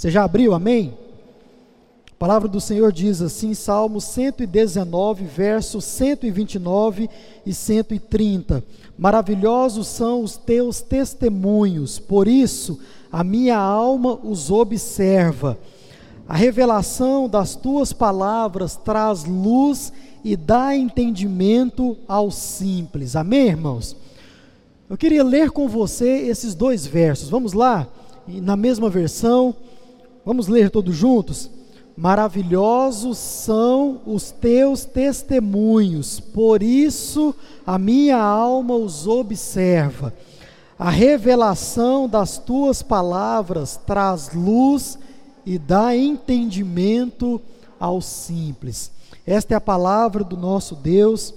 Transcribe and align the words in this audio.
Você 0.00 0.10
já 0.10 0.24
abriu, 0.24 0.54
amém? 0.54 0.94
A 2.10 2.14
palavra 2.18 2.48
do 2.48 2.58
Senhor 2.58 2.90
diz 2.90 3.20
assim, 3.20 3.52
Salmo 3.52 4.00
119, 4.00 5.26
versos 5.26 5.84
129 5.84 7.10
e 7.44 7.52
130. 7.52 8.64
Maravilhosos 8.96 9.88
são 9.88 10.22
os 10.22 10.38
teus 10.38 10.80
testemunhos, 10.80 11.98
por 11.98 12.26
isso 12.26 12.80
a 13.12 13.22
minha 13.22 13.58
alma 13.58 14.18
os 14.24 14.50
observa. 14.50 15.58
A 16.26 16.34
revelação 16.34 17.28
das 17.28 17.54
tuas 17.54 17.92
palavras 17.92 18.76
traz 18.76 19.26
luz 19.26 19.92
e 20.24 20.34
dá 20.34 20.74
entendimento 20.74 21.94
aos 22.08 22.36
simples. 22.36 23.16
Amém, 23.16 23.48
irmãos? 23.48 23.94
Eu 24.88 24.96
queria 24.96 25.22
ler 25.22 25.50
com 25.50 25.68
você 25.68 26.08
esses 26.20 26.54
dois 26.54 26.86
versos. 26.86 27.28
Vamos 27.28 27.52
lá? 27.52 27.86
Na 28.26 28.56
mesma 28.56 28.88
versão. 28.88 29.54
Vamos 30.24 30.48
ler 30.48 30.70
todos 30.70 30.94
juntos? 30.94 31.50
Maravilhosos 31.96 33.18
são 33.18 34.00
os 34.06 34.30
teus 34.30 34.84
testemunhos, 34.84 36.20
por 36.20 36.62
isso 36.62 37.34
a 37.66 37.78
minha 37.78 38.18
alma 38.18 38.74
os 38.74 39.06
observa. 39.06 40.14
A 40.78 40.88
revelação 40.88 42.08
das 42.08 42.38
tuas 42.38 42.82
palavras 42.82 43.78
traz 43.86 44.32
luz 44.32 44.98
e 45.44 45.58
dá 45.58 45.96
entendimento 45.96 47.40
aos 47.78 48.04
simples. 48.04 48.90
Esta 49.26 49.54
é 49.54 49.56
a 49.56 49.60
palavra 49.60 50.24
do 50.24 50.36
nosso 50.36 50.74
Deus 50.74 51.34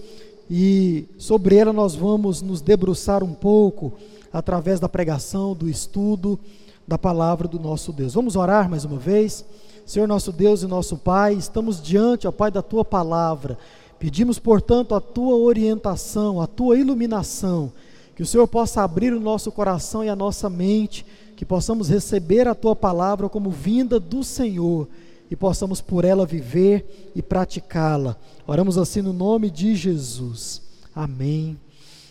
e 0.49 1.05
sobre 1.17 1.55
ela 1.55 1.73
nós 1.73 1.95
vamos 1.95 2.41
nos 2.41 2.61
debruçar 2.61 3.23
um 3.23 3.33
pouco 3.33 3.93
através 4.31 4.79
da 4.79 4.89
pregação, 4.89 5.53
do 5.53 5.69
estudo 5.69 6.39
da 6.87 6.97
palavra 6.97 7.47
do 7.47 7.59
nosso 7.59 7.91
Deus. 7.91 8.13
Vamos 8.13 8.35
orar 8.35 8.69
mais 8.69 8.85
uma 8.85 8.97
vez? 8.97 9.45
Senhor 9.85 10.07
nosso 10.07 10.31
Deus 10.31 10.63
e 10.63 10.67
nosso 10.67 10.97
Pai, 10.97 11.33
estamos 11.33 11.81
diante, 11.81 12.27
ó 12.27 12.31
Pai, 12.31 12.49
da 12.49 12.61
tua 12.61 12.85
palavra. 12.85 13.57
Pedimos, 13.99 14.39
portanto, 14.39 14.95
a 14.95 15.01
tua 15.01 15.35
orientação, 15.35 16.41
a 16.41 16.47
tua 16.47 16.77
iluminação 16.77 17.71
que 18.15 18.21
o 18.21 18.25
Senhor 18.25 18.47
possa 18.47 18.83
abrir 18.83 19.13
o 19.13 19.19
nosso 19.19 19.51
coração 19.51 20.03
e 20.03 20.09
a 20.09 20.15
nossa 20.15 20.49
mente, 20.49 21.05
que 21.35 21.45
possamos 21.45 21.89
receber 21.89 22.47
a 22.47 22.53
tua 22.53 22.75
palavra 22.75 23.27
como 23.27 23.49
vinda 23.49 23.99
do 23.99 24.23
Senhor 24.23 24.87
e 25.31 25.35
possamos 25.35 25.81
por 25.81 26.05
ela 26.05 26.25
viver 26.25 27.11
e 27.15 27.21
praticá-la. 27.21 28.15
Oramos 28.45 28.77
assim 28.77 29.01
no 29.01 29.13
nome 29.13 29.49
de 29.49 29.75
Jesus. 29.75 30.61
Amém 30.93 31.57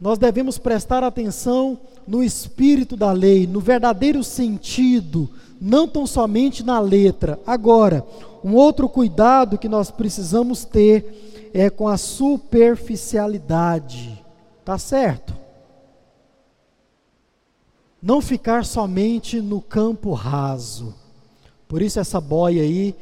nós 0.00 0.18
devemos 0.18 0.58
prestar 0.58 1.02
atenção 1.02 1.78
no 2.06 2.22
espírito 2.22 2.96
da 2.96 3.10
lei, 3.12 3.46
no 3.46 3.60
verdadeiro 3.60 4.22
sentido, 4.22 5.30
não 5.60 5.88
tão 5.88 6.06
somente 6.06 6.62
na 6.62 6.78
letra. 6.80 7.40
Agora, 7.46 8.04
um 8.42 8.54
outro 8.54 8.86
cuidado 8.88 9.56
que 9.56 9.68
nós 9.68 9.90
precisamos 9.90 10.64
ter 10.64 11.50
é 11.54 11.70
com 11.70 11.88
a 11.88 11.96
superficialidade. 11.96 14.22
Tá 14.64 14.76
certo? 14.78 15.32
Não 18.02 18.20
ficar 18.20 18.66
somente 18.66 19.40
no 19.40 19.62
campo 19.62 20.12
raso. 20.12 20.94
Por 21.66 21.80
isso 21.80 21.98
essa 21.98 22.20
boia 22.20 22.60
aí, 22.62 22.94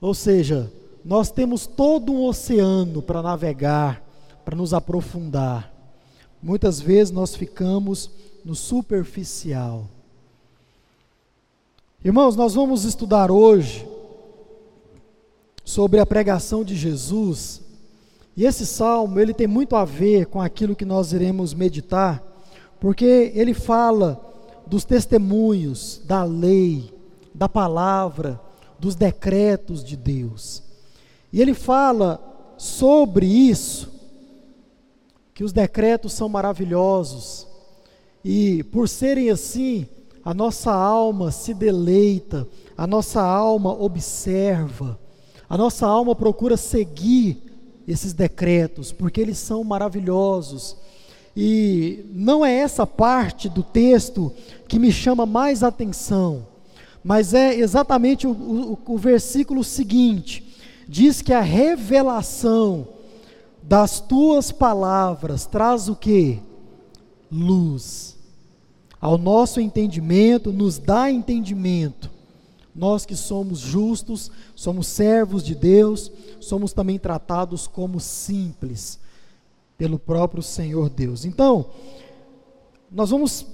ou 0.00 0.12
seja, 0.12 0.70
nós 1.02 1.30
temos 1.30 1.66
todo 1.66 2.12
um 2.12 2.26
oceano 2.26 3.00
para 3.00 3.22
navegar, 3.22 4.03
para 4.44 4.56
nos 4.56 4.74
aprofundar. 4.74 5.72
Muitas 6.42 6.80
vezes 6.80 7.10
nós 7.10 7.34
ficamos 7.34 8.10
no 8.44 8.54
superficial. 8.54 9.88
Irmãos, 12.04 12.36
nós 12.36 12.54
vamos 12.54 12.84
estudar 12.84 13.30
hoje 13.30 13.88
sobre 15.64 15.98
a 15.98 16.04
pregação 16.04 16.62
de 16.62 16.76
Jesus. 16.76 17.62
E 18.36 18.44
esse 18.44 18.66
salmo, 18.66 19.18
ele 19.18 19.32
tem 19.32 19.46
muito 19.46 19.74
a 19.74 19.84
ver 19.84 20.26
com 20.26 20.42
aquilo 20.42 20.76
que 20.76 20.84
nós 20.84 21.12
iremos 21.12 21.54
meditar, 21.54 22.22
porque 22.78 23.32
ele 23.34 23.54
fala 23.54 24.20
dos 24.66 24.84
testemunhos, 24.84 26.02
da 26.04 26.24
lei, 26.24 26.92
da 27.34 27.48
palavra, 27.48 28.40
dos 28.78 28.94
decretos 28.94 29.82
de 29.82 29.96
Deus. 29.96 30.62
E 31.32 31.40
ele 31.40 31.54
fala 31.54 32.20
sobre 32.58 33.26
isso, 33.26 33.93
que 35.34 35.42
os 35.42 35.52
decretos 35.52 36.12
são 36.12 36.28
maravilhosos, 36.28 37.46
e 38.24 38.62
por 38.64 38.88
serem 38.88 39.30
assim, 39.30 39.86
a 40.24 40.32
nossa 40.32 40.72
alma 40.72 41.32
se 41.32 41.52
deleita, 41.52 42.46
a 42.78 42.86
nossa 42.86 43.20
alma 43.20 43.70
observa, 43.72 44.98
a 45.48 45.58
nossa 45.58 45.86
alma 45.86 46.14
procura 46.14 46.56
seguir 46.56 47.42
esses 47.86 48.12
decretos, 48.12 48.92
porque 48.92 49.20
eles 49.20 49.36
são 49.36 49.62
maravilhosos. 49.62 50.76
E 51.36 52.06
não 52.12 52.46
é 52.46 52.54
essa 52.54 52.86
parte 52.86 53.48
do 53.48 53.62
texto 53.62 54.32
que 54.68 54.78
me 54.78 54.92
chama 54.92 55.26
mais 55.26 55.62
atenção, 55.62 56.46
mas 57.02 57.34
é 57.34 57.54
exatamente 57.56 58.26
o, 58.26 58.30
o, 58.30 58.78
o 58.86 58.96
versículo 58.96 59.62
seguinte: 59.64 60.56
diz 60.88 61.20
que 61.20 61.32
a 61.32 61.40
revelação 61.40 62.86
das 63.66 64.00
tuas 64.00 64.52
palavras 64.52 65.46
traz 65.46 65.88
o 65.88 65.96
que? 65.96 66.40
Luz. 67.30 68.16
Ao 69.00 69.18
nosso 69.18 69.60
entendimento, 69.60 70.52
nos 70.52 70.78
dá 70.78 71.10
entendimento 71.10 72.14
nós 72.74 73.06
que 73.06 73.14
somos 73.14 73.60
justos, 73.60 74.30
somos 74.54 74.88
servos 74.88 75.44
de 75.44 75.54
Deus, 75.54 76.10
somos 76.40 76.72
também 76.72 76.98
tratados 76.98 77.68
como 77.68 78.00
simples 78.00 78.98
pelo 79.78 79.98
próprio 79.98 80.42
Senhor 80.42 80.90
Deus. 80.90 81.24
Então, 81.24 81.66
nós 82.90 83.10
vamos 83.10 83.46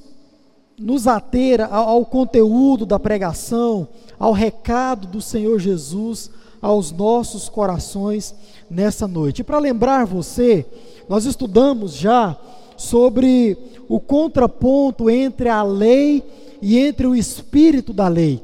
nos 0.78 1.06
ater 1.06 1.60
ao, 1.60 1.88
ao 1.88 2.06
conteúdo 2.06 2.86
da 2.86 2.98
pregação, 2.98 3.88
ao 4.18 4.32
recado 4.32 5.06
do 5.06 5.20
Senhor 5.20 5.58
Jesus 5.58 6.30
aos 6.60 6.92
nossos 6.92 7.48
corações 7.48 8.34
nessa 8.70 9.06
noite. 9.08 9.40
E 9.40 9.44
para 9.44 9.58
lembrar 9.58 10.04
você, 10.04 10.66
nós 11.08 11.24
estudamos 11.24 11.94
já 11.94 12.36
sobre 12.76 13.56
o 13.88 13.98
contraponto 13.98 15.10
entre 15.10 15.48
a 15.48 15.62
lei 15.62 16.22
e 16.62 16.78
entre 16.78 17.06
o 17.06 17.16
espírito 17.16 17.92
da 17.92 18.08
lei. 18.08 18.42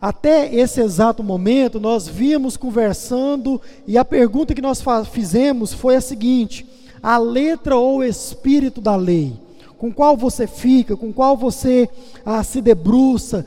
Até 0.00 0.52
esse 0.52 0.80
exato 0.80 1.22
momento, 1.22 1.78
nós 1.78 2.08
víamos 2.08 2.56
conversando 2.56 3.60
e 3.86 3.96
a 3.96 4.04
pergunta 4.04 4.54
que 4.54 4.60
nós 4.60 4.82
fizemos 5.12 5.72
foi 5.72 5.94
a 5.96 6.00
seguinte: 6.00 6.66
a 7.02 7.18
letra 7.18 7.76
ou 7.76 8.02
espírito 8.02 8.80
da 8.80 8.96
lei? 8.96 9.32
Com 9.78 9.92
qual 9.92 10.16
você 10.16 10.46
fica, 10.46 10.96
com 10.96 11.12
qual 11.12 11.36
você 11.36 11.88
ah, 12.24 12.42
se 12.42 12.60
debruça, 12.60 13.46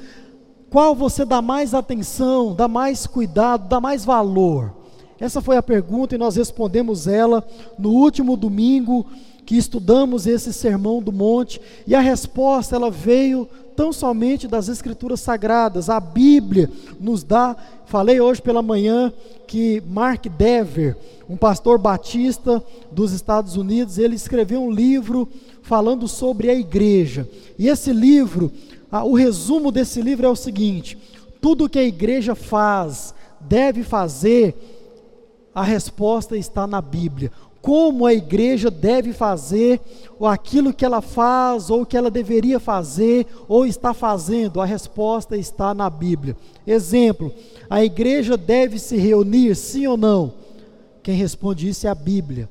qual 0.69 0.95
você 0.95 1.23
dá 1.23 1.41
mais 1.41 1.73
atenção, 1.73 2.53
dá 2.53 2.67
mais 2.67 3.07
cuidado, 3.07 3.67
dá 3.67 3.79
mais 3.79 4.03
valor? 4.03 4.73
Essa 5.19 5.41
foi 5.41 5.55
a 5.57 5.63
pergunta 5.63 6.15
e 6.15 6.17
nós 6.17 6.35
respondemos 6.35 7.07
ela 7.07 7.45
no 7.79 7.91
último 7.91 8.35
domingo 8.35 9.05
que 9.45 9.55
estudamos 9.55 10.25
esse 10.25 10.51
sermão 10.51 11.01
do 11.01 11.11
monte 11.11 11.61
e 11.85 11.95
a 11.95 12.01
resposta 12.01 12.75
ela 12.75 12.89
veio 12.89 13.47
tão 13.75 13.93
somente 13.93 14.47
das 14.47 14.67
Escrituras 14.67 15.19
Sagradas. 15.19 15.89
A 15.89 15.99
Bíblia 15.99 16.69
nos 16.99 17.23
dá, 17.23 17.55
falei 17.85 18.19
hoje 18.19 18.41
pela 18.41 18.61
manhã 18.61 19.13
que 19.47 19.83
Mark 19.87 20.25
Dever, 20.25 20.97
um 21.29 21.37
pastor 21.37 21.77
batista 21.77 22.63
dos 22.91 23.11
Estados 23.11 23.55
Unidos, 23.55 23.97
ele 23.97 24.15
escreveu 24.15 24.61
um 24.61 24.71
livro 24.71 25.29
falando 25.61 26.07
sobre 26.07 26.49
a 26.49 26.53
igreja. 26.53 27.27
E 27.57 27.67
esse 27.67 27.91
livro, 27.91 28.51
o 29.03 29.13
resumo 29.13 29.71
desse 29.71 30.01
livro 30.01 30.25
é 30.25 30.29
o 30.29 30.35
seguinte: 30.35 30.97
tudo 31.41 31.69
que 31.69 31.79
a 31.79 31.83
igreja 31.83 32.35
faz, 32.35 33.13
deve 33.39 33.83
fazer, 33.83 34.55
a 35.53 35.63
resposta 35.63 36.37
está 36.37 36.67
na 36.67 36.81
Bíblia. 36.81 37.31
como 37.61 38.05
a 38.05 38.13
igreja 38.13 38.69
deve 38.69 39.11
fazer, 39.11 39.81
ou 40.19 40.27
aquilo 40.27 40.71
que 40.71 40.85
ela 40.85 41.01
faz, 41.01 41.71
ou 41.71 41.83
que 41.83 41.97
ela 41.97 42.11
deveria 42.11 42.59
fazer, 42.59 43.25
ou 43.47 43.65
está 43.65 43.91
fazendo? 43.91 44.61
A 44.61 44.65
resposta 44.65 45.35
está 45.35 45.73
na 45.73 45.89
Bíblia. 45.89 46.37
Exemplo: 46.67 47.33
a 47.67 47.83
igreja 47.83 48.37
deve 48.37 48.77
se 48.77 48.97
reunir, 48.97 49.55
sim 49.55 49.87
ou 49.87 49.97
não? 49.97 50.33
Quem 51.01 51.15
responde 51.15 51.67
isso 51.67 51.87
é 51.87 51.89
a 51.89 51.95
Bíblia. 51.95 52.47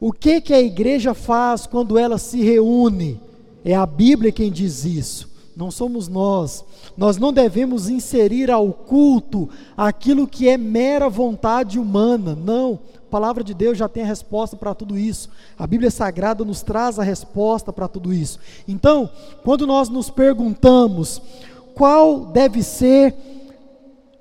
O 0.00 0.12
que, 0.12 0.40
que 0.40 0.54
a 0.54 0.60
igreja 0.60 1.14
faz 1.14 1.66
quando 1.66 1.98
ela 1.98 2.18
se 2.18 2.40
reúne? 2.40 3.20
É 3.64 3.74
a 3.74 3.86
Bíblia 3.86 4.30
quem 4.30 4.52
diz 4.52 4.84
isso, 4.84 5.28
não 5.58 5.72
somos 5.72 6.06
nós. 6.06 6.64
Nós 6.96 7.16
não 7.16 7.32
devemos 7.32 7.88
inserir 7.88 8.48
ao 8.48 8.72
culto 8.72 9.48
aquilo 9.76 10.28
que 10.28 10.48
é 10.48 10.56
mera 10.56 11.08
vontade 11.08 11.80
humana, 11.80 12.38
não. 12.40 12.78
A 12.94 13.10
palavra 13.10 13.42
de 13.42 13.52
Deus 13.52 13.76
já 13.76 13.88
tem 13.88 14.04
a 14.04 14.06
resposta 14.06 14.56
para 14.56 14.72
tudo 14.72 14.96
isso. 14.96 15.28
A 15.58 15.66
Bíblia 15.66 15.90
Sagrada 15.90 16.44
nos 16.44 16.62
traz 16.62 17.00
a 17.00 17.02
resposta 17.02 17.72
para 17.72 17.88
tudo 17.88 18.14
isso. 18.14 18.38
Então, 18.68 19.10
quando 19.42 19.66
nós 19.66 19.88
nos 19.88 20.08
perguntamos 20.08 21.20
qual 21.74 22.26
deve 22.26 22.62
ser 22.62 23.12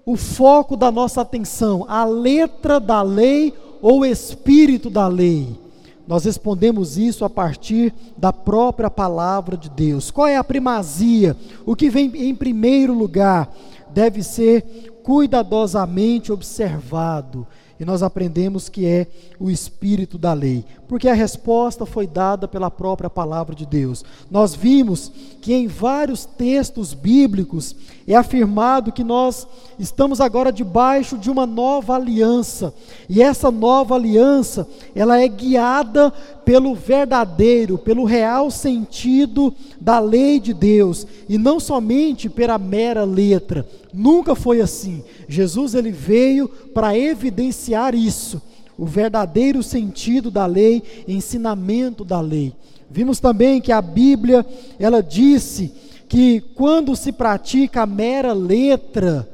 o 0.04 0.18
foco 0.18 0.76
da 0.76 0.92
nossa 0.92 1.22
atenção, 1.22 1.86
a 1.88 2.04
letra 2.04 2.80
da 2.80 3.04
lei 3.04 3.54
ou 3.80 4.00
o 4.00 4.06
espírito 4.06 4.90
da 4.90 5.08
lei? 5.08 5.67
Nós 6.08 6.24
respondemos 6.24 6.98
isso 6.98 7.26
a 7.26 7.30
partir 7.30 7.94
da 8.18 8.32
própria 8.32 8.90
palavra 8.90 9.58
de 9.58 9.70
Deus. 9.70 10.10
Qual 10.10 10.26
é 10.26 10.38
a 10.38 10.44
primazia? 10.44 11.36
O 11.66 11.76
que 11.76 11.90
vem 11.90 12.12
em 12.16 12.34
primeiro 12.34 12.94
lugar 12.94 13.54
deve 13.94 14.24
ser 14.24 14.64
cuidadosamente 15.04 16.32
observado 16.32 17.46
e 17.80 17.86
nós 17.86 18.02
aprendemos 18.02 18.70
que 18.70 18.86
é 18.86 19.08
o 19.40 19.50
espírito 19.50 20.18
da 20.18 20.34
lei, 20.34 20.66
porque 20.88 21.08
a 21.08 21.14
resposta 21.14 21.86
foi 21.86 22.08
dada 22.08 22.48
pela 22.48 22.72
própria 22.72 23.10
palavra 23.10 23.56
de 23.56 23.66
Deus. 23.66 24.04
Nós 24.32 24.56
vimos 24.56 25.12
que 25.42 25.54
em 25.54 25.68
vários 25.68 26.26
textos 26.26 26.94
bíblicos 26.94 27.76
é 28.08 28.16
afirmado 28.16 28.92
que 28.92 29.04
nós 29.04 29.48
estamos 29.78 30.20
agora 30.20 30.52
debaixo 30.52 31.18
de 31.18 31.30
uma 31.30 31.46
nova 31.46 31.96
aliança, 31.96 32.74
e 33.08 33.22
essa 33.22 33.52
nova 33.52 33.96
aliança, 33.96 34.68
ela 34.96 35.20
é 35.20 35.28
guiada 35.28 36.12
pelo 36.48 36.74
verdadeiro, 36.74 37.78
pelo 37.78 38.06
real 38.06 38.50
sentido 38.50 39.54
da 39.82 40.00
lei 40.00 40.40
de 40.40 40.54
Deus, 40.54 41.06
e 41.28 41.38
não 41.38 41.60
somente 41.60 42.30
pela 42.30 42.58
mera 42.58 43.04
letra. 43.04 43.68
Nunca 43.94 44.34
foi 44.34 44.62
assim. 44.62 45.04
Jesus 45.28 45.76
ele 45.76 45.92
veio 45.92 46.48
para 46.48 46.98
evidenciar 46.98 47.94
isso, 47.94 48.42
o 48.78 48.86
verdadeiro 48.86 49.62
sentido 49.62 50.32
da 50.32 50.46
lei, 50.46 50.82
ensinamento 51.06 52.06
da 52.06 52.22
lei. 52.22 52.54
Vimos 52.90 53.20
também 53.20 53.60
que 53.60 53.74
a 53.74 53.82
Bíblia, 53.82 54.46
ela 54.80 55.04
disse 55.04 55.74
que 56.08 56.40
quando 56.56 56.96
se 56.96 57.12
pratica 57.12 57.82
a 57.82 57.86
mera 57.86 58.32
letra, 58.32 59.28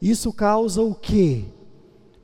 isso 0.00 0.32
causa 0.32 0.80
o 0.82 0.94
quê? 0.94 1.46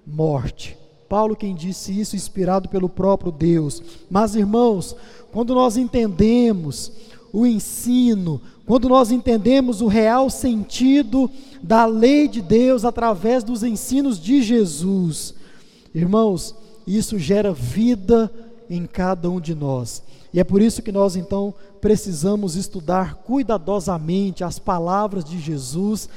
Morte. 0.06 0.81
Paulo 1.12 1.36
quem 1.36 1.54
disse 1.54 2.00
isso, 2.00 2.16
inspirado 2.16 2.70
pelo 2.70 2.88
próprio 2.88 3.30
Deus. 3.30 3.82
Mas, 4.10 4.34
irmãos, 4.34 4.96
quando 5.30 5.54
nós 5.54 5.76
entendemos 5.76 6.90
o 7.30 7.46
ensino, 7.46 8.40
quando 8.64 8.88
nós 8.88 9.10
entendemos 9.10 9.82
o 9.82 9.88
real 9.88 10.30
sentido 10.30 11.30
da 11.62 11.84
lei 11.84 12.26
de 12.26 12.40
Deus 12.40 12.82
através 12.82 13.44
dos 13.44 13.62
ensinos 13.62 14.18
de 14.18 14.40
Jesus, 14.40 15.34
irmãos, 15.94 16.54
isso 16.86 17.18
gera 17.18 17.52
vida 17.52 18.32
em 18.70 18.86
cada 18.86 19.28
um 19.28 19.38
de 19.38 19.54
nós. 19.54 20.02
E 20.32 20.40
é 20.40 20.44
por 20.44 20.62
isso 20.62 20.80
que 20.80 20.90
nós 20.90 21.14
então 21.14 21.52
precisamos 21.78 22.56
estudar 22.56 23.16
cuidadosamente 23.16 24.42
as 24.42 24.58
palavras 24.58 25.26
de 25.26 25.38
Jesus 25.38 26.08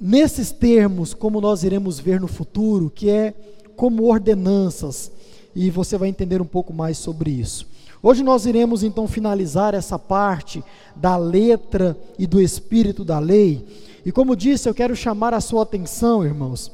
nesses 0.00 0.50
termos, 0.50 1.12
como 1.12 1.40
nós 1.40 1.62
iremos 1.62 2.00
ver 2.00 2.20
no 2.20 2.26
futuro, 2.26 2.90
que 2.90 3.10
é 3.10 3.34
como 3.76 4.04
ordenanças, 4.04 5.10
e 5.54 5.68
você 5.68 5.98
vai 5.98 6.08
entender 6.08 6.40
um 6.40 6.46
pouco 6.46 6.72
mais 6.72 6.96
sobre 6.96 7.30
isso. 7.30 7.66
Hoje 8.02 8.22
nós 8.22 8.46
iremos 8.46 8.82
então 8.82 9.06
finalizar 9.06 9.74
essa 9.74 9.98
parte 9.98 10.64
da 10.96 11.16
letra 11.16 11.98
e 12.18 12.26
do 12.26 12.40
espírito 12.40 13.04
da 13.04 13.18
lei. 13.18 13.66
E 14.06 14.10
como 14.10 14.34
disse, 14.34 14.68
eu 14.68 14.74
quero 14.74 14.96
chamar 14.96 15.34
a 15.34 15.40
sua 15.40 15.64
atenção, 15.64 16.24
irmãos, 16.24 16.72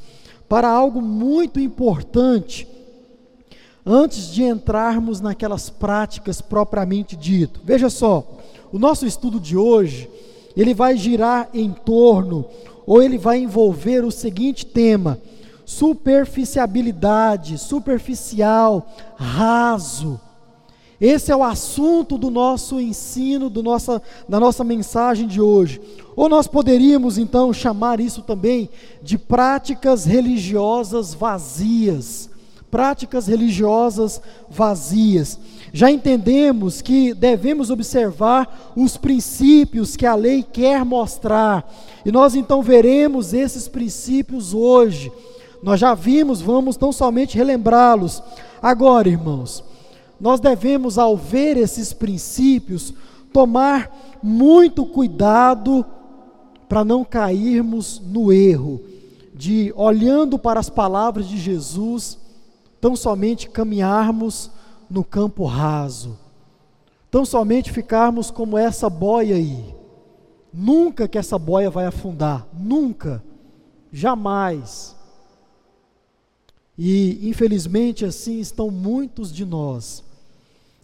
para 0.48 0.68
algo 0.68 1.02
muito 1.02 1.58
importante 1.58 2.68
antes 3.84 4.32
de 4.32 4.44
entrarmos 4.44 5.20
naquelas 5.20 5.68
práticas 5.68 6.40
propriamente 6.40 7.16
dito. 7.16 7.60
Veja 7.64 7.90
só, 7.90 8.40
o 8.72 8.78
nosso 8.78 9.04
estudo 9.04 9.40
de 9.40 9.56
hoje, 9.56 10.08
ele 10.56 10.74
vai 10.74 10.96
girar 10.96 11.48
em 11.52 11.72
torno 11.72 12.44
ou 12.86 13.02
ele 13.02 13.18
vai 13.18 13.38
envolver 13.38 14.04
o 14.04 14.10
seguinte 14.10 14.64
tema: 14.64 15.18
superficialidade, 15.64 17.58
superficial, 17.58 18.86
raso. 19.16 20.20
Esse 20.98 21.30
é 21.30 21.36
o 21.36 21.44
assunto 21.44 22.16
do 22.16 22.30
nosso 22.30 22.80
ensino, 22.80 23.50
do 23.50 23.62
nossa, 23.62 24.00
da 24.26 24.40
nossa 24.40 24.64
mensagem 24.64 25.26
de 25.26 25.42
hoje. 25.42 25.78
Ou 26.14 26.26
nós 26.26 26.46
poderíamos 26.46 27.18
então 27.18 27.52
chamar 27.52 28.00
isso 28.00 28.22
também 28.22 28.70
de 29.02 29.18
práticas 29.18 30.06
religiosas 30.06 31.12
vazias. 31.12 32.30
Práticas 32.70 33.26
religiosas 33.26 34.22
vazias. 34.48 35.38
Já 35.76 35.90
entendemos 35.90 36.80
que 36.80 37.12
devemos 37.12 37.68
observar 37.68 38.72
os 38.74 38.96
princípios 38.96 39.94
que 39.94 40.06
a 40.06 40.14
lei 40.14 40.42
quer 40.42 40.82
mostrar 40.86 41.70
e 42.02 42.10
nós 42.10 42.34
então 42.34 42.62
veremos 42.62 43.34
esses 43.34 43.68
princípios 43.68 44.54
hoje. 44.54 45.12
Nós 45.62 45.78
já 45.78 45.92
vimos, 45.92 46.40
vamos 46.40 46.78
tão 46.78 46.90
somente 46.92 47.36
relembrá-los. 47.36 48.22
Agora, 48.62 49.06
irmãos, 49.06 49.62
nós 50.18 50.40
devemos, 50.40 50.96
ao 50.96 51.14
ver 51.14 51.58
esses 51.58 51.92
princípios, 51.92 52.94
tomar 53.30 54.18
muito 54.22 54.86
cuidado 54.86 55.84
para 56.66 56.86
não 56.86 57.04
cairmos 57.04 58.00
no 58.02 58.32
erro 58.32 58.80
de, 59.34 59.74
olhando 59.76 60.38
para 60.38 60.58
as 60.58 60.70
palavras 60.70 61.28
de 61.28 61.36
Jesus, 61.36 62.16
tão 62.80 62.96
somente 62.96 63.50
caminharmos 63.50 64.55
no 64.88 65.04
campo 65.04 65.44
raso, 65.44 66.18
tão 67.10 67.24
somente 67.24 67.72
ficarmos 67.72 68.30
como 68.30 68.56
essa 68.56 68.88
boia 68.88 69.36
aí 69.36 69.76
Nunca 70.58 71.06
que 71.06 71.18
essa 71.18 71.38
boia 71.38 71.68
vai 71.68 71.84
afundar, 71.84 72.48
nunca, 72.50 73.22
jamais. 73.92 74.96
E 76.78 77.28
infelizmente 77.28 78.06
assim 78.06 78.40
estão 78.40 78.70
muitos 78.70 79.30
de 79.30 79.44
nós. 79.44 80.02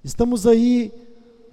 Estamos 0.05 0.47
aí 0.47 0.93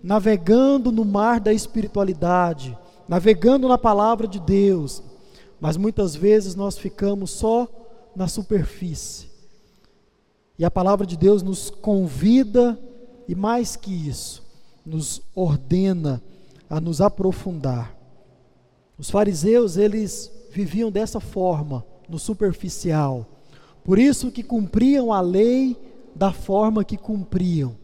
navegando 0.04 0.92
no 0.92 1.06
mar 1.06 1.40
da 1.40 1.54
espiritualidade, 1.54 2.78
navegando 3.08 3.70
na 3.70 3.78
palavra 3.78 4.28
de 4.28 4.42
Deus, 4.42 5.02
mas 5.58 5.78
muitas 5.78 6.14
vezes 6.14 6.56
nós 6.56 6.78
ficamos 6.78 7.32
só 7.32 7.70
na 8.14 8.28
superfície. 8.28 9.29
E 10.60 10.66
a 10.66 10.70
palavra 10.70 11.08
de 11.08 11.16
Deus 11.16 11.42
nos 11.42 11.70
convida, 11.70 12.78
e 13.30 13.34
mais 13.34 13.78
que 13.78 13.92
isso, 13.92 14.44
nos 14.86 15.22
ordena 15.34 16.22
a 16.70 16.82
nos 16.82 17.00
aprofundar. 17.00 17.96
Os 18.98 19.10
fariseus, 19.10 19.78
eles 19.78 20.30
viviam 20.52 20.92
dessa 20.92 21.22
forma, 21.22 21.86
no 22.10 22.20
superficial. 22.20 23.26
Por 23.86 23.98
isso 23.98 24.30
que 24.30 24.44
cumpriam 24.44 25.14
a 25.14 25.22
lei 25.22 25.78
da 26.14 26.34
forma 26.34 26.84
que 26.84 26.98
cumpriam, 26.98 27.78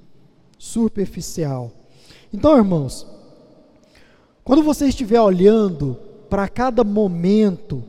superficial. 0.57 1.71
Então, 2.33 2.57
irmãos, 2.57 3.07
quando 4.43 4.61
você 4.61 4.87
estiver 4.87 5.21
olhando 5.21 5.97
para 6.29 6.49
cada 6.49 6.83
momento, 6.83 7.81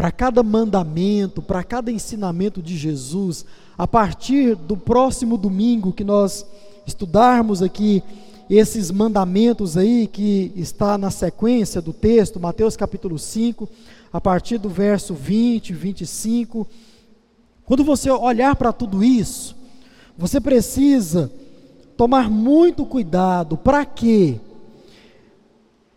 para 0.00 0.10
cada 0.10 0.42
mandamento, 0.42 1.42
para 1.42 1.62
cada 1.62 1.92
ensinamento 1.92 2.62
de 2.62 2.74
Jesus, 2.74 3.44
a 3.76 3.86
partir 3.86 4.56
do 4.56 4.74
próximo 4.74 5.36
domingo 5.36 5.92
que 5.92 6.02
nós 6.02 6.46
estudarmos 6.86 7.60
aqui 7.60 8.02
esses 8.48 8.90
mandamentos 8.90 9.76
aí 9.76 10.06
que 10.06 10.52
está 10.56 10.96
na 10.96 11.10
sequência 11.10 11.82
do 11.82 11.92
texto, 11.92 12.40
Mateus 12.40 12.78
capítulo 12.78 13.18
5, 13.18 13.68
a 14.10 14.18
partir 14.18 14.56
do 14.56 14.70
verso 14.70 15.12
20, 15.12 15.74
25. 15.74 16.66
Quando 17.66 17.84
você 17.84 18.10
olhar 18.10 18.56
para 18.56 18.72
tudo 18.72 19.04
isso, 19.04 19.54
você 20.16 20.40
precisa 20.40 21.30
tomar 21.94 22.30
muito 22.30 22.86
cuidado. 22.86 23.54
Para 23.54 23.84
quê? 23.84 24.40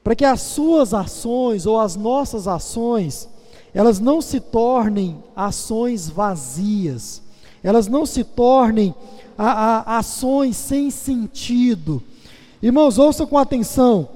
Para 0.04 0.14
que 0.14 0.26
as 0.26 0.42
suas 0.42 0.94
ações 0.94 1.66
ou 1.66 1.80
as 1.80 1.96
nossas 1.96 2.50
ações, 2.50 3.32
elas 3.74 4.00
não 4.00 4.22
se 4.22 4.40
tornem 4.40 5.18
ações 5.36 6.10
vazias. 6.10 7.22
elas 7.64 7.88
não 7.88 8.06
se 8.06 8.24
tornem 8.24 8.94
a, 9.38 9.52
a, 9.52 9.98
ações 9.98 10.58
sem 10.58 10.92
sentido. 10.92 12.04
Irmãos, 12.62 12.98
ouçam 12.98 13.26
com 13.26 13.38
atenção. 13.38 14.08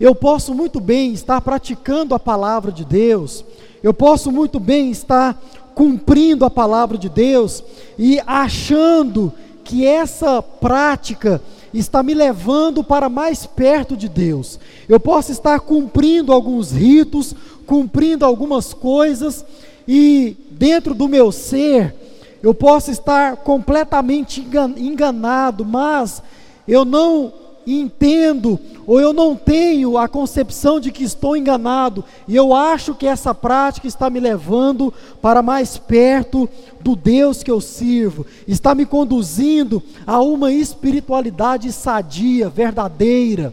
Eu 0.00 0.14
posso 0.14 0.54
muito 0.54 0.80
bem 0.80 1.12
estar 1.12 1.40
praticando 1.40 2.14
a 2.14 2.18
palavra 2.18 2.70
de 2.70 2.84
Deus, 2.84 3.44
eu 3.82 3.92
posso 3.92 4.30
muito 4.30 4.60
bem 4.60 4.90
estar 4.90 5.40
cumprindo 5.74 6.44
a 6.44 6.50
palavra 6.50 6.96
de 6.98 7.08
Deus 7.08 7.62
e 7.98 8.20
achando 8.26 9.32
que 9.64 9.86
essa 9.86 10.42
prática 10.42 11.40
está 11.72 12.02
me 12.02 12.14
levando 12.14 12.82
para 12.82 13.08
mais 13.08 13.46
perto 13.46 13.96
de 13.96 14.08
Deus. 14.08 14.58
Eu 14.88 14.98
posso 14.98 15.30
estar 15.30 15.60
cumprindo 15.60 16.32
alguns 16.32 16.72
ritos, 16.72 17.34
cumprindo 17.68 18.24
algumas 18.24 18.72
coisas 18.72 19.44
e 19.86 20.34
dentro 20.50 20.94
do 20.94 21.06
meu 21.06 21.30
ser 21.30 21.94
eu 22.42 22.54
posso 22.54 22.90
estar 22.90 23.36
completamente 23.36 24.40
enganado, 24.76 25.66
mas 25.66 26.22
eu 26.66 26.82
não 26.82 27.30
entendo 27.66 28.58
ou 28.86 28.98
eu 28.98 29.12
não 29.12 29.36
tenho 29.36 29.98
a 29.98 30.08
concepção 30.08 30.80
de 30.80 30.90
que 30.90 31.04
estou 31.04 31.36
enganado 31.36 32.02
e 32.26 32.34
eu 32.34 32.54
acho 32.54 32.94
que 32.94 33.06
essa 33.06 33.34
prática 33.34 33.86
está 33.86 34.08
me 34.08 34.18
levando 34.18 34.94
para 35.20 35.42
mais 35.42 35.76
perto 35.76 36.48
do 36.80 36.96
Deus 36.96 37.42
que 37.42 37.50
eu 37.50 37.60
sirvo, 37.60 38.24
está 38.46 38.74
me 38.74 38.86
conduzindo 38.86 39.82
a 40.06 40.22
uma 40.22 40.50
espiritualidade 40.50 41.70
sadia, 41.70 42.48
verdadeira. 42.48 43.52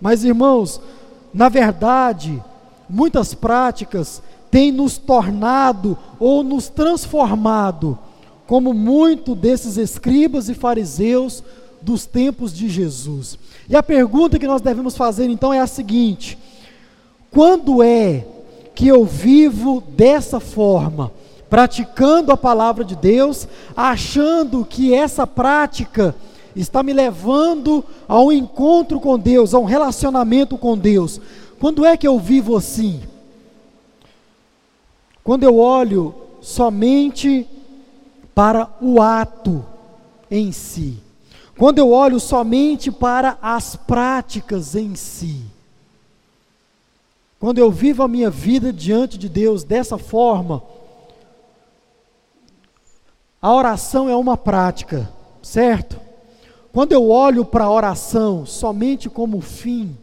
Mas 0.00 0.24
irmãos, 0.24 0.80
na 1.34 1.50
verdade, 1.50 2.42
muitas 2.88 3.34
práticas 3.34 4.22
têm 4.50 4.70
nos 4.70 4.98
tornado 4.98 5.98
ou 6.18 6.42
nos 6.42 6.68
transformado 6.68 7.98
como 8.46 8.74
muito 8.74 9.34
desses 9.34 9.76
escribas 9.76 10.48
e 10.48 10.54
fariseus 10.54 11.42
dos 11.80 12.06
tempos 12.06 12.52
de 12.52 12.68
Jesus. 12.68 13.38
E 13.68 13.76
a 13.76 13.82
pergunta 13.82 14.38
que 14.38 14.46
nós 14.46 14.60
devemos 14.60 14.96
fazer 14.96 15.28
então 15.28 15.52
é 15.52 15.60
a 15.60 15.66
seguinte: 15.66 16.38
quando 17.30 17.82
é 17.82 18.26
que 18.74 18.88
eu 18.88 19.04
vivo 19.04 19.82
dessa 19.96 20.40
forma, 20.40 21.10
praticando 21.48 22.32
a 22.32 22.36
palavra 22.36 22.84
de 22.84 22.96
Deus, 22.96 23.46
achando 23.76 24.64
que 24.64 24.92
essa 24.94 25.26
prática 25.26 26.14
está 26.54 26.82
me 26.82 26.92
levando 26.92 27.84
a 28.06 28.20
um 28.20 28.32
encontro 28.32 29.00
com 29.00 29.18
Deus, 29.18 29.54
a 29.54 29.58
um 29.58 29.64
relacionamento 29.64 30.58
com 30.58 30.76
Deus? 30.76 31.20
Quando 31.64 31.86
é 31.86 31.96
que 31.96 32.06
eu 32.06 32.18
vivo 32.18 32.58
assim? 32.58 33.00
Quando 35.22 35.44
eu 35.44 35.56
olho 35.56 36.14
somente 36.42 37.48
para 38.34 38.70
o 38.82 39.00
ato 39.00 39.64
em 40.30 40.52
si. 40.52 40.98
Quando 41.56 41.78
eu 41.78 41.90
olho 41.90 42.20
somente 42.20 42.92
para 42.92 43.38
as 43.40 43.76
práticas 43.76 44.74
em 44.74 44.94
si, 44.94 45.40
quando 47.40 47.56
eu 47.56 47.70
vivo 47.70 48.02
a 48.02 48.08
minha 48.08 48.28
vida 48.28 48.70
diante 48.70 49.16
de 49.16 49.30
Deus 49.30 49.64
dessa 49.64 49.96
forma, 49.96 50.62
a 53.40 53.50
oração 53.50 54.06
é 54.06 54.14
uma 54.14 54.36
prática, 54.36 55.10
certo? 55.40 55.98
Quando 56.74 56.92
eu 56.92 57.08
olho 57.08 57.42
para 57.42 57.64
a 57.64 57.70
oração 57.70 58.44
somente 58.44 59.08
como 59.08 59.40
fim, 59.40 59.96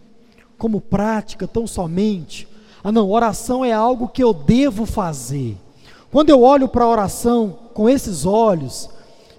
como 0.62 0.80
prática, 0.80 1.48
tão 1.48 1.66
somente, 1.66 2.48
ah 2.84 2.92
não, 2.92 3.10
oração 3.10 3.66
é 3.66 3.72
algo 3.72 4.08
que 4.08 4.24
eu 4.24 4.32
devo 4.32 4.86
fazer. 4.86 5.58
Quando 6.12 6.30
eu 6.30 6.44
olho 6.44 6.68
para 6.68 6.86
a 6.86 6.88
oração 6.88 7.58
com 7.74 7.90
esses 7.90 8.28
olhos, 8.28 8.88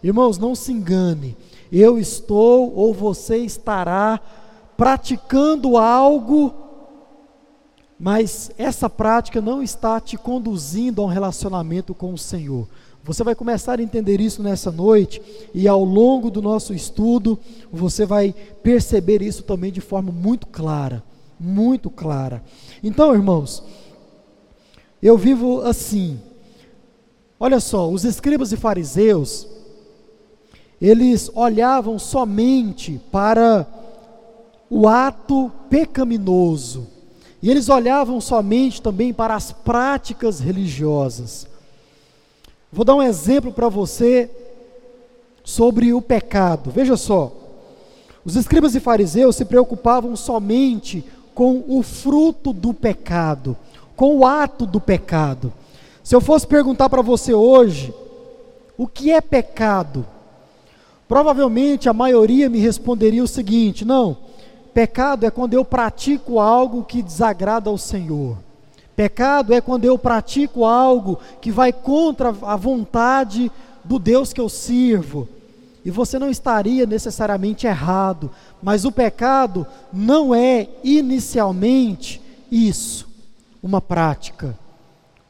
irmãos, 0.03 0.37
não 0.37 0.57
se 0.57 0.73
engane, 0.73 1.37
eu 1.71 1.97
estou 1.97 2.75
ou 2.75 2.93
você 2.93 3.37
estará 3.37 4.19
praticando 4.77 5.79
algo, 5.79 6.53
mas 7.97 8.51
essa 8.59 8.91
prática 8.91 9.41
não 9.41 9.63
está 9.63 10.01
te 10.01 10.17
conduzindo 10.17 11.01
a 11.01 11.05
um 11.05 11.09
relacionamento 11.09 11.95
com 11.95 12.13
o 12.13 12.19
Senhor. 12.19 12.67
Você 13.05 13.23
vai 13.23 13.37
começar 13.37 13.79
a 13.79 13.83
entender 13.83 14.21
isso 14.21 14.43
nessa 14.43 14.73
noite, 14.73 15.23
e 15.55 15.69
ao 15.69 15.85
longo 15.85 16.33
do 16.33 16.43
nosso 16.43 16.75
estudo, 16.75 17.39
você 17.71 18.05
vai 18.05 18.35
perceber 18.61 19.23
isso 19.23 19.45
também 19.45 19.71
de 19.71 19.81
forma 19.81 20.11
muito 20.11 20.49
clara. 20.49 21.12
Muito 21.43 21.91
clara. 21.91 22.41
Então, 22.85 23.13
irmãos, 23.13 23.65
eu 25.03 25.19
vivo 25.19 25.63
assim. 25.63 26.21
Olha 27.39 27.59
só, 27.59 27.91
os 27.91 28.05
escribas 28.05 28.53
e 28.53 28.57
fariseus, 28.57 29.49
eles 30.81 31.29
olhavam 31.35 31.99
somente 31.99 33.01
para 33.11 33.67
o 34.71 34.87
ato 34.87 35.51
pecaminoso, 35.69 36.87
e 37.43 37.51
eles 37.51 37.69
olhavam 37.69 38.21
somente 38.21 38.81
também 38.81 39.13
para 39.13 39.35
as 39.35 39.51
práticas 39.51 40.39
religiosas. 40.39 41.49
Vou 42.73 42.85
dar 42.85 42.95
um 42.95 43.03
exemplo 43.03 43.53
para 43.53 43.69
você 43.69 44.31
sobre 45.43 45.93
o 45.93 46.01
pecado. 46.01 46.71
Veja 46.71 46.97
só, 46.97 47.33
os 48.25 48.37
escribas 48.37 48.77
e 48.77 48.81
fariseus 48.81 49.35
se 49.35 49.45
preocupavam 49.45 50.15
somente 50.15 51.05
com 51.35 51.65
o 51.67 51.83
fruto 51.83 52.53
do 52.53 52.75
pecado, 52.75 53.57
com 53.97 54.19
o 54.19 54.27
ato 54.27 54.67
do 54.67 54.81
pecado. 54.81 55.53
Se 56.03 56.15
eu 56.15 56.21
fosse 56.21 56.47
perguntar 56.47 56.89
para 56.89 57.03
você 57.03 57.33
hoje, 57.33 57.95
o 58.77 58.87
que 58.87 59.13
é 59.13 59.21
pecado? 59.21 60.05
Provavelmente 61.09 61.89
a 61.89 61.93
maioria 61.93 62.49
me 62.49 62.59
responderia 62.59 63.23
o 63.23 63.29
seguinte: 63.29 63.85
não, 63.85 64.17
pecado 64.73 65.27
é 65.27 65.31
quando 65.31 65.55
eu 65.55 65.65
pratico 65.65 66.41
algo 66.41 66.85
que 66.85 67.03
desagrada 67.03 67.71
ao 67.71 67.79
Senhor. 67.79 68.39
Pecado 68.97 69.55
é 69.55 69.61
quando 69.61 69.85
eu 69.85 69.99
pratico 69.99 70.65
algo 70.65 71.19
que 71.41 71.51
vai 71.51 71.73
contra 71.73 72.35
a 72.43 72.57
vontade 72.57 73.51
do 73.85 73.99
Deus 73.99 74.33
que 74.33 74.41
eu 74.41 74.49
sirvo. 74.49 75.29
E 75.85 75.91
você 75.91 76.19
não 76.19 76.31
estaria 76.31 76.87
necessariamente 76.87 77.67
errado, 77.67 78.31
mas 78.63 78.85
o 78.85 78.93
pecado 78.93 79.67
não 79.93 80.35
é 80.35 80.69
inicialmente 80.85 82.21
isso, 82.51 83.09
uma 83.63 83.81
prática. 83.81 84.57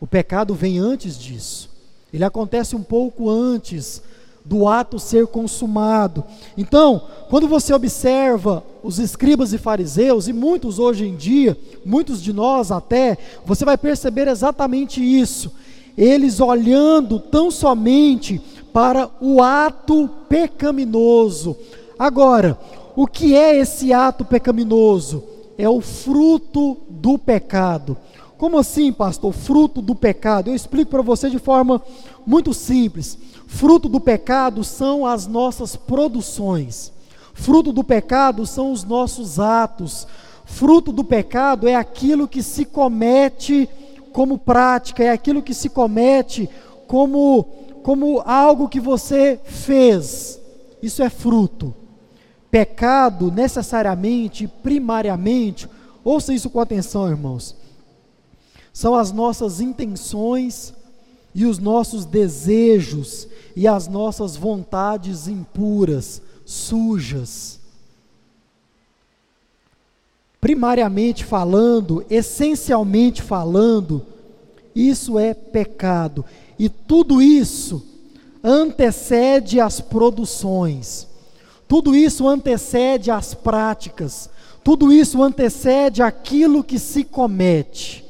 O 0.00 0.06
pecado 0.06 0.54
vem 0.54 0.78
antes 0.78 1.18
disso. 1.18 1.70
Ele 2.12 2.24
acontece 2.24 2.76
um 2.76 2.82
pouco 2.82 3.30
antes 3.30 4.02
do 4.44 4.66
ato 4.66 4.98
ser 4.98 5.26
consumado. 5.26 6.24
Então, 6.56 7.02
quando 7.30 7.46
você 7.46 7.72
observa 7.72 8.62
os 8.82 8.98
escribas 8.98 9.52
e 9.52 9.58
fariseus, 9.58 10.26
e 10.28 10.32
muitos 10.32 10.78
hoje 10.78 11.06
em 11.06 11.14
dia, 11.14 11.56
muitos 11.84 12.20
de 12.20 12.32
nós 12.32 12.70
até, 12.70 13.16
você 13.44 13.64
vai 13.64 13.78
perceber 13.78 14.28
exatamente 14.28 15.00
isso. 15.00 15.52
Eles 15.96 16.40
olhando 16.40 17.20
tão 17.20 17.50
somente 17.50 18.40
para 18.72 19.10
o 19.20 19.42
ato 19.42 20.08
pecaminoso. 20.28 21.56
Agora, 21.98 22.58
o 22.96 23.06
que 23.06 23.34
é 23.34 23.56
esse 23.56 23.92
ato 23.92 24.24
pecaminoso? 24.24 25.22
É 25.58 25.68
o 25.68 25.80
fruto 25.80 26.78
do 26.88 27.18
pecado. 27.18 27.96
Como 28.38 28.58
assim, 28.58 28.92
pastor? 28.92 29.32
Fruto 29.32 29.80
do 29.80 29.94
pecado. 29.94 30.50
Eu 30.50 30.54
explico 30.54 30.90
para 30.90 31.02
você 31.02 31.30
de 31.30 31.38
forma 31.38 31.80
muito 32.26 32.52
simples. 32.52 33.18
Fruto 33.46 33.88
do 33.88 34.00
pecado 34.00 34.64
são 34.64 35.06
as 35.06 35.26
nossas 35.26 35.76
produções. 35.76 36.92
Fruto 37.34 37.72
do 37.72 37.84
pecado 37.84 38.46
são 38.46 38.72
os 38.72 38.82
nossos 38.82 39.38
atos. 39.38 40.06
Fruto 40.44 40.90
do 40.90 41.04
pecado 41.04 41.68
é 41.68 41.74
aquilo 41.74 42.26
que 42.26 42.42
se 42.42 42.64
comete 42.64 43.68
como 44.12 44.38
prática, 44.38 45.02
é 45.02 45.10
aquilo 45.10 45.42
que 45.42 45.54
se 45.54 45.68
comete 45.68 46.48
como 46.86 47.46
como 47.82 48.20
algo 48.20 48.68
que 48.68 48.80
você 48.80 49.40
fez. 49.44 50.40
Isso 50.82 51.02
é 51.02 51.10
fruto. 51.10 51.74
Pecado 52.50 53.30
necessariamente, 53.30 54.46
primariamente, 54.46 55.68
ouça 56.04 56.34
isso 56.34 56.50
com 56.50 56.60
atenção, 56.60 57.08
irmãos. 57.08 57.56
São 58.72 58.94
as 58.94 59.12
nossas 59.12 59.60
intenções 59.60 60.72
e 61.34 61.46
os 61.46 61.58
nossos 61.58 62.04
desejos 62.04 63.26
e 63.56 63.66
as 63.66 63.88
nossas 63.88 64.36
vontades 64.36 65.28
impuras, 65.28 66.20
sujas. 66.44 67.60
Primariamente 70.40 71.24
falando, 71.24 72.04
essencialmente 72.10 73.22
falando, 73.22 74.04
isso 74.74 75.18
é 75.18 75.32
pecado. 75.32 76.24
E 76.58 76.68
tudo 76.68 77.20
isso 77.20 77.84
antecede 78.42 79.60
as 79.60 79.80
produções. 79.80 81.08
Tudo 81.68 81.94
isso 81.94 82.28
antecede 82.28 83.10
as 83.10 83.34
práticas. 83.34 84.28
Tudo 84.62 84.92
isso 84.92 85.22
antecede 85.22 86.02
aquilo 86.02 86.62
que 86.62 86.78
se 86.78 87.04
comete. 87.04 88.04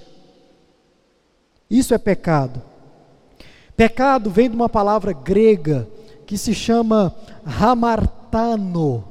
Isso 1.71 1.95
é 1.95 1.99
pecado. 1.99 2.61
Pecado 3.77 4.31
vem 4.31 4.51
de 4.51 4.57
uma 4.57 4.69
palavra 4.69 5.13
grega 5.13 5.89
que 6.27 6.37
se 6.37 6.55
chama 6.55 7.15
hamartano. 7.45 9.05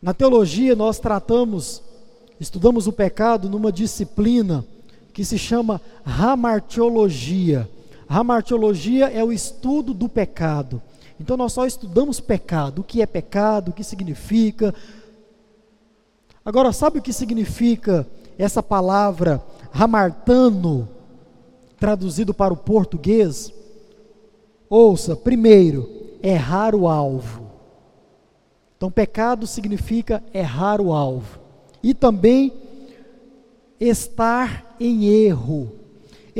Na 0.00 0.14
teologia 0.14 0.74
nós 0.74 0.98
tratamos, 0.98 1.82
estudamos 2.40 2.86
o 2.86 2.92
pecado 2.92 3.48
numa 3.48 3.70
disciplina 3.70 4.64
que 5.12 5.24
se 5.24 5.36
chama 5.36 5.80
hamartiologia. 6.04 7.68
Hamartiologia 8.08 9.10
é 9.10 9.22
o 9.22 9.32
estudo 9.32 9.92
do 9.92 10.08
pecado. 10.08 10.80
Então 11.20 11.36
nós 11.36 11.52
só 11.52 11.66
estudamos 11.66 12.20
pecado, 12.20 12.80
o 12.80 12.84
que 12.84 13.02
é 13.02 13.06
pecado, 13.06 13.70
o 13.70 13.72
que 13.72 13.84
significa. 13.84 14.74
Agora, 16.44 16.72
sabe 16.72 16.98
o 16.98 17.02
que 17.02 17.12
significa 17.12 18.06
essa 18.38 18.62
palavra 18.62 19.42
hamartano, 19.72 20.88
traduzido 21.78 22.32
para 22.32 22.54
o 22.54 22.56
português? 22.56 23.52
Ouça, 24.70 25.16
primeiro, 25.16 25.88
errar 26.22 26.74
o 26.74 26.88
alvo. 26.88 27.48
Então, 28.76 28.90
pecado 28.90 29.46
significa 29.46 30.22
errar 30.32 30.80
o 30.80 30.92
alvo. 30.92 31.40
E 31.82 31.92
também 31.92 32.52
estar 33.80 34.76
em 34.78 35.06
erro. 35.06 35.72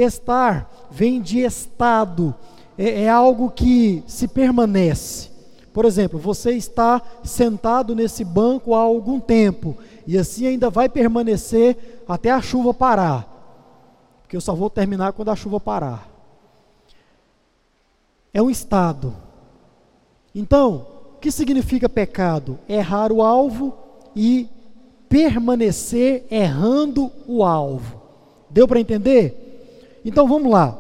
Estar 0.00 0.71
vem 0.90 1.21
de 1.21 1.40
estado, 1.40 2.35
é, 2.76 3.02
é 3.02 3.09
algo 3.09 3.50
que 3.50 4.02
se 4.07 4.28
permanece. 4.28 5.31
Por 5.73 5.85
exemplo, 5.85 6.19
você 6.19 6.52
está 6.52 7.02
sentado 7.23 7.95
nesse 7.95 8.25
banco 8.25 8.75
há 8.75 8.81
algum 8.81 9.21
tempo 9.21 9.76
e 10.07 10.17
assim 10.17 10.47
ainda 10.47 10.71
vai 10.71 10.88
permanecer 10.88 12.02
até 12.09 12.31
a 12.31 12.40
chuva 12.40 12.73
parar. 12.73 13.26
Porque 14.23 14.37
eu 14.37 14.40
só 14.40 14.55
vou 14.55 14.71
terminar 14.71 15.12
quando 15.12 15.31
a 15.31 15.37
chuva 15.37 15.61
parar. 15.61 16.09
É 18.33 18.43
um 18.43 18.50
estado. 18.50 19.14
Então, 20.35 20.87
o 21.14 21.19
que 21.19 21.31
significa 21.31 21.88
pecado? 21.88 22.59
Errar 22.69 23.11
o 23.11 23.23
alvo 23.23 23.75
e 24.14 24.49
permanecer 25.09 26.26
errando 26.31 27.11
o 27.26 27.45
alvo. 27.45 28.00
Deu 28.50 28.69
para 28.69 28.81
entender? 28.81 29.48
Então 30.09 30.27
vamos 30.27 30.50
lá. 30.50 30.75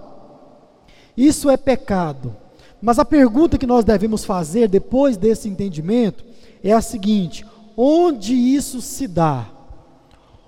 Isso 1.14 1.50
é 1.50 1.56
pecado. 1.58 2.34
Mas 2.80 2.98
a 2.98 3.04
pergunta 3.04 3.58
que 3.58 3.66
nós 3.66 3.84
devemos 3.84 4.24
fazer 4.24 4.68
depois 4.68 5.18
desse 5.18 5.50
entendimento 5.50 6.24
é 6.64 6.72
a 6.72 6.80
seguinte: 6.80 7.44
onde 7.76 8.32
isso 8.32 8.80
se 8.80 9.06
dá? 9.06 9.46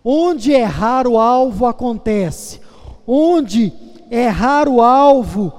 Onde 0.02 0.52
errar 0.52 1.06
o 1.06 1.18
alvo 1.18 1.66
acontece? 1.66 2.60
Onde 3.06 3.70
errar 4.10 4.66
o 4.66 4.80
alvo 4.80 5.52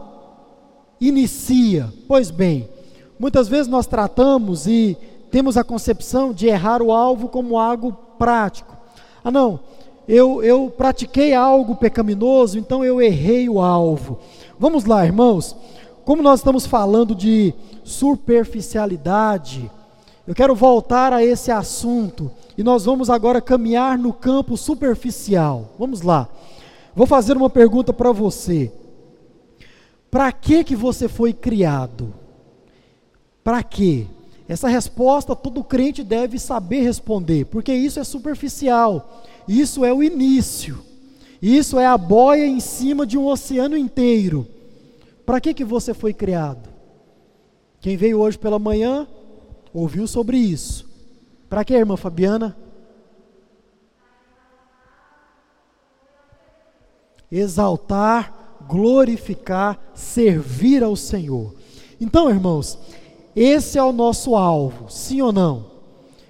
inicia? 0.99 1.93
Pois 2.07 2.31
bem, 2.31 2.67
muitas 3.19 3.47
vezes 3.47 3.67
nós 3.67 3.85
tratamos 3.85 4.65
e 4.65 4.97
temos 5.29 5.57
a 5.57 5.63
concepção 5.63 6.33
de 6.33 6.47
errar 6.47 6.81
o 6.81 6.91
alvo 6.91 7.29
como 7.29 7.59
algo 7.59 7.93
prático. 8.17 8.75
Ah, 9.23 9.29
não, 9.29 9.59
eu, 10.07 10.43
eu 10.43 10.69
pratiquei 10.75 11.33
algo 11.33 11.75
pecaminoso, 11.75 12.57
então 12.57 12.83
eu 12.83 13.01
errei 13.01 13.47
o 13.47 13.61
alvo. 13.61 14.19
Vamos 14.59 14.85
lá, 14.85 15.05
irmãos. 15.05 15.55
Como 16.03 16.23
nós 16.23 16.39
estamos 16.39 16.65
falando 16.65 17.13
de 17.15 17.53
superficialidade, 17.83 19.69
eu 20.27 20.35
quero 20.35 20.55
voltar 20.55 21.13
a 21.13 21.23
esse 21.23 21.51
assunto 21.51 22.31
e 22.57 22.63
nós 22.63 22.85
vamos 22.85 23.09
agora 23.09 23.41
caminhar 23.41 23.97
no 23.97 24.13
campo 24.13 24.57
superficial. 24.57 25.73
Vamos 25.77 26.01
lá. 26.01 26.27
Vou 26.95 27.07
fazer 27.07 27.37
uma 27.37 27.49
pergunta 27.49 27.93
para 27.93 28.11
você. 28.11 28.71
Para 30.09 30.31
que 30.31 30.63
que 30.63 30.75
você 30.75 31.07
foi 31.07 31.33
criado? 31.33 32.13
Para 33.43 33.63
quê? 33.63 34.05
Essa 34.47 34.67
resposta 34.67 35.35
todo 35.35 35.63
crente 35.63 36.03
deve 36.03 36.37
saber 36.37 36.81
responder, 36.81 37.45
porque 37.45 37.73
isso 37.73 37.99
é 37.99 38.03
superficial. 38.03 39.23
Isso 39.47 39.83
é 39.83 39.93
o 39.93 40.03
início. 40.03 40.79
Isso 41.41 41.79
é 41.79 41.85
a 41.85 41.97
boia 41.97 42.45
em 42.45 42.59
cima 42.59 43.05
de 43.05 43.17
um 43.17 43.25
oceano 43.25 43.75
inteiro. 43.75 44.47
Para 45.25 45.41
que, 45.41 45.53
que 45.53 45.63
você 45.63 45.93
foi 45.93 46.13
criado? 46.13 46.69
Quem 47.79 47.97
veio 47.97 48.19
hoje 48.19 48.37
pela 48.37 48.59
manhã 48.59 49.07
ouviu 49.73 50.07
sobre 50.07 50.37
isso. 50.37 50.87
Para 51.49 51.65
que, 51.65 51.73
irmã 51.73 51.97
Fabiana? 51.97 52.55
Exaltar, 57.31 58.57
glorificar, 58.67 59.79
servir 59.95 60.83
ao 60.83 60.95
Senhor. 60.95 61.55
Então, 61.99 62.29
irmãos, 62.29 62.77
esse 63.35 63.77
é 63.77 63.83
o 63.83 63.91
nosso 63.91 64.35
alvo, 64.35 64.89
sim 64.89 65.21
ou 65.21 65.31
não? 65.31 65.70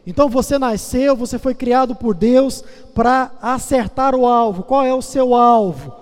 Então 0.06 0.28
você 0.28 0.58
nasceu, 0.58 1.16
você 1.16 1.38
foi 1.38 1.54
criado 1.54 1.94
por 1.96 2.16
Deus 2.16 2.64
para 2.96 3.32
acertar 3.42 4.16
o 4.16 4.26
alvo. 4.26 4.64
Qual 4.64 4.84
é 4.84 4.94
o 4.94 5.02
seu 5.02 5.36
alvo? 5.36 5.94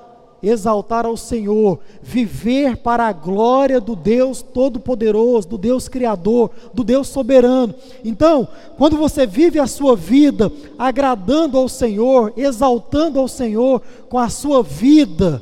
Exaltar 0.42 1.06
ao 1.06 1.18
Senhor, 1.18 1.80
viver 2.02 2.78
para 2.78 3.08
a 3.08 3.12
glória 3.12 3.82
do 3.82 3.94
Deus 3.94 4.42
Todo-Poderoso, 4.42 5.50
do 5.50 5.58
Deus 5.58 5.90
Criador, 5.90 6.50
do 6.74 6.82
Deus 6.82 7.10
Soberano. 7.10 7.76
Então, 8.06 8.48
quando 8.78 8.96
você 8.96 9.28
vive 9.28 9.60
a 9.60 9.68
sua 9.68 9.98
vida 9.98 10.50
agradando 10.78 11.58
ao 11.58 11.68
Senhor, 11.68 12.32
exaltando 12.38 13.20
ao 13.20 13.28
Senhor 13.28 13.82
com 14.08 14.18
a 14.18 14.30
sua 14.30 14.64
vida, 14.64 15.42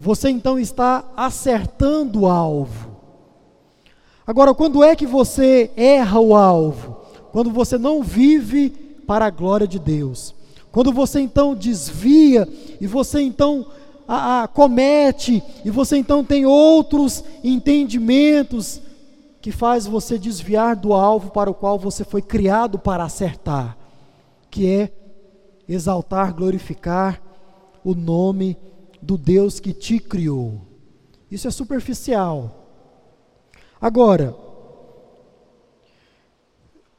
você 0.00 0.28
então 0.28 0.58
está 0.58 1.04
acertando 1.16 2.22
o 2.22 2.26
alvo. 2.26 2.90
Agora, 4.26 4.52
quando 4.54 4.82
é 4.82 4.96
que 4.96 5.06
você 5.06 5.70
erra 5.76 6.18
o 6.18 6.34
alvo? 6.34 7.03
Quando 7.34 7.50
você 7.50 7.76
não 7.76 8.00
vive 8.00 8.70
para 9.08 9.26
a 9.26 9.30
glória 9.30 9.66
de 9.66 9.76
Deus, 9.76 10.32
quando 10.70 10.92
você 10.92 11.18
então 11.18 11.52
desvia 11.52 12.48
e 12.80 12.86
você 12.86 13.20
então 13.22 13.66
a, 14.06 14.44
a, 14.44 14.46
comete 14.46 15.42
e 15.64 15.68
você 15.68 15.96
então 15.96 16.22
tem 16.22 16.46
outros 16.46 17.24
entendimentos 17.42 18.80
que 19.42 19.50
faz 19.50 19.84
você 19.84 20.16
desviar 20.16 20.76
do 20.76 20.92
alvo 20.92 21.32
para 21.32 21.50
o 21.50 21.54
qual 21.54 21.76
você 21.76 22.04
foi 22.04 22.22
criado 22.22 22.78
para 22.78 23.02
acertar, 23.02 23.76
que 24.48 24.70
é 24.70 24.92
exaltar, 25.68 26.32
glorificar 26.32 27.20
o 27.82 27.96
nome 27.96 28.56
do 29.02 29.18
Deus 29.18 29.58
que 29.58 29.72
te 29.72 29.98
criou. 29.98 30.60
Isso 31.28 31.48
é 31.48 31.50
superficial. 31.50 32.68
Agora, 33.80 34.36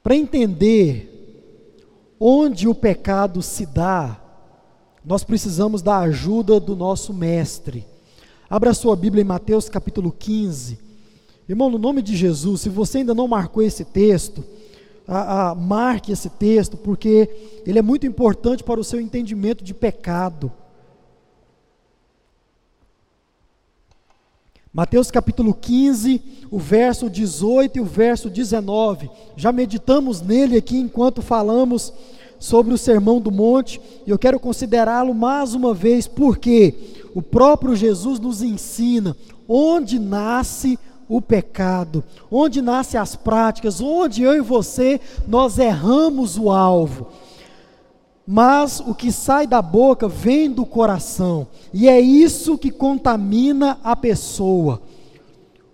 para 0.06 0.16
entender 0.16 2.14
onde 2.20 2.68
o 2.68 2.76
pecado 2.76 3.42
se 3.42 3.66
dá, 3.66 4.22
nós 5.04 5.24
precisamos 5.24 5.82
da 5.82 5.98
ajuda 5.98 6.60
do 6.60 6.76
nosso 6.76 7.12
mestre. 7.12 7.88
Abra 8.48 8.76
sua 8.76 8.96
Bíblia 8.96 9.24
em 9.24 9.26
Mateus 9.26 9.68
capítulo 9.68 10.12
15. 10.12 10.78
Irmão, 11.50 11.72
no 11.72 11.80
nome 11.80 12.04
de 12.04 12.16
Jesus, 12.16 12.62
se 12.62 12.70
você 12.70 13.00
ainda 13.00 13.16
não 13.16 13.28
marcou 13.28 13.64
esse 13.64 13.84
texto, 13.84 14.46
a, 15.08 15.50
a, 15.50 15.56
marque 15.56 16.12
esse 16.12 16.30
texto, 16.30 16.78
porque 16.78 17.28
ele 17.66 17.80
é 17.80 17.82
muito 17.82 18.06
importante 18.06 18.64
para 18.64 18.80
o 18.80 18.84
seu 18.84 19.02
entendimento 19.02 19.64
de 19.64 19.74
pecado. 19.74 20.52
Mateus 24.76 25.10
capítulo 25.10 25.54
15, 25.54 26.22
o 26.52 26.60
verso 26.60 27.10
18 27.10 27.78
e 27.78 27.80
o 27.80 27.86
verso 27.86 28.30
19. 28.30 29.10
Já 29.38 29.54
meditamos 29.54 30.20
nele 30.20 30.58
aqui 30.58 30.78
enquanto 30.78 31.22
falamos 31.22 31.94
sobre 32.38 32.74
o 32.74 32.78
Sermão 32.78 33.22
do 33.22 33.32
Monte, 33.32 33.80
e 34.06 34.10
eu 34.10 34.20
quero 34.20 34.38
considerá-lo 34.38 35.14
mais 35.14 35.54
uma 35.54 35.74
vez, 35.74 36.08
porque 36.08 36.76
o 37.16 37.22
próprio 37.22 37.74
Jesus 37.74 38.20
nos 38.20 38.42
ensina 38.42 39.16
onde 39.48 39.98
nasce 39.98 40.78
o 41.08 41.22
pecado, 41.22 42.04
onde 42.30 42.62
nascem 42.62 43.00
as 43.00 43.16
práticas, 43.16 43.80
onde 43.80 44.24
eu 44.24 44.34
e 44.34 44.42
você 44.42 45.00
nós 45.26 45.58
erramos 45.58 46.38
o 46.38 46.52
alvo 46.52 47.08
mas 48.28 48.80
o 48.80 48.96
que 48.96 49.12
sai 49.12 49.46
da 49.46 49.62
boca 49.62 50.08
vem 50.08 50.50
do 50.50 50.66
coração, 50.66 51.48
e 51.74 51.88
é 51.88 52.00
isso 52.00 52.58
que 52.58 52.72
contamina 52.72 53.78
a 53.84 53.96
pessoa. 53.96 54.82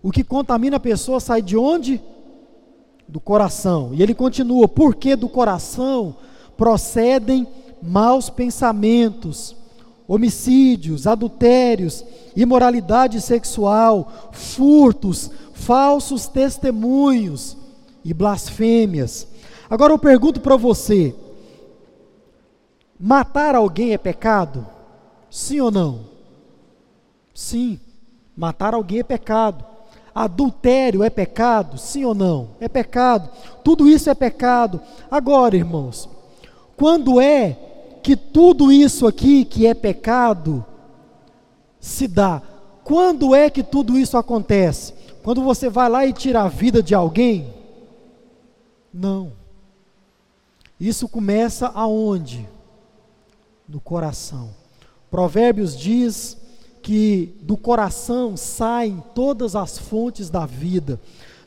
O 0.03 0.11
que 0.11 0.23
contamina 0.23 0.77
a 0.77 0.79
pessoa 0.79 1.19
sai 1.19 1.41
de 1.41 1.55
onde? 1.55 2.01
Do 3.07 3.19
coração. 3.19 3.91
E 3.93 4.01
ele 4.01 4.13
continua: 4.13 4.67
porque 4.67 5.15
do 5.15 5.29
coração 5.29 6.15
procedem 6.57 7.47
maus 7.81 8.29
pensamentos, 8.29 9.55
homicídios, 10.07 11.07
adultérios, 11.07 12.03
imoralidade 12.35 13.21
sexual, 13.21 14.11
furtos, 14.31 15.31
falsos 15.53 16.27
testemunhos 16.27 17.55
e 18.03 18.13
blasfêmias. 18.13 19.27
Agora 19.69 19.93
eu 19.93 19.99
pergunto 19.99 20.41
para 20.41 20.57
você: 20.57 21.15
Matar 23.03 23.55
alguém 23.55 23.93
é 23.93 23.97
pecado? 23.97 24.63
Sim 25.27 25.59
ou 25.59 25.71
não? 25.71 26.01
Sim. 27.33 27.79
Matar 28.37 28.75
alguém 28.75 28.99
é 28.99 29.03
pecado. 29.03 29.65
Adultério 30.13 31.03
é 31.03 31.09
pecado? 31.09 31.79
Sim 31.79 32.05
ou 32.05 32.13
não? 32.13 32.49
É 32.59 32.69
pecado. 32.69 33.27
Tudo 33.63 33.89
isso 33.89 34.07
é 34.07 34.13
pecado. 34.13 34.79
Agora, 35.09 35.55
irmãos, 35.55 36.07
quando 36.77 37.19
é 37.19 37.57
que 38.03 38.15
tudo 38.15 38.71
isso 38.71 39.07
aqui 39.07 39.45
que 39.45 39.65
é 39.65 39.73
pecado 39.73 40.63
se 41.79 42.07
dá? 42.07 42.39
Quando 42.83 43.33
é 43.33 43.49
que 43.49 43.63
tudo 43.63 43.97
isso 43.97 44.15
acontece? 44.15 44.93
Quando 45.23 45.41
você 45.41 45.69
vai 45.69 45.89
lá 45.89 46.05
e 46.05 46.13
tira 46.13 46.43
a 46.43 46.47
vida 46.47 46.83
de 46.83 46.93
alguém? 46.93 47.51
Não. 48.93 49.31
Isso 50.79 51.09
começa 51.09 51.71
aonde? 51.73 52.47
No 53.71 53.79
coração. 53.79 54.49
Provérbios 55.09 55.77
diz 55.77 56.35
que 56.81 57.37
do 57.41 57.55
coração 57.55 58.35
saem 58.35 59.01
todas 59.15 59.55
as 59.55 59.77
fontes 59.77 60.29
da 60.29 60.45
vida. 60.45 60.99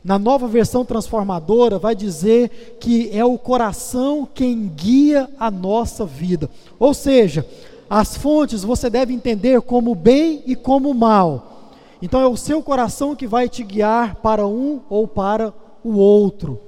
Na 0.03 0.17
nova 0.17 0.47
versão 0.47 0.83
transformadora, 0.83 1.77
vai 1.77 1.95
dizer 1.95 2.77
que 2.79 3.15
é 3.15 3.23
o 3.23 3.37
coração 3.37 4.27
quem 4.33 4.67
guia 4.67 5.29
a 5.39 5.51
nossa 5.51 6.03
vida. 6.03 6.49
Ou 6.79 6.95
seja, 6.95 7.47
as 7.87 8.17
fontes 8.17 8.63
você 8.63 8.89
deve 8.89 9.13
entender 9.13 9.61
como 9.61 9.93
bem 9.93 10.41
e 10.47 10.55
como 10.55 10.95
mal. 10.95 11.73
Então 12.01 12.19
é 12.19 12.27
o 12.27 12.35
seu 12.35 12.63
coração 12.63 13.15
que 13.15 13.27
vai 13.27 13.47
te 13.47 13.63
guiar 13.63 14.15
para 14.15 14.47
um 14.47 14.81
ou 14.89 15.07
para 15.07 15.53
o 15.83 15.93
outro. 15.97 16.59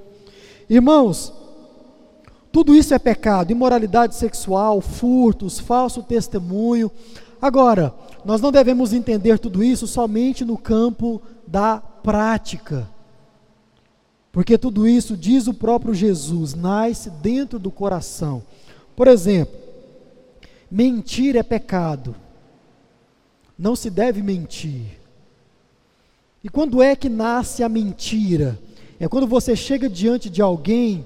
Irmãos, 0.70 1.32
tudo 2.50 2.74
isso 2.74 2.94
é 2.94 2.98
pecado, 2.98 3.50
imoralidade 3.50 4.14
sexual, 4.14 4.80
furtos, 4.80 5.58
falso 5.58 6.02
testemunho. 6.02 6.90
Agora, 7.40 7.94
nós 8.24 8.40
não 8.40 8.50
devemos 8.50 8.92
entender 8.92 9.38
tudo 9.38 9.62
isso 9.62 9.86
somente 9.86 10.44
no 10.44 10.56
campo 10.56 11.20
da 11.46 11.78
prática. 11.78 12.88
Porque 14.32 14.58
tudo 14.58 14.86
isso, 14.86 15.16
diz 15.16 15.46
o 15.46 15.54
próprio 15.54 15.94
Jesus, 15.94 16.54
nasce 16.54 17.10
dentro 17.10 17.58
do 17.58 17.70
coração. 17.70 18.42
Por 18.94 19.08
exemplo, 19.08 19.54
mentir 20.70 21.36
é 21.36 21.42
pecado. 21.42 22.14
Não 23.58 23.74
se 23.74 23.90
deve 23.90 24.22
mentir. 24.22 24.98
E 26.42 26.48
quando 26.48 26.82
é 26.82 26.94
que 26.94 27.08
nasce 27.08 27.62
a 27.62 27.68
mentira? 27.68 28.58
É 29.00 29.08
quando 29.08 29.26
você 29.26 29.54
chega 29.54 29.88
diante 29.88 30.30
de 30.30 30.40
alguém 30.40 31.04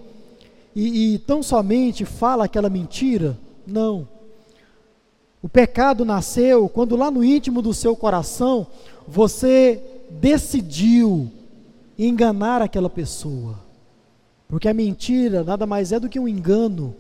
e, 0.75 1.15
e 1.15 1.19
tão 1.19 1.43
somente 1.43 2.05
fala 2.05 2.45
aquela 2.45 2.71
mentira? 2.71 3.39
Não. 3.67 4.09
O 5.43 5.49
pecado 5.49 6.05
nasceu 6.05 6.69
quando 6.69 6.97
lá 6.97 7.11
no 7.11 7.25
íntimo 7.25 7.61
do 7.61 7.75
seu 7.75 7.97
coração 7.97 8.67
você 9.07 9.83
decidiu 10.11 11.31
enganar 11.99 12.63
aquela 12.63 12.89
pessoa. 12.89 13.59
Porque 14.49 14.69
a 14.69 14.75
mentira 14.75 15.43
nada 15.43 15.67
mais 15.67 15.93
é 15.93 15.99
do 15.99 16.09
que 16.09 16.21
um 16.21 16.29
engano. 16.29 16.95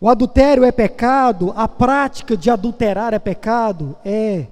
O 0.00 0.08
adultério 0.08 0.64
é 0.64 0.72
pecado, 0.72 1.52
a 1.56 1.66
prática 1.66 2.36
de 2.36 2.50
adulterar 2.50 3.14
é 3.14 3.18
pecado? 3.18 3.96
É. 4.04 4.46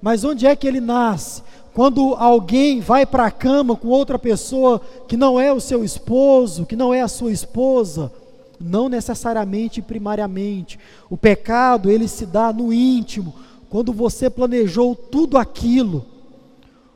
Mas 0.00 0.24
onde 0.24 0.46
é 0.46 0.56
que 0.56 0.66
ele 0.66 0.80
nasce? 0.80 1.42
Quando 1.74 2.14
alguém 2.14 2.80
vai 2.80 3.06
para 3.06 3.26
a 3.26 3.30
cama 3.30 3.74
com 3.74 3.88
outra 3.88 4.18
pessoa 4.18 4.80
que 5.08 5.16
não 5.16 5.40
é 5.40 5.52
o 5.52 5.60
seu 5.60 5.82
esposo, 5.82 6.66
que 6.66 6.76
não 6.76 6.92
é 6.92 7.00
a 7.00 7.08
sua 7.08 7.32
esposa, 7.32 8.12
não 8.60 8.88
necessariamente 8.88 9.80
primariamente. 9.80 10.78
O 11.08 11.16
pecado, 11.16 11.90
ele 11.90 12.06
se 12.08 12.26
dá 12.26 12.52
no 12.52 12.72
íntimo, 12.72 13.34
quando 13.70 13.92
você 13.92 14.28
planejou 14.28 14.94
tudo 14.94 15.38
aquilo. 15.38 16.04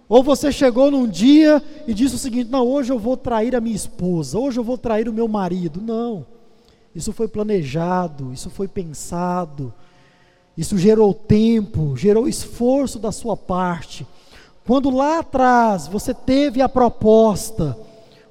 Ou 0.09 0.23
você 0.23 0.53
chegou 0.53 0.91
num 0.91 1.09
dia 1.09 1.63
e 1.87 1.95
disse 1.95 2.15
o 2.15 2.19
seguinte: 2.19 2.51
não, 2.51 2.67
hoje 2.67 2.93
eu 2.93 2.99
vou 2.99 3.17
trair 3.17 3.57
a 3.57 3.61
minha 3.61 3.75
esposa, 3.75 4.39
hoje 4.39 4.61
eu 4.61 4.65
vou 4.65 4.77
trair 4.77 5.09
o 5.09 5.13
meu 5.13 5.27
marido. 5.27 5.81
Não. 5.81 6.25
Isso 6.95 7.13
foi 7.13 7.29
planejado, 7.29 8.33
isso 8.33 8.49
foi 8.49 8.69
pensado, 8.69 9.73
isso 10.57 10.79
gerou 10.79 11.13
tempo, 11.13 11.97
gerou 11.97 12.29
esforço 12.29 12.99
da 12.99 13.11
sua 13.11 13.37
parte. 13.37 14.07
Quando 14.67 14.91
lá 14.91 15.21
atrás 15.21 15.87
você 15.87 16.13
teve 16.13 16.61
a 16.61 16.69
proposta, 16.69 17.79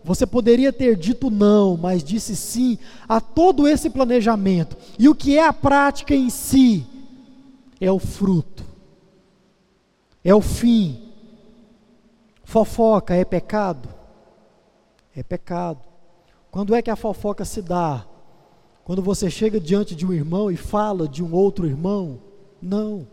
você 0.03 0.25
poderia 0.27 0.73
ter 0.73 0.97
dito 0.97 1.31
não, 1.31 1.77
mas 1.77 2.03
disse 2.03 2.35
sim 2.35 2.77
a 3.07 3.21
todo 3.21 3.67
esse 3.67 3.89
planejamento. 3.89 4.75
E 4.99 5.07
o 5.07 5.15
que 5.15 5.37
é 5.37 5.47
a 5.47 5.53
prática 5.53 6.13
em 6.13 6.29
si? 6.29 6.85
É 7.79 7.89
o 7.91 7.99
fruto, 7.99 8.63
é 10.23 10.35
o 10.35 10.41
fim. 10.41 11.01
Fofoca 12.43 13.15
é 13.15 13.25
pecado? 13.25 13.89
É 15.15 15.23
pecado. 15.23 15.79
Quando 16.51 16.75
é 16.75 16.81
que 16.81 16.91
a 16.91 16.95
fofoca 16.95 17.43
se 17.43 17.61
dá? 17.61 18.05
Quando 18.83 19.01
você 19.01 19.29
chega 19.31 19.59
diante 19.59 19.95
de 19.95 20.05
um 20.05 20.13
irmão 20.13 20.51
e 20.51 20.55
fala 20.55 21.07
de 21.07 21.23
um 21.23 21.33
outro 21.33 21.65
irmão? 21.65 22.19
Não. 22.61 23.07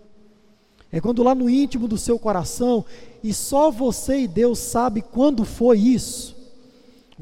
É 0.92 1.00
quando 1.00 1.22
lá 1.22 1.34
no 1.34 1.48
íntimo 1.48 1.88
do 1.88 1.96
seu 1.96 2.18
coração, 2.18 2.84
e 3.24 3.32
só 3.32 3.70
você 3.70 4.20
e 4.20 4.28
Deus 4.28 4.58
sabe 4.58 5.00
quando 5.02 5.44
foi 5.44 5.78
isso 5.78 6.42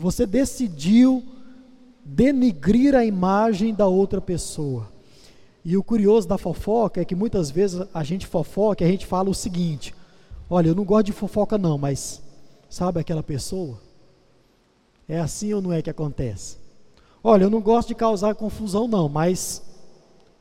você 0.01 0.27
decidiu 0.27 1.23
denigrir 2.05 2.95
a 2.95 3.05
imagem 3.05 3.75
da 3.75 3.87
outra 3.87 4.21
pessoa. 4.21 4.89
E 5.65 5.77
o 5.77 5.85
curioso 5.85 6.27
da 6.27 6.39
fofoca 6.39 7.01
é 7.01 7.05
que 7.05 7.15
muitas 7.15 7.51
vezes 7.51 7.87
a 7.93 8.03
gente 8.03 8.27
fofoca 8.27 8.83
e 8.83 8.87
a 8.87 8.91
gente 8.91 9.07
fala 9.07 9.29
o 9.29 9.35
seguinte: 9.35 9.95
olha, 10.49 10.69
eu 10.69 10.75
não 10.75 10.85
gosto 10.85 11.07
de 11.07 11.13
fofoca 11.13 11.59
não, 11.59 11.77
mas 11.77 12.23
sabe 12.69 12.99
aquela 12.99 13.23
pessoa? 13.23 13.79
É 15.07 15.21
assim 15.21 15.53
ou 15.53 15.61
não 15.61 15.73
é 15.73 15.83
que 15.83 15.91
acontece? 15.91 16.57
Olha, 17.23 17.45
eu 17.45 17.51
não 17.51 17.61
gosto 17.61 17.89
de 17.89 17.95
causar 17.95 18.35
confusão 18.35 18.89
não, 18.89 19.09
mas 19.09 19.63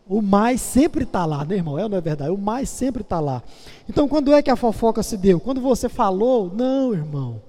o 0.10 0.24
mais 0.24 0.60
sempre 0.60 1.04
está 1.04 1.24
lá, 1.24 1.46
né, 1.46 1.56
irmão? 1.56 1.78
É 1.78 1.84
ou 1.84 1.90
não 1.90 1.98
é 2.00 2.02
verdade? 2.02 2.32
O 2.32 2.38
mais 2.38 2.68
sempre 2.68 3.04
está 3.04 3.20
lá. 3.20 3.44
Então, 3.88 4.08
quando 4.08 4.34
é 4.34 4.42
que 4.42 4.50
a 4.50 4.56
fofoca 4.56 5.04
se 5.04 5.16
deu? 5.16 5.40
Quando 5.40 5.62
você 5.62 5.88
falou, 5.88 6.52
não, 6.52 6.92
irmão. 6.96 7.40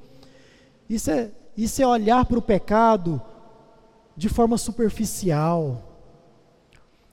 Isso 0.89 1.11
é, 1.11 1.31
isso 1.57 1.81
é 1.81 1.87
olhar 1.87 2.27
para 2.27 2.39
o 2.39 2.43
pecado 2.43 3.21
de 4.15 4.29
forma 4.29 4.59
superficial. 4.59 5.81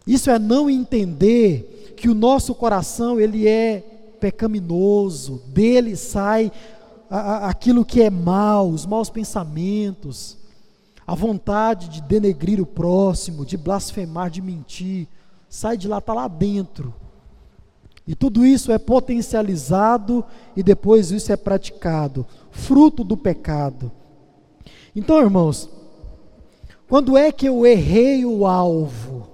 Isso 0.06 0.30
é 0.30 0.38
não 0.38 0.70
entender 0.70 1.94
que 1.96 2.10
o 2.10 2.14
nosso 2.14 2.54
coração 2.54 3.18
ele 3.18 3.48
é 3.48 3.80
pecaminoso, 4.20 5.42
dele 5.48 5.96
sai 5.96 6.52
a, 7.10 7.20
a, 7.20 7.50
aquilo 7.50 7.86
que 7.86 8.02
é 8.02 8.10
mal, 8.10 8.68
os 8.68 8.86
maus 8.86 9.10
pensamentos, 9.10 10.38
a 11.06 11.16
vontade 11.16 11.88
de 11.88 12.02
denegrir 12.02 12.62
o 12.62 12.66
próximo, 12.66 13.46
de 13.46 13.56
blasfemar, 13.56 14.30
de 14.30 14.42
mentir, 14.42 15.08
sai 15.50 15.78
de 15.78 15.88
lá, 15.88 16.00
está 16.00 16.14
lá 16.14 16.28
dentro. 16.28 16.94
E 18.08 18.16
tudo 18.16 18.46
isso 18.46 18.72
é 18.72 18.78
potencializado 18.78 20.24
e 20.56 20.64
depois 20.64 21.12
isso 21.12 21.32
é 21.32 21.36
praticado, 21.36 22.26
fruto 22.52 23.04
do 23.04 23.18
pecado. 23.18 23.92
Então, 24.96 25.20
irmãos, 25.20 25.70
quando 26.88 27.18
é 27.18 27.32
que 27.32 27.48
eu 27.48 27.66
errei 27.66 28.26
o 28.26 28.48
alvo? 28.48 29.28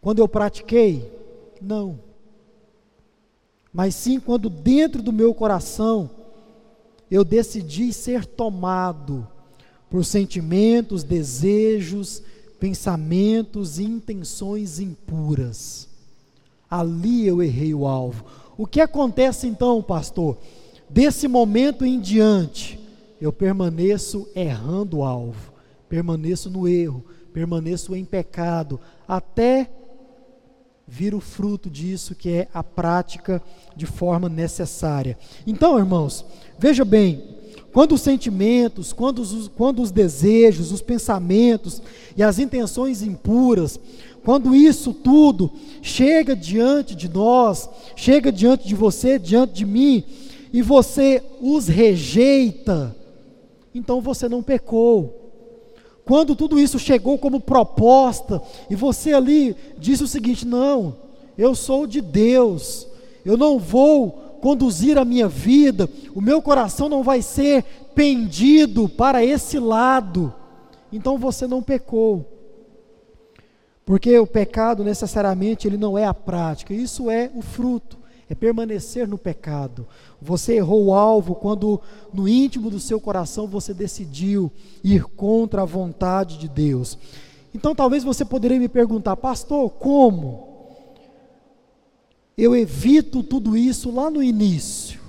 Quando 0.00 0.18
eu 0.18 0.28
pratiquei? 0.28 1.10
Não. 1.60 1.98
Mas 3.72 3.94
sim 3.94 4.20
quando 4.20 4.50
dentro 4.50 5.02
do 5.02 5.12
meu 5.12 5.32
coração 5.32 6.10
eu 7.10 7.24
decidi 7.24 7.92
ser 7.92 8.26
tomado 8.26 9.26
por 9.88 10.04
sentimentos, 10.04 11.02
desejos, 11.02 12.22
pensamentos 12.60 13.78
e 13.78 13.84
intenções 13.84 14.78
impuras. 14.78 15.88
Ali 16.70 17.26
eu 17.26 17.42
errei 17.42 17.74
o 17.74 17.86
alvo. 17.86 18.24
O 18.56 18.66
que 18.66 18.80
acontece 18.80 19.48
então, 19.48 19.82
pastor? 19.82 20.38
Desse 20.88 21.26
momento 21.26 21.84
em 21.84 21.98
diante, 21.98 22.78
eu 23.20 23.32
permaneço 23.32 24.28
errando 24.36 24.98
o 24.98 25.04
alvo, 25.04 25.52
permaneço 25.88 26.50
no 26.50 26.68
erro, 26.68 27.04
permaneço 27.32 27.96
em 27.96 28.04
pecado, 28.04 28.78
até 29.08 29.70
vir 30.86 31.14
o 31.14 31.20
fruto 31.20 31.70
disso 31.70 32.14
que 32.14 32.30
é 32.30 32.48
a 32.52 32.62
prática 32.62 33.40
de 33.76 33.86
forma 33.86 34.28
necessária. 34.28 35.16
Então, 35.46 35.78
irmãos, 35.78 36.24
veja 36.58 36.84
bem, 36.84 37.39
quando 37.72 37.92
os 37.92 38.00
sentimentos, 38.00 38.92
quando 38.92 39.20
os, 39.20 39.48
quando 39.48 39.80
os 39.80 39.90
desejos, 39.90 40.72
os 40.72 40.82
pensamentos 40.82 41.80
e 42.16 42.22
as 42.22 42.38
intenções 42.38 43.02
impuras, 43.02 43.78
quando 44.24 44.54
isso 44.54 44.92
tudo 44.92 45.50
chega 45.80 46.34
diante 46.34 46.94
de 46.94 47.08
nós, 47.08 47.68
chega 47.96 48.30
diante 48.30 48.66
de 48.66 48.74
você, 48.74 49.18
diante 49.18 49.54
de 49.54 49.64
mim, 49.64 50.04
e 50.52 50.62
você 50.62 51.22
os 51.40 51.68
rejeita, 51.68 52.94
então 53.74 54.00
você 54.00 54.28
não 54.28 54.42
pecou. 54.42 55.16
Quando 56.04 56.34
tudo 56.34 56.58
isso 56.58 56.78
chegou 56.78 57.16
como 57.18 57.40
proposta, 57.40 58.42
e 58.68 58.74
você 58.74 59.12
ali 59.12 59.54
disse 59.78 60.02
o 60.02 60.08
seguinte: 60.08 60.44
não, 60.44 60.96
eu 61.38 61.54
sou 61.54 61.86
de 61.86 62.00
Deus, 62.00 62.88
eu 63.24 63.36
não 63.36 63.58
vou 63.58 64.29
conduzir 64.40 64.98
a 64.98 65.04
minha 65.04 65.28
vida, 65.28 65.88
o 66.14 66.20
meu 66.20 66.40
coração 66.42 66.88
não 66.88 67.02
vai 67.02 67.22
ser 67.22 67.62
pendido 67.94 68.88
para 68.88 69.24
esse 69.24 69.58
lado, 69.58 70.34
então 70.92 71.18
você 71.18 71.46
não 71.46 71.62
pecou. 71.62 72.26
Porque 73.84 74.18
o 74.18 74.26
pecado 74.26 74.84
necessariamente 74.84 75.66
ele 75.66 75.76
não 75.76 75.98
é 75.98 76.04
a 76.04 76.14
prática, 76.14 76.72
isso 76.72 77.10
é 77.10 77.30
o 77.34 77.42
fruto, 77.42 77.98
é 78.28 78.34
permanecer 78.34 79.08
no 79.08 79.18
pecado. 79.18 79.86
Você 80.22 80.54
errou 80.54 80.86
o 80.86 80.94
alvo 80.94 81.34
quando 81.34 81.80
no 82.12 82.28
íntimo 82.28 82.70
do 82.70 82.78
seu 82.78 83.00
coração 83.00 83.46
você 83.46 83.74
decidiu 83.74 84.50
ir 84.84 85.04
contra 85.04 85.62
a 85.62 85.66
vontade 85.66 86.38
de 86.38 86.48
Deus. 86.48 86.96
Então 87.52 87.74
talvez 87.74 88.04
você 88.04 88.24
poderia 88.24 88.60
me 88.60 88.68
perguntar, 88.68 89.16
pastor, 89.16 89.68
como? 89.70 90.49
Eu 92.36 92.56
evito 92.56 93.22
tudo 93.22 93.56
isso 93.56 93.90
lá 93.90 94.10
no 94.10 94.22
início. 94.22 95.00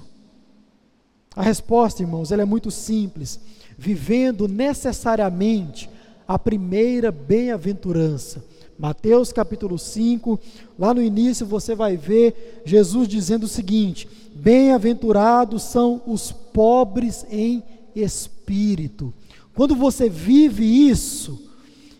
A 1.35 1.41
resposta, 1.41 2.01
irmãos, 2.01 2.31
ela 2.31 2.41
é 2.41 2.45
muito 2.45 2.69
simples. 2.69 3.39
Vivendo 3.77 4.47
necessariamente 4.47 5.89
a 6.27 6.37
primeira 6.37 7.11
bem-aventurança. 7.11 8.43
Mateus 8.77 9.31
capítulo 9.31 9.77
5, 9.77 10.39
lá 10.77 10.93
no 10.93 11.01
início 11.01 11.45
você 11.45 11.75
vai 11.75 11.95
ver 11.95 12.63
Jesus 12.65 13.07
dizendo 13.07 13.43
o 13.43 13.47
seguinte: 13.47 14.07
Bem-aventurados 14.33 15.63
são 15.63 16.01
os 16.07 16.31
pobres 16.31 17.25
em 17.29 17.63
espírito. 17.95 19.13
Quando 19.53 19.75
você 19.75 20.09
vive 20.09 20.65
isso, 20.65 21.50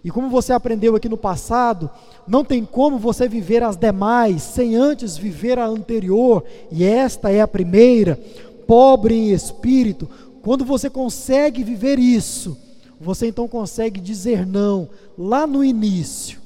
e 0.04 0.10
como 0.10 0.30
você 0.30 0.52
aprendeu 0.52 0.96
aqui 0.96 1.08
no 1.08 1.18
passado, 1.18 1.90
não 2.28 2.44
tem 2.44 2.66
como 2.66 2.98
você 2.98 3.28
viver 3.28 3.62
as 3.62 3.76
demais 3.76 4.42
sem 4.42 4.76
antes 4.76 5.16
viver 5.16 5.60
a 5.60 5.68
anterior, 5.68 6.44
e 6.72 6.84
esta 6.84 7.32
é 7.32 7.42
a 7.42 7.48
primeira, 7.48 8.20
pobre 8.66 9.14
em 9.14 9.32
espírito. 9.32 10.10
Quando 10.42 10.66
você 10.66 10.90
consegue 10.90 11.64
viver 11.64 12.00
isso, 12.00 12.58
você 13.00 13.28
então 13.28 13.48
consegue 13.48 14.00
dizer 14.00 14.46
não 14.46 14.90
lá 15.18 15.46
no 15.46 15.64
início 15.64 16.40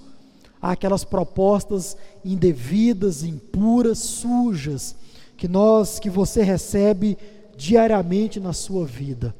àquelas 0.61 1.03
propostas 1.03 1.95
indevidas, 2.23 3.23
impuras, 3.23 3.99
sujas 3.99 4.95
que 5.37 5.47
nós 5.47 5.99
que 5.99 6.09
você 6.09 6.43
recebe 6.43 7.17
diariamente 7.55 8.39
na 8.39 8.51
sua 8.51 8.85
vida. 8.85 9.35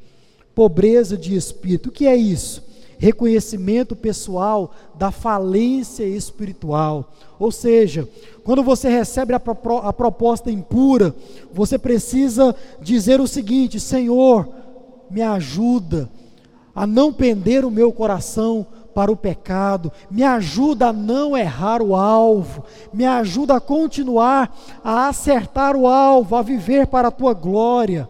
Pobreza 0.54 1.18
de 1.18 1.36
espírito. 1.36 1.90
O 1.90 1.92
que 1.92 2.06
é 2.06 2.16
isso? 2.16 2.64
Reconhecimento 2.98 3.96
pessoal 3.96 4.72
da 4.96 5.12
falência 5.12 6.04
espiritual. 6.04 7.12
Ou 7.40 7.52
seja, 7.52 8.08
quando 8.44 8.64
você 8.64 8.90
recebe 8.90 9.34
a, 9.34 9.42
a 9.84 9.94
proposta 9.94 10.52
impura, 10.52 11.16
você 11.54 11.78
precisa 11.78 12.56
dizer 12.82 13.20
o 13.20 13.28
seguinte: 13.28 13.80
Senhor, 13.80 14.48
me 15.10 15.22
ajuda 15.22 16.10
a 16.74 16.86
não 16.86 17.12
pender 17.12 17.64
o 17.64 17.72
meu 17.72 17.92
coração 17.92 18.66
para 18.94 19.12
o 19.12 19.18
pecado, 19.18 19.92
me 20.10 20.24
ajuda 20.24 20.88
a 20.88 20.94
não 20.94 21.36
errar 21.36 21.82
o 21.82 21.94
alvo, 21.94 22.64
me 22.94 23.06
ajuda 23.06 23.58
a 23.58 23.60
continuar 23.60 24.56
a 24.82 25.10
acertar 25.10 25.76
o 25.76 25.86
alvo, 25.86 26.34
a 26.36 26.42
viver 26.42 26.88
para 26.88 27.10
a 27.10 27.12
tua 27.12 27.34
glória. 27.34 28.08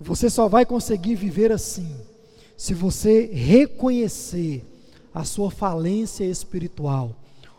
Você 0.00 0.30
só 0.30 0.48
vai 0.48 0.64
conseguir 0.64 1.14
viver 1.14 1.52
assim 1.52 1.94
se 2.56 2.74
você 2.74 3.26
reconhecer 3.32 4.64
a 5.14 5.24
sua 5.24 5.50
falência 5.50 6.24
espiritual. 6.24 7.14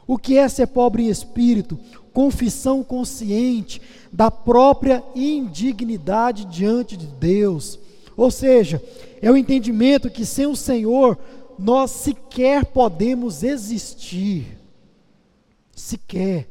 O 0.08 0.18
que 0.18 0.38
é 0.38 0.48
ser 0.50 0.68
pobre 0.68 1.04
em 1.04 1.10
espírito? 1.10 1.80
Confissão 2.14 2.84
consciente 2.84 3.82
da 4.12 4.30
própria 4.30 5.04
indignidade 5.16 6.46
diante 6.46 6.98
de 6.98 7.08
Deus. 7.08 7.80
Ou 8.18 8.30
seja, 8.30 8.84
é 9.22 9.32
o 9.32 9.38
entendimento 9.38 10.10
que 10.10 10.26
sem 10.26 10.46
o 10.48 10.56
Senhor 10.56 11.18
nós 11.58 11.92
sequer 11.92 12.66
podemos 12.66 13.44
existir. 13.44 14.58
Sequer. 15.76 16.50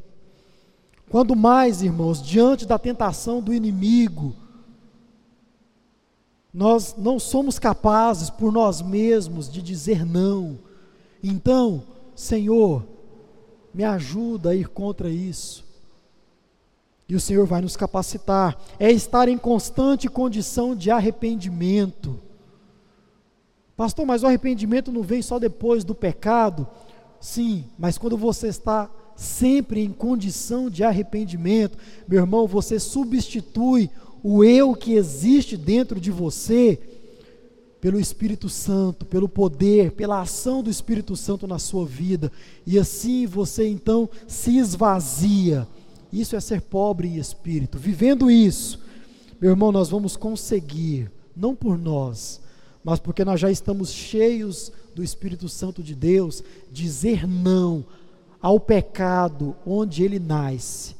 Quando 1.08 1.34
mais, 1.34 1.82
irmãos, 1.82 2.22
diante 2.22 2.64
da 2.64 2.78
tentação 2.78 3.42
do 3.42 3.52
inimigo, 3.52 4.34
nós 6.52 6.94
não 6.98 7.18
somos 7.18 7.58
capazes 7.58 8.28
por 8.28 8.52
nós 8.52 8.82
mesmos 8.82 9.50
de 9.50 9.62
dizer 9.62 10.04
não. 10.04 10.58
Então, 11.22 11.84
Senhor, 12.14 12.84
me 13.72 13.84
ajuda 13.84 14.50
a 14.50 14.54
ir 14.54 14.68
contra 14.68 15.08
isso. 15.08 15.64
E 17.08 17.14
o 17.14 17.20
Senhor 17.20 17.46
vai 17.46 17.60
nos 17.60 17.76
capacitar. 17.76 18.56
É 18.78 18.90
estar 18.90 19.28
em 19.28 19.38
constante 19.38 20.08
condição 20.08 20.74
de 20.74 20.90
arrependimento. 20.90 22.18
Pastor, 23.76 24.04
mas 24.04 24.22
o 24.22 24.26
arrependimento 24.26 24.92
não 24.92 25.02
vem 25.02 25.22
só 25.22 25.38
depois 25.38 25.84
do 25.84 25.94
pecado? 25.94 26.68
Sim, 27.20 27.64
mas 27.78 27.96
quando 27.96 28.16
você 28.16 28.48
está 28.48 28.90
sempre 29.16 29.82
em 29.82 29.92
condição 29.92 30.70
de 30.70 30.82
arrependimento, 30.82 31.76
meu 32.08 32.20
irmão, 32.20 32.46
você 32.46 32.78
substitui 32.78 33.90
o 34.22 34.44
eu 34.44 34.74
que 34.74 34.94
existe 34.94 35.56
dentro 35.56 36.00
de 36.00 36.10
você 36.10 36.78
pelo 37.80 37.98
Espírito 37.98 38.48
Santo, 38.48 39.06
pelo 39.06 39.28
poder, 39.28 39.92
pela 39.92 40.20
ação 40.20 40.62
do 40.62 40.68
Espírito 40.68 41.16
Santo 41.16 41.46
na 41.46 41.58
sua 41.58 41.86
vida, 41.86 42.30
e 42.66 42.78
assim 42.78 43.26
você 43.26 43.66
então 43.66 44.08
se 44.28 44.58
esvazia. 44.58 45.66
Isso 46.12 46.36
é 46.36 46.40
ser 46.40 46.60
pobre 46.60 47.08
em 47.08 47.16
espírito. 47.16 47.78
Vivendo 47.78 48.30
isso, 48.30 48.80
meu 49.40 49.50
irmão, 49.50 49.72
nós 49.72 49.88
vamos 49.88 50.16
conseguir, 50.16 51.10
não 51.34 51.54
por 51.54 51.78
nós, 51.78 52.40
mas 52.84 52.98
porque 52.98 53.24
nós 53.24 53.40
já 53.40 53.50
estamos 53.50 53.90
cheios 53.90 54.70
do 54.94 55.02
Espírito 55.02 55.48
Santo 55.48 55.82
de 55.82 55.94
Deus, 55.94 56.42
dizer 56.70 57.26
não 57.26 57.84
ao 58.42 58.58
pecado 58.58 59.56
onde 59.64 60.02
ele 60.02 60.18
nasce 60.18 60.99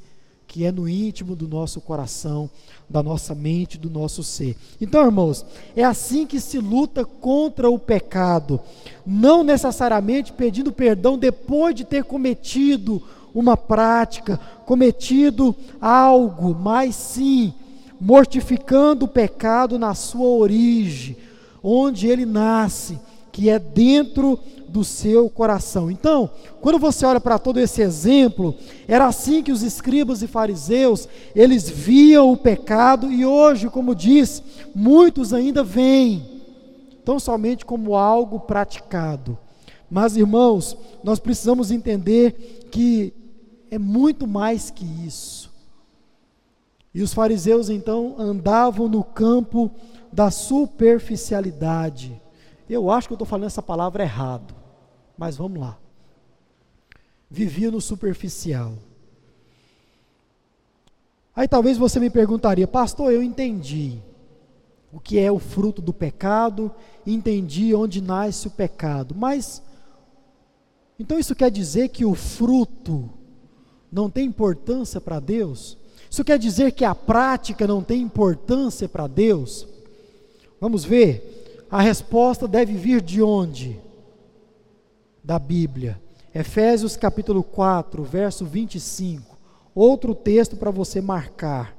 que 0.51 0.65
é 0.65 0.73
no 0.73 0.89
íntimo 0.89 1.37
do 1.37 1.47
nosso 1.47 1.81
coração, 1.81 2.51
da 2.89 3.05
nossa 3.05 3.37
mente, 3.37 3.79
do 3.79 3.89
nosso 3.89 4.25
ser. 4.25 4.57
Então, 4.81 5.05
irmãos, 5.05 5.47
é 5.77 5.85
assim 5.85 6.27
que 6.27 6.41
se 6.41 6.59
luta 6.59 7.05
contra 7.05 7.71
o 7.71 7.79
pecado, 7.79 8.59
não 9.07 9.45
necessariamente 9.45 10.33
pedindo 10.33 10.73
perdão 10.73 11.17
depois 11.17 11.73
de 11.73 11.85
ter 11.85 12.03
cometido 12.03 13.01
uma 13.33 13.57
prática, 13.57 14.41
cometido 14.67 15.55
algo, 15.81 16.53
mas 16.53 16.97
sim 16.97 17.55
mortificando 18.01 19.05
o 19.05 19.09
pecado 19.09 19.79
na 19.79 19.95
sua 19.95 20.27
origem, 20.27 21.17
onde 21.63 22.09
ele 22.09 22.27
nasce, 22.27 22.99
que 23.31 23.49
é 23.49 23.57
dentro 23.57 24.37
do 24.71 24.85
seu 24.85 25.29
coração. 25.29 25.91
Então, 25.91 26.31
quando 26.61 26.79
você 26.79 27.05
olha 27.05 27.21
para 27.21 27.39
todo 27.39 27.59
esse 27.59 27.83
exemplo, 27.83 28.55
era 28.87 29.07
assim 29.07 29.43
que 29.43 29.51
os 29.51 29.63
escribas 29.63 30.23
e 30.23 30.29
fariseus, 30.29 31.09
eles 31.35 31.69
viam 31.69 32.33
o 32.33 32.37
pecado 32.37 33.11
e 33.11 33.27
hoje, 33.27 33.69
como 33.69 33.95
diz, 33.95 34.43
muitos 34.75 35.33
ainda 35.33 35.65
veem, 35.65 36.43
tão 37.05 37.19
somente 37.19 37.67
como 37.67 37.97
algo 37.97 38.41
praticado. 38.41 39.37
Mas, 39.91 40.17
irmãos, 40.17 40.77
nós 41.03 41.19
precisamos 41.19 41.73
entender 41.73 42.69
que 42.71 43.13
é 43.71 43.79
muito 43.79 44.27
mais 44.27 44.71
que 44.71 44.85
isso. 45.05 45.51
E 46.95 47.03
os 47.03 47.13
fariseus 47.13 47.69
então 47.69 48.15
andavam 48.19 48.89
no 48.89 49.03
campo 49.03 49.71
da 50.13 50.31
superficialidade. 50.31 52.21
Eu 52.69 52.89
acho 52.91 53.09
que 53.09 53.13
eu 53.13 53.17
estou 53.17 53.27
falando 53.27 53.47
essa 53.47 53.63
palavra 53.63 54.05
errado. 54.05 54.60
Mas 55.21 55.37
vamos 55.37 55.61
lá. 55.61 55.77
Vivia 57.31 57.71
no 57.71 57.79
superficial. 57.79 58.73
Aí 61.37 61.47
talvez 61.47 61.77
você 61.77 62.01
me 62.01 62.09
perguntaria, 62.09 62.67
pastor, 62.67 63.13
eu 63.13 63.23
entendi 63.23 63.99
o 64.91 64.99
que 64.99 65.19
é 65.19 65.31
o 65.31 65.39
fruto 65.39 65.83
do 65.83 65.93
pecado, 65.93 66.73
entendi 67.07 67.75
onde 67.75 68.01
nasce 68.01 68.49
o 68.49 68.51
pecado, 68.51 69.15
mas 69.15 69.63
então 70.99 71.19
isso 71.19 71.35
quer 71.35 71.51
dizer 71.51 71.91
que 71.91 72.07
o 72.07 72.15
fruto 72.15 73.11
não 73.93 74.09
tem 74.09 74.27
importância 74.27 75.03
para 75.03 75.21
Deus? 75.21 75.77
Isso 76.09 76.25
quer 76.25 76.39
dizer 76.39 76.73
que 76.73 76.85
a 76.85 76.95
prática 76.95 77.67
não 77.67 77.83
tem 77.83 78.01
importância 78.01 78.89
para 78.89 79.07
Deus? 79.07 79.69
Vamos 80.59 80.83
ver. 80.83 81.67
A 81.71 81.83
resposta 81.83 82.49
deve 82.49 82.73
vir 82.73 83.03
de 83.03 83.23
onde? 83.23 83.79
Da 85.23 85.39
Bíblia. 85.39 86.01
Efésios 86.35 86.97
capítulo 86.97 87.43
4, 87.43 88.03
verso 88.05 88.45
25. 88.45 89.37
Outro 89.75 90.15
texto 90.15 90.57
para 90.57 90.71
você 90.71 91.01
marcar. 91.01 91.77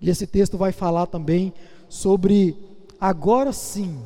E 0.00 0.10
esse 0.10 0.26
texto 0.26 0.58
vai 0.58 0.72
falar 0.72 1.06
também 1.06 1.52
sobre, 1.88 2.56
agora 3.00 3.52
sim, 3.52 3.98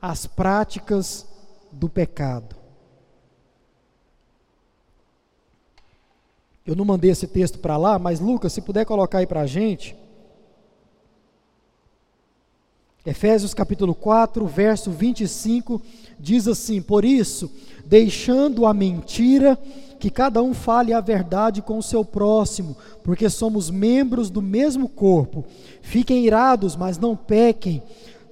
as 0.00 0.26
práticas 0.26 1.26
do 1.72 1.88
pecado. 1.88 2.56
Eu 6.64 6.76
não 6.76 6.84
mandei 6.84 7.10
esse 7.10 7.26
texto 7.26 7.58
para 7.58 7.76
lá, 7.76 7.98
mas 7.98 8.20
Lucas, 8.20 8.52
se 8.52 8.60
puder 8.60 8.84
colocar 8.84 9.18
aí 9.18 9.26
para 9.26 9.40
a 9.40 9.46
gente. 9.46 9.96
Efésios 13.06 13.54
capítulo 13.54 13.94
4, 13.94 14.46
verso 14.46 14.90
25, 14.90 15.80
diz 16.18 16.48
assim: 16.48 16.80
Por 16.80 17.04
isso, 17.04 17.50
deixando 17.86 18.66
a 18.66 18.74
mentira, 18.74 19.58
que 19.98 20.10
cada 20.10 20.42
um 20.42 20.54
fale 20.54 20.92
a 20.92 21.00
verdade 21.00 21.60
com 21.60 21.78
o 21.78 21.82
seu 21.82 22.04
próximo, 22.04 22.76
porque 23.02 23.28
somos 23.28 23.70
membros 23.70 24.30
do 24.30 24.40
mesmo 24.40 24.88
corpo. 24.88 25.44
Fiquem 25.82 26.24
irados, 26.24 26.76
mas 26.76 26.98
não 26.98 27.16
pequem. 27.16 27.82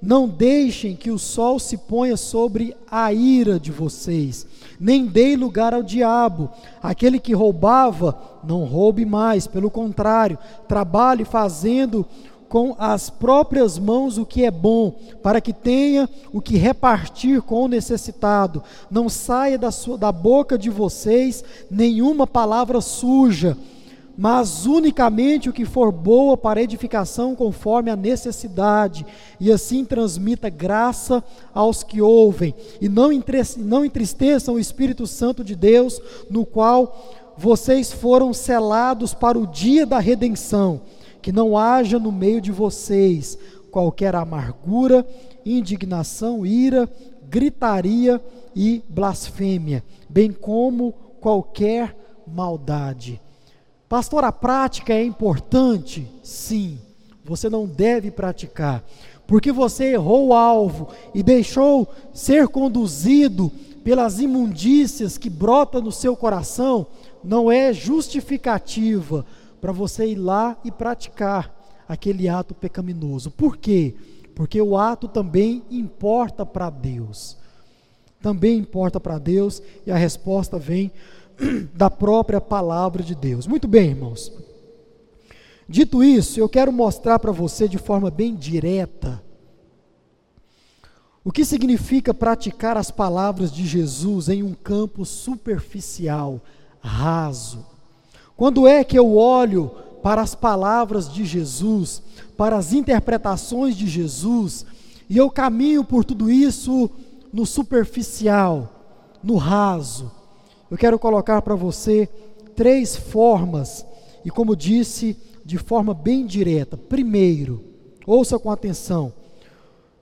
Não 0.01 0.29
deixem 0.29 0.95
que 0.95 1.09
o 1.09 1.17
sol 1.17 1.57
se 1.57 1.75
ponha 1.75 2.15
sobre 2.15 2.77
a 2.89 3.11
ira 3.11 3.59
de 3.59 3.71
vocês, 3.71 4.45
nem 4.79 5.07
dei 5.07 5.35
lugar 5.35 5.73
ao 5.73 5.81
diabo. 5.81 6.51
Aquele 6.81 7.19
que 7.19 7.33
roubava, 7.33 8.15
não 8.43 8.63
roube 8.63 9.05
mais, 9.05 9.47
pelo 9.47 9.71
contrário, 9.71 10.37
trabalhe 10.67 11.25
fazendo 11.25 12.05
com 12.49 12.75
as 12.79 13.09
próprias 13.09 13.77
mãos 13.77 14.17
o 14.17 14.25
que 14.25 14.45
é 14.45 14.51
bom, 14.51 14.97
para 15.21 15.41
que 15.41 15.51
tenha 15.51 16.09
o 16.31 16.41
que 16.41 16.57
repartir 16.57 17.41
com 17.41 17.63
o 17.63 17.67
necessitado. 17.67 18.63
Não 18.89 19.09
saia 19.09 19.57
da, 19.57 19.71
sua, 19.71 19.97
da 19.97 20.11
boca 20.11 20.57
de 20.57 20.69
vocês 20.69 21.43
nenhuma 21.69 22.25
palavra 22.25 22.79
suja, 22.79 23.57
mas 24.17 24.65
unicamente 24.65 25.49
o 25.49 25.53
que 25.53 25.65
for 25.65 25.91
boa 25.91 26.35
para 26.35 26.61
edificação 26.61 27.35
conforme 27.35 27.91
a 27.91 27.95
necessidade, 27.95 29.05
e 29.39 29.51
assim 29.51 29.85
transmita 29.85 30.49
graça 30.49 31.23
aos 31.53 31.83
que 31.83 32.01
ouvem, 32.01 32.55
e 32.81 32.89
não, 32.89 33.09
não 33.57 33.85
entristeçam 33.85 34.55
o 34.55 34.59
Espírito 34.59 35.05
Santo 35.05 35.43
de 35.43 35.55
Deus, 35.55 36.01
no 36.29 36.45
qual 36.45 37.35
vocês 37.37 37.91
foram 37.91 38.33
selados 38.33 39.13
para 39.13 39.37
o 39.37 39.45
dia 39.45 39.85
da 39.85 39.99
redenção 39.99 40.81
que 41.27 41.31
não 41.33 41.57
haja 41.57 41.99
no 41.99 42.09
meio 42.09 42.39
de 42.39 42.53
vocês 42.53 43.37
qualquer 43.69 44.15
amargura, 44.15 45.05
indignação, 45.45 46.45
ira, 46.45 46.89
gritaria 47.29 48.23
e 48.55 48.81
blasfêmia, 48.87 49.83
bem 50.07 50.31
como 50.31 50.93
qualquer 51.19 52.23
maldade. 52.25 53.19
Pastor, 53.89 54.23
a 54.23 54.31
prática 54.31 54.93
é 54.93 55.03
importante? 55.03 56.07
Sim, 56.23 56.79
você 57.25 57.49
não 57.49 57.65
deve 57.65 58.09
praticar, 58.09 58.81
porque 59.27 59.51
você 59.51 59.95
errou 59.95 60.27
o 60.27 60.33
alvo 60.33 60.87
e 61.13 61.21
deixou 61.21 61.89
ser 62.13 62.47
conduzido 62.47 63.51
pelas 63.83 64.21
imundícias 64.21 65.17
que 65.17 65.29
brotam 65.29 65.81
no 65.81 65.91
seu 65.91 66.15
coração, 66.15 66.87
não 67.21 67.51
é 67.51 67.73
justificativa 67.73 69.25
para 69.59 69.71
você 69.71 70.07
ir 70.07 70.15
lá 70.15 70.57
e 70.63 70.71
praticar 70.71 71.53
aquele 71.87 72.27
ato 72.27 72.53
pecaminoso. 72.53 73.31
Por 73.31 73.57
quê? 73.57 73.95
Porque 74.35 74.61
o 74.61 74.77
ato 74.77 75.07
também 75.07 75.63
importa 75.69 76.45
para 76.45 76.69
Deus. 76.69 77.37
Também 78.21 78.57
importa 78.57 78.99
para 78.99 79.17
Deus 79.17 79.61
e 79.85 79.91
a 79.91 79.97
resposta 79.97 80.59
vem 80.59 80.91
da 81.73 81.89
própria 81.89 82.41
palavra 82.41 83.03
de 83.03 83.15
Deus. 83.15 83.47
Muito 83.47 83.67
bem, 83.67 83.91
irmãos. 83.91 84.31
Dito 85.69 86.03
isso, 86.03 86.39
eu 86.39 86.47
quero 86.47 86.71
mostrar 86.71 87.19
para 87.19 87.31
você 87.31 87.67
de 87.67 87.77
forma 87.77 88.09
bem 88.09 88.35
direta 88.35 89.21
o 91.27 91.31
que 91.31 91.43
significa 91.43 92.13
praticar 92.13 92.77
as 92.77 92.89
palavras 92.89 93.51
de 93.51 93.67
Jesus 93.67 94.29
em 94.29 94.43
um 94.43 94.53
campo 94.53 95.03
superficial, 95.03 96.39
raso. 96.79 97.65
Quando 98.37 98.67
é 98.67 98.83
que 98.83 98.97
eu 98.97 99.17
olho 99.17 99.71
para 100.03 100.21
as 100.21 100.35
palavras 100.35 101.11
de 101.11 101.25
Jesus, 101.25 102.03
para 102.37 102.55
as 102.55 102.71
interpretações 102.71 103.75
de 103.75 103.87
Jesus, 103.87 104.63
e 105.09 105.17
eu 105.17 105.27
caminho 105.27 105.83
por 105.83 106.05
tudo 106.05 106.29
isso 106.29 106.87
no 107.33 107.47
superficial, 107.47 108.71
no 109.23 109.37
raso? 109.37 110.11
Eu 110.69 110.77
quero 110.77 110.99
colocar 110.99 111.41
para 111.41 111.55
você 111.55 112.07
três 112.55 112.95
formas, 112.95 113.83
e 114.23 114.29
como 114.29 114.55
disse, 114.55 115.17
de 115.43 115.57
forma 115.57 115.95
bem 115.95 116.23
direta. 116.23 116.77
Primeiro, 116.77 117.63
ouça 118.05 118.37
com 118.37 118.51
atenção, 118.51 119.11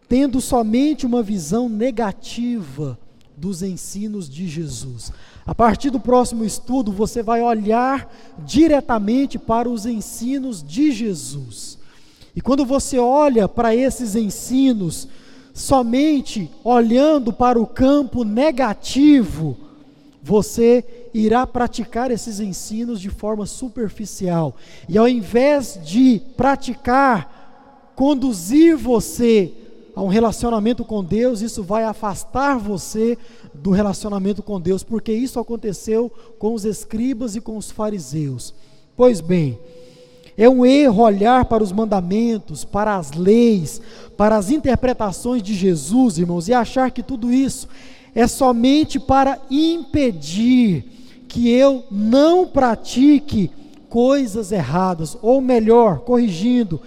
tendo 0.10 0.42
somente 0.42 1.06
uma 1.06 1.24
visão 1.24 1.70
negativa 1.70 3.00
dos 3.38 3.62
ensinos 3.62 4.30
de 4.30 4.48
Jesus. 4.48 5.12
A 5.46 5.54
partir 5.54 5.90
do 5.90 6.00
próximo 6.00 6.44
estudo, 6.44 6.92
você 6.92 7.22
vai 7.22 7.42
olhar 7.42 8.12
diretamente 8.40 9.38
para 9.38 9.70
os 9.70 9.86
ensinos 9.86 10.64
de 10.64 10.92
Jesus. 10.92 11.78
E 12.36 12.42
quando 12.42 12.66
você 12.66 12.98
olha 12.98 13.48
para 13.48 13.76
esses 13.76 14.16
ensinos, 14.16 15.08
somente 15.54 16.52
olhando 16.64 17.32
para 17.32 17.60
o 17.60 17.68
campo 17.68 18.24
negativo, 18.24 19.56
você 20.22 20.84
irá 21.14 21.46
praticar 21.46 22.12
esses 22.12 22.40
ensinos 22.40 23.00
de 23.00 23.10
forma 23.10 23.46
superficial. 23.46 24.56
E 24.90 24.98
ao 24.98 25.08
invés 25.08 25.80
de 25.86 26.22
praticar, 26.36 27.94
conduzir 27.96 28.76
você 28.76 29.54
a 29.96 30.02
um 30.02 30.08
relacionamento 30.08 30.84
com 30.84 31.04
Deus, 31.04 31.42
isso 31.42 31.64
vai 31.64 31.86
afastar 31.86 32.58
você 32.58 33.18
do 33.54 33.72
relacionamento 33.72 34.44
com 34.44 34.60
Deus, 34.60 34.84
porque 34.84 35.14
isso 35.14 35.40
aconteceu 35.40 36.12
com 36.38 36.54
os 36.54 36.66
escribas 36.66 37.36
e 37.36 37.42
com 37.42 37.58
os 37.58 37.72
fariseus. 37.72 38.54
Pois 38.98 39.22
bem, 39.22 39.58
é 40.38 40.50
um 40.50 40.66
erro 40.66 41.04
olhar 41.04 41.46
para 41.46 41.64
os 41.64 41.72
mandamentos, 41.72 42.66
para 42.66 42.98
as 42.98 43.12
leis, 43.14 43.82
para 44.18 44.36
as 44.36 44.52
interpretações 44.52 45.42
de 45.42 45.54
Jesus, 45.54 46.18
irmãos, 46.18 46.50
e 46.50 46.54
achar 46.54 46.92
que 46.92 47.02
tudo 47.02 47.32
isso 47.32 47.70
é 48.14 48.28
somente 48.28 49.00
para 49.00 49.40
impedir 49.50 50.86
que 51.28 51.50
eu 51.50 51.86
não 51.90 52.46
pratique 52.46 53.50
coisas 53.90 54.52
erradas, 54.52 55.18
ou 55.22 55.40
melhor, 55.40 56.00
corrigindo, 56.00 56.82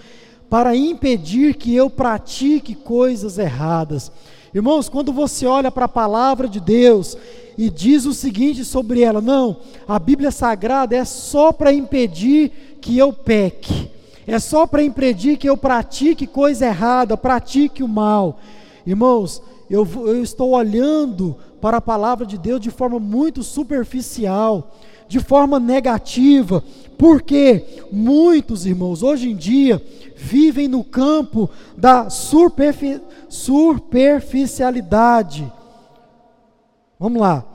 para 0.49 0.75
impedir 0.75 1.55
que 1.55 1.75
eu 1.75 1.89
pratique 1.89 2.73
coisas 2.73 3.37
erradas. 3.37 4.11
Irmãos, 4.53 4.89
quando 4.89 5.13
você 5.13 5.45
olha 5.45 5.69
para 5.69 5.85
a 5.85 5.89
palavra 5.89 6.47
de 6.47 6.59
Deus 6.59 7.15
e 7.55 7.69
diz 7.69 8.05
o 8.05 8.13
seguinte 8.13 8.65
sobre 8.65 9.01
ela: 9.01 9.21
não, 9.21 9.57
a 9.87 9.99
Bíblia 9.99 10.31
Sagrada 10.31 10.95
é 10.95 11.05
só 11.05 11.51
para 11.51 11.71
impedir 11.71 12.77
que 12.81 12.97
eu 12.97 13.13
peque, 13.13 13.91
é 14.25 14.39
só 14.39 14.65
para 14.65 14.81
impedir 14.81 15.37
que 15.37 15.47
eu 15.47 15.55
pratique 15.55 16.25
coisa 16.25 16.65
errada, 16.65 17.15
pratique 17.15 17.83
o 17.83 17.87
mal. 17.87 18.39
Irmãos, 18.87 19.41
eu, 19.69 19.87
eu 20.07 20.23
estou 20.23 20.51
olhando 20.51 21.37
para 21.61 21.77
a 21.77 21.81
palavra 21.81 22.25
de 22.25 22.37
Deus 22.37 22.59
de 22.59 22.71
forma 22.71 22.99
muito 22.99 23.43
superficial, 23.43 24.71
de 25.07 25.19
forma 25.19 25.59
negativa, 25.59 26.63
porque 26.97 27.65
muitos 27.91 28.65
irmãos 28.65 29.03
hoje 29.03 29.29
em 29.29 29.35
dia 29.35 29.81
vivem 30.19 30.67
no 30.67 30.83
campo 30.83 31.49
da 31.77 32.09
superfi 32.09 32.99
superficialidade. 33.29 35.49
Vamos 36.99 37.21
lá. 37.21 37.45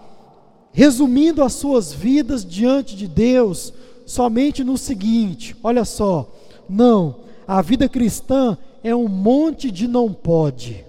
Resumindo 0.73 1.43
as 1.43 1.53
suas 1.53 1.93
vidas 1.93 2.43
diante 2.45 2.97
de 2.97 3.07
Deus, 3.07 3.73
somente 4.07 4.65
no 4.65 4.79
seguinte: 4.79 5.55
olha 5.63 5.85
só, 5.85 6.33
não, 6.69 7.17
a 7.47 7.61
vida 7.61 7.89
cristã 7.89 8.57
é 8.83 8.97
um 8.97 9.09
monte 9.09 9.71
de 9.71 9.87
não 9.87 10.13
pode. 10.13 10.85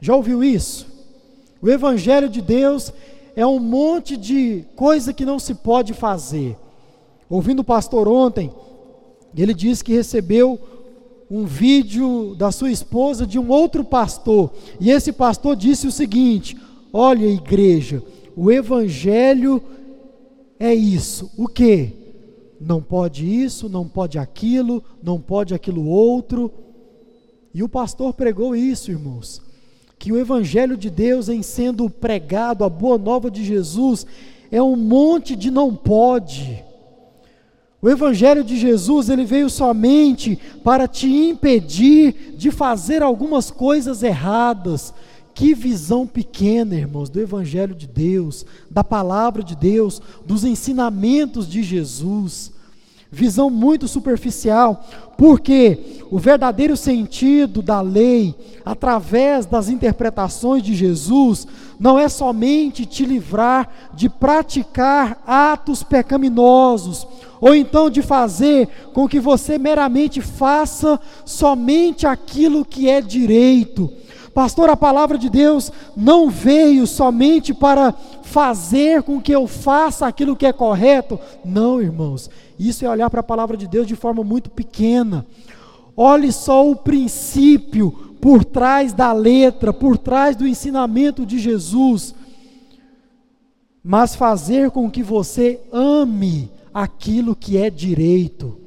Já 0.00 0.16
ouviu 0.16 0.42
isso? 0.42 0.88
O 1.62 1.68
Evangelho 1.68 2.28
de 2.28 2.42
Deus 2.42 2.92
é 3.36 3.46
um 3.46 3.60
monte 3.60 4.16
de 4.16 4.64
coisa 4.74 5.12
que 5.12 5.24
não 5.24 5.38
se 5.38 5.54
pode 5.54 5.94
fazer. 5.94 6.56
Ouvindo 7.30 7.60
o 7.60 7.64
pastor 7.64 8.08
ontem, 8.08 8.52
ele 9.36 9.54
disse 9.54 9.84
que 9.84 9.92
recebeu 9.92 10.58
um 11.30 11.44
vídeo 11.44 12.34
da 12.36 12.50
sua 12.50 12.70
esposa 12.70 13.26
de 13.26 13.38
um 13.38 13.48
outro 13.50 13.84
pastor, 13.84 14.52
e 14.80 14.90
esse 14.90 15.12
pastor 15.12 15.56
disse 15.56 15.86
o 15.86 15.92
seguinte: 15.92 16.56
Olha, 16.92 17.26
igreja, 17.26 18.02
o 18.36 18.50
evangelho 18.50 19.62
é 20.58 20.74
isso. 20.74 21.30
O 21.36 21.46
que? 21.46 21.92
Não 22.60 22.82
pode 22.82 23.26
isso, 23.26 23.68
não 23.68 23.86
pode 23.86 24.18
aquilo, 24.18 24.82
não 25.02 25.20
pode 25.20 25.54
aquilo 25.54 25.86
outro. 25.86 26.50
E 27.54 27.62
o 27.62 27.68
pastor 27.68 28.12
pregou 28.14 28.54
isso, 28.56 28.90
irmãos, 28.90 29.40
que 29.98 30.12
o 30.12 30.18
evangelho 30.18 30.76
de 30.76 30.90
Deus 30.90 31.28
em 31.28 31.42
sendo 31.42 31.88
pregado, 31.88 32.64
a 32.64 32.68
boa 32.68 32.98
nova 32.98 33.30
de 33.30 33.44
Jesus, 33.44 34.06
é 34.50 34.62
um 34.62 34.76
monte 34.76 35.36
de 35.36 35.50
não 35.50 35.74
pode. 35.74 36.64
O 37.80 37.88
evangelho 37.88 38.42
de 38.42 38.56
Jesus, 38.56 39.08
ele 39.08 39.24
veio 39.24 39.48
somente 39.48 40.36
para 40.64 40.88
te 40.88 41.06
impedir 41.06 42.34
de 42.36 42.50
fazer 42.50 43.02
algumas 43.02 43.50
coisas 43.50 44.02
erradas 44.02 44.92
Que 45.32 45.54
visão 45.54 46.04
pequena, 46.04 46.74
irmãos, 46.74 47.08
do 47.08 47.20
Evangelho 47.20 47.72
de 47.72 47.86
Deus, 47.86 48.44
da 48.68 48.82
palavra 48.82 49.40
de 49.40 49.54
Deus, 49.54 50.02
dos 50.26 50.42
ensinamentos 50.42 51.48
de 51.48 51.62
Jesus. 51.62 52.50
Visão 53.08 53.48
muito 53.48 53.86
superficial, 53.86 54.84
porque 55.16 56.02
o 56.10 56.18
verdadeiro 56.18 56.76
sentido 56.76 57.62
da 57.62 57.80
lei, 57.80 58.34
através 58.64 59.46
das 59.46 59.68
interpretações 59.68 60.62
de 60.64 60.74
Jesus, 60.74 61.46
não 61.78 61.98
é 61.98 62.08
somente 62.08 62.84
te 62.84 63.04
livrar 63.04 63.68
de 63.94 64.08
praticar 64.08 65.22
atos 65.26 65.82
pecaminosos, 65.82 67.06
ou 67.40 67.54
então 67.54 67.88
de 67.88 68.02
fazer 68.02 68.68
com 68.92 69.08
que 69.08 69.20
você 69.20 69.58
meramente 69.58 70.20
faça 70.20 71.00
somente 71.24 72.06
aquilo 72.06 72.64
que 72.64 72.88
é 72.88 73.00
direito. 73.00 73.90
Pastor, 74.34 74.70
a 74.70 74.76
palavra 74.76 75.18
de 75.18 75.28
Deus 75.28 75.72
não 75.96 76.30
veio 76.30 76.86
somente 76.86 77.52
para 77.52 77.92
fazer 78.22 79.02
com 79.02 79.20
que 79.20 79.32
eu 79.32 79.46
faça 79.46 80.06
aquilo 80.06 80.36
que 80.36 80.46
é 80.46 80.52
correto. 80.52 81.18
Não, 81.44 81.80
irmãos. 81.80 82.30
Isso 82.58 82.84
é 82.84 82.88
olhar 82.88 83.08
para 83.10 83.20
a 83.20 83.24
palavra 83.24 83.56
de 83.56 83.66
Deus 83.66 83.86
de 83.86 83.96
forma 83.96 84.22
muito 84.22 84.50
pequena. 84.50 85.26
Olhe 85.96 86.30
só 86.30 86.68
o 86.68 86.76
princípio 86.76 88.07
por 88.20 88.44
trás 88.44 88.92
da 88.92 89.12
letra, 89.12 89.72
por 89.72 89.96
trás 89.96 90.36
do 90.36 90.46
ensinamento 90.46 91.24
de 91.24 91.38
Jesus. 91.38 92.14
Mas 93.82 94.14
fazer 94.14 94.70
com 94.70 94.90
que 94.90 95.02
você 95.02 95.60
ame 95.72 96.50
aquilo 96.72 97.34
que 97.34 97.56
é 97.56 97.70
direito. 97.70 98.58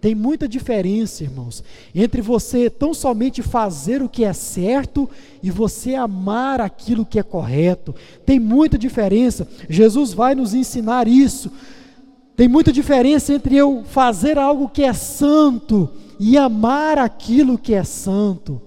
Tem 0.00 0.14
muita 0.14 0.46
diferença, 0.46 1.24
irmãos, 1.24 1.64
entre 1.94 2.20
você 2.20 2.70
tão 2.70 2.92
somente 2.92 3.42
fazer 3.42 4.02
o 4.02 4.08
que 4.08 4.24
é 4.24 4.32
certo 4.32 5.08
e 5.42 5.50
você 5.50 5.94
amar 5.94 6.60
aquilo 6.60 7.04
que 7.04 7.18
é 7.18 7.22
correto. 7.22 7.94
Tem 8.24 8.38
muita 8.38 8.78
diferença. 8.78 9.48
Jesus 9.68 10.12
vai 10.12 10.34
nos 10.34 10.54
ensinar 10.54 11.08
isso. 11.08 11.50
Tem 12.36 12.46
muita 12.46 12.70
diferença 12.70 13.32
entre 13.32 13.56
eu 13.56 13.82
fazer 13.84 14.38
algo 14.38 14.68
que 14.68 14.82
é 14.82 14.92
santo 14.92 15.88
e 16.20 16.36
amar 16.36 16.98
aquilo 16.98 17.58
que 17.58 17.74
é 17.74 17.82
santo. 17.82 18.60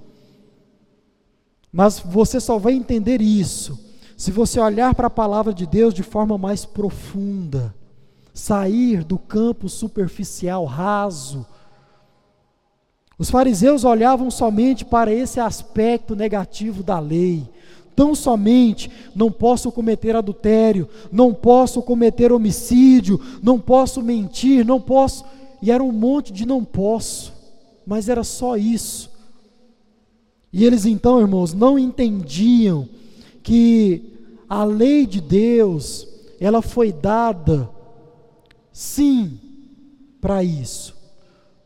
Mas 1.72 2.00
você 2.00 2.40
só 2.40 2.58
vai 2.58 2.74
entender 2.74 3.22
isso 3.22 3.80
se 4.18 4.32
você 4.32 4.60
olhar 4.60 4.94
para 4.96 5.08
a 5.08 5.12
palavra 5.12 5.54
de 5.54 5.66
Deus 5.66 5.94
de 5.94 6.04
forma 6.04 6.38
mais 6.38 6.66
profunda 6.66 7.74
sair 8.40 9.04
do 9.04 9.18
campo 9.18 9.68
superficial, 9.68 10.66
raso. 10.66 11.46
Os 13.18 13.30
fariseus 13.30 13.84
olhavam 13.84 14.32
somente 14.32 14.86
para 14.86 15.14
esse 15.14 15.40
aspecto 15.40 16.16
negativo 16.16 16.82
da 16.82 17.00
lei. 17.00 17.48
Tão 17.96 18.16
somente 18.16 18.90
não 19.14 19.30
posso 19.30 19.72
cometer 19.74 20.16
adultério, 20.16 20.88
não 21.12 21.34
posso 21.34 21.82
cometer 21.82 22.32
homicídio, 22.32 23.20
não 23.44 23.60
posso 23.60 24.02
mentir, 24.02 24.66
não 24.66 24.80
posso. 24.80 25.26
E 25.62 25.70
era 25.70 25.84
um 25.84 25.92
monte 25.92 26.32
de 26.32 26.46
não 26.46 26.64
posso, 26.64 27.34
mas 27.86 28.08
era 28.08 28.24
só 28.24 28.56
isso. 28.56 29.12
E 30.52 30.66
eles 30.66 30.86
então, 30.86 31.20
irmãos, 31.20 31.54
não 31.54 31.78
entendiam 31.78 32.88
que 33.44 34.14
a 34.48 34.64
lei 34.64 35.06
de 35.06 35.22
Deus, 35.22 36.08
ela 36.40 36.62
foi 36.62 36.92
dada 36.92 37.70
sim 38.72 39.40
para 40.20 40.44
isso, 40.44 40.96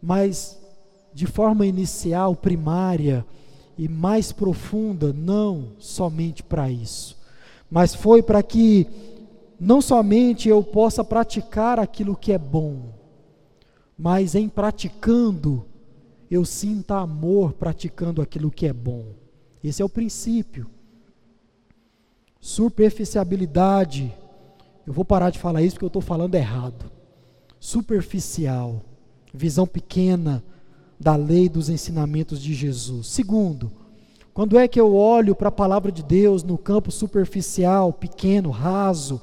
mas 0.01 0.59
de 1.13 1.25
forma 1.25 1.65
inicial, 1.65 2.35
primária 2.35 3.25
e 3.77 3.87
mais 3.87 4.31
profunda, 4.31 5.13
não 5.13 5.69
somente 5.79 6.43
para 6.43 6.69
isso, 6.69 7.17
mas 7.69 7.95
foi 7.95 8.21
para 8.21 8.43
que 8.43 8.87
não 9.59 9.81
somente 9.81 10.49
eu 10.49 10.61
possa 10.63 11.03
praticar 11.03 11.79
aquilo 11.79 12.15
que 12.15 12.33
é 12.33 12.37
bom, 12.37 12.93
mas 13.97 14.35
em 14.35 14.49
praticando, 14.49 15.65
eu 16.33 16.45
sinta 16.45 16.97
amor 16.97 17.53
praticando 17.53 18.21
aquilo 18.21 18.51
que 18.51 18.65
é 18.65 18.73
bom. 18.73 19.05
Esse 19.63 19.81
é 19.81 19.85
o 19.85 19.89
princípio. 19.89 20.67
Superficialidade. 22.39 24.13
Eu 24.85 24.93
vou 24.93 25.05
parar 25.05 25.29
de 25.29 25.39
falar 25.39 25.61
isso 25.61 25.75
porque 25.75 25.85
eu 25.85 25.87
estou 25.87 26.01
falando 26.01 26.35
errado 26.35 26.91
superficial, 27.63 28.81
visão 29.33 29.65
pequena 29.65 30.43
da 30.99 31.15
lei 31.15 31.47
dos 31.47 31.69
ensinamentos 31.69 32.41
de 32.41 32.53
Jesus. 32.53 33.07
Segundo, 33.07 33.71
quando 34.33 34.59
é 34.59 34.67
que 34.67 34.81
eu 34.81 34.93
olho 34.93 35.33
para 35.33 35.47
a 35.47 35.51
palavra 35.51 35.89
de 35.89 36.03
Deus 36.03 36.43
no 36.43 36.57
campo 36.57 36.91
superficial, 36.91 37.93
pequeno, 37.93 38.49
raso, 38.49 39.21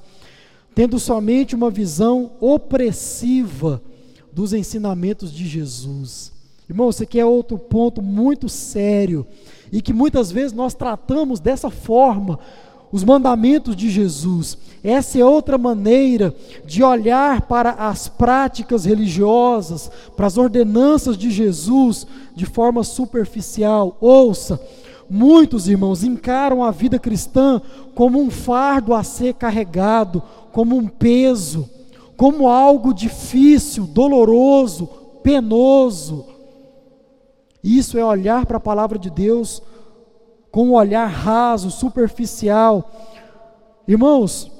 tendo 0.74 0.98
somente 0.98 1.54
uma 1.54 1.70
visão 1.70 2.32
opressiva 2.40 3.82
dos 4.32 4.54
ensinamentos 4.54 5.30
de 5.30 5.46
Jesus? 5.46 6.32
Irmão, 6.70 6.88
isso 6.88 7.02
aqui 7.02 7.18
é 7.18 7.26
outro 7.26 7.58
ponto 7.58 8.00
muito 8.00 8.48
sério 8.48 9.26
e 9.72 9.82
que 9.82 9.92
muitas 9.92 10.30
vezes 10.30 10.52
nós 10.52 10.72
tratamos 10.72 11.40
dessa 11.40 11.68
forma 11.68 12.38
os 12.92 13.02
mandamentos 13.02 13.74
de 13.74 13.90
Jesus. 13.90 14.56
Essa 14.80 15.18
é 15.18 15.24
outra 15.24 15.58
maneira 15.58 16.32
de 16.64 16.84
olhar 16.84 17.42
para 17.42 17.72
as 17.72 18.06
práticas 18.06 18.84
religiosas, 18.84 19.90
para 20.16 20.28
as 20.28 20.38
ordenanças 20.38 21.18
de 21.18 21.28
Jesus 21.28 22.06
de 22.36 22.46
forma 22.46 22.84
superficial. 22.84 23.96
Ouça, 24.00 24.60
muitos 25.10 25.66
irmãos 25.66 26.04
encaram 26.04 26.62
a 26.62 26.70
vida 26.70 27.00
cristã 27.00 27.60
como 27.96 28.20
um 28.20 28.30
fardo 28.30 28.94
a 28.94 29.02
ser 29.02 29.34
carregado, 29.34 30.22
como 30.52 30.76
um 30.76 30.86
peso, 30.86 31.68
como 32.16 32.46
algo 32.46 32.94
difícil, 32.94 33.88
doloroso, 33.88 34.88
penoso. 35.20 36.38
Isso 37.62 37.98
é 37.98 38.04
olhar 38.04 38.46
para 38.46 38.56
a 38.56 38.60
palavra 38.60 38.98
de 38.98 39.10
Deus 39.10 39.62
com 40.50 40.68
um 40.68 40.72
olhar 40.74 41.06
raso, 41.06 41.70
superficial. 41.70 42.90
Irmãos, 43.86 44.50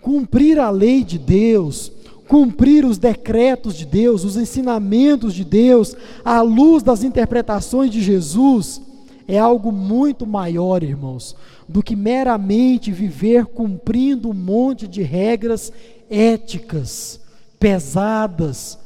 cumprir 0.00 0.58
a 0.58 0.70
lei 0.70 1.04
de 1.04 1.18
Deus, 1.18 1.92
cumprir 2.26 2.84
os 2.84 2.98
decretos 2.98 3.74
de 3.74 3.86
Deus, 3.86 4.24
os 4.24 4.36
ensinamentos 4.36 5.34
de 5.34 5.44
Deus, 5.44 5.94
à 6.24 6.40
luz 6.40 6.82
das 6.82 7.04
interpretações 7.04 7.90
de 7.90 8.00
Jesus, 8.00 8.80
é 9.28 9.38
algo 9.38 9.70
muito 9.70 10.26
maior, 10.26 10.82
irmãos, 10.82 11.36
do 11.68 11.82
que 11.82 11.94
meramente 11.94 12.90
viver 12.90 13.46
cumprindo 13.46 14.28
um 14.30 14.34
monte 14.34 14.88
de 14.88 15.02
regras 15.02 15.72
éticas, 16.10 17.20
pesadas, 17.58 18.78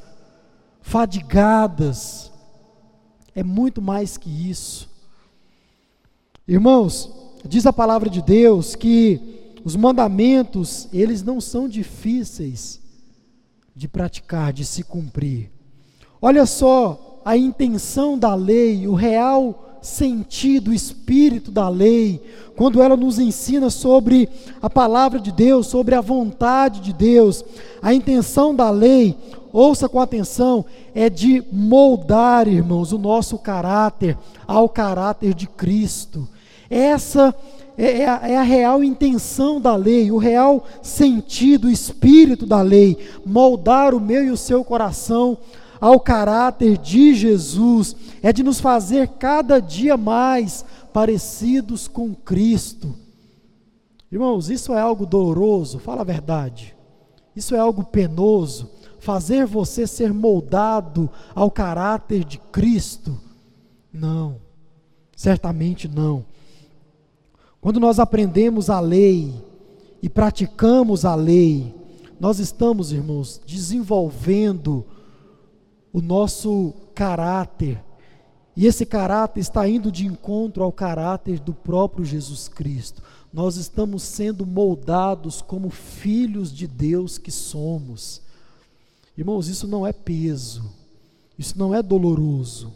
fadigadas. 0.83 2.31
É 3.37 3.45
muito 3.45 3.83
mais 3.83 4.17
que 4.17 4.31
isso. 4.31 4.89
Irmãos, 6.49 7.13
diz 7.47 7.67
a 7.67 7.73
palavra 7.73 8.09
de 8.09 8.23
Deus 8.23 8.75
que 8.75 9.53
os 9.63 9.77
mandamentos, 9.77 10.89
eles 10.91 11.23
não 11.23 11.39
são 11.39 11.69
difíceis 11.69 12.81
de 13.75 13.87
praticar, 13.87 14.55
de 14.55 14.65
se 14.65 14.83
cumprir. 14.83 15.51
Olha 16.21 16.47
só 16.47 17.21
a 17.27 17.37
intenção 17.37 18.19
da 18.19 18.35
lei, 18.35 18.89
o 18.89 18.95
real 18.95 19.79
sentido, 19.83 20.71
o 20.71 20.75
espírito 20.75 21.51
da 21.51 21.69
lei, 21.69 22.23
quando 22.57 22.81
ela 22.81 22.97
nos 22.97 23.19
ensina 23.19 23.69
sobre 23.69 24.31
a 24.63 24.71
palavra 24.71 25.21
de 25.21 25.31
Deus, 25.31 25.67
sobre 25.67 25.95
a 25.95 26.01
vontade 26.01 26.81
de 26.81 26.95
Deus. 26.95 27.45
A 27.83 27.93
intenção 27.93 28.55
da 28.55 28.71
lei, 28.71 29.15
ouça 29.57 29.89
com 29.89 30.01
atenção, 30.01 30.65
é 30.95 31.09
de 31.09 31.43
moldar, 31.51 32.49
irmãos, 32.49 32.93
o 32.93 32.99
nosso 32.99 33.39
caráter 33.39 34.17
ao 34.47 34.69
caráter 34.69 35.35
de 35.35 35.47
Cristo 35.47 36.29
essa 36.71 37.35
é, 37.77 38.03
é 38.03 38.09
a, 38.09 38.29
é 38.29 38.37
a, 38.37 38.43
real 38.43 38.83
intenção 38.83 39.61
da 39.61 39.77
lei, 39.77 40.11
o 40.11 40.19
real 40.19 40.65
sentido, 40.83 41.69
o 41.69 41.71
espírito 41.71 42.47
da 42.47 42.63
lei, 42.63 42.97
moldar 43.25 43.95
o 43.95 44.01
meu 44.01 44.25
e 44.25 44.31
o 44.31 44.37
seu 44.37 44.65
coração 44.65 45.39
ao 45.81 46.01
caráter 46.01 46.79
de 46.79 47.15
Jesus, 47.15 47.95
é 48.23 48.33
de 48.33 48.43
nos 48.43 48.61
fazer 48.61 49.09
cada 49.19 49.61
dia 49.61 49.97
mais 49.97 50.65
parecidos 50.93 51.87
com 51.87 52.15
Cristo. 52.15 52.95
Irmãos, 54.11 54.49
isso 54.49 54.73
é 54.73 54.81
algo 54.81 55.05
doloroso, 55.05 55.79
fala 55.79 56.01
a 56.01 56.05
verdade. 56.05 56.75
Isso 57.35 57.55
é 57.55 57.59
algo 57.59 57.85
penoso, 57.85 58.71
fazer 59.07 59.47
você 59.47 59.87
ser 59.87 60.13
moldado 60.13 61.09
ao 61.33 61.49
caráter 61.49 62.25
de 62.25 62.39
Cristo. 62.39 63.17
Não, 63.93 64.41
certamente 65.17 65.87
não. 65.87 66.25
Quando 67.61 67.79
nós 67.79 68.01
aprendemos 68.01 68.69
a 68.69 68.81
lei 68.81 69.33
e 70.03 70.09
praticamos 70.09 71.05
a 71.05 71.15
lei, 71.15 71.73
nós 72.19 72.41
estamos, 72.41 72.91
irmãos, 72.91 73.41
desenvolvendo 73.47 74.85
o 75.93 76.01
nosso 76.03 76.75
caráter 76.93 77.81
E 78.57 78.67
esse 78.67 78.87
caráter 78.87 79.41
está 79.41 79.69
indo 79.69 79.93
de 79.93 80.07
encontro 80.07 80.65
ao 80.65 80.73
caráter 80.73 81.39
do 81.39 81.53
próprio 81.53 82.05
Jesus 82.07 82.49
Cristo. 82.49 83.03
Nós 83.31 83.57
estamos 83.57 84.03
sendo 84.03 84.47
moldados 84.47 85.43
como 85.43 85.69
filhos 85.69 86.51
de 86.51 86.67
Deus 86.67 87.19
que 87.19 87.31
somos. 87.31 88.26
Irmãos, 89.17 89.49
isso 89.49 89.67
não 89.67 89.87
é 89.87 89.93
peso, 89.93 90.71
isso 91.39 91.59
não 91.59 91.75
é 91.75 91.83
doloroso. 91.83 92.73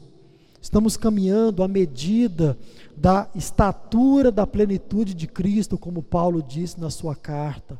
Estamos 0.61 0.97
caminhando 0.97 1.63
à 1.63 1.69
medida 1.69 2.57
da 2.97 3.29
estatura 3.35 4.31
da 4.31 4.47
plenitude 4.47 5.15
de 5.15 5.27
Cristo, 5.27 5.79
como 5.79 6.03
Paulo 6.03 6.43
disse 6.43 6.79
na 6.79 6.91
sua 6.91 7.17
carta. 7.17 7.79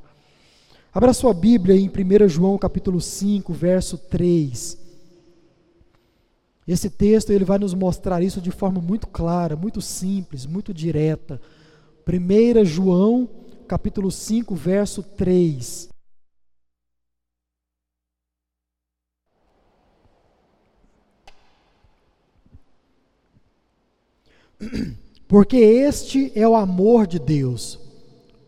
Abra 0.93 1.13
sua 1.13 1.33
Bíblia 1.33 1.77
em 1.77 1.89
1 1.89 2.29
João 2.29 2.59
capítulo 2.59 3.01
5, 3.01 3.53
verso 3.53 3.97
3. 3.97 4.79
Esse 6.67 6.89
texto 6.89 7.31
ele 7.31 7.45
vai 7.45 7.59
nos 7.59 7.75
mostrar 7.75 8.23
isso 8.23 8.41
de 8.41 8.51
forma 8.51 8.81
muito 8.81 9.07
clara, 9.07 9.57
muito 9.57 9.81
simples, 9.81 10.47
muito 10.47 10.73
direta. 10.73 11.41
1 12.07 12.65
João, 12.65 13.29
capítulo 13.69 14.11
5, 14.11 14.55
verso 14.55 15.03
3. 15.03 15.90
Porque 25.27 25.57
este 25.57 26.33
é 26.35 26.47
o 26.47 26.57
amor 26.57 27.07
de 27.07 27.19
Deus. 27.19 27.79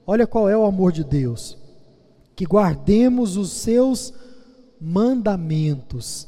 Olha 0.07 0.27
qual 0.27 0.49
é 0.49 0.57
o 0.57 0.65
amor 0.65 0.93
de 0.93 1.05
Deus. 1.05 1.57
Que 2.35 2.45
guardemos 2.45 3.37
os 3.37 3.51
seus 3.51 4.13
mandamentos. 4.81 6.27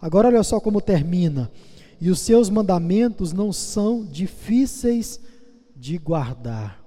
Agora 0.00 0.28
olha 0.28 0.42
só 0.42 0.58
como 0.58 0.80
termina. 0.80 1.50
E 2.00 2.10
os 2.10 2.18
seus 2.18 2.50
mandamentos 2.50 3.32
não 3.32 3.52
são 3.52 4.04
difíceis 4.04 5.20
de 5.76 5.98
guardar. 5.98 6.82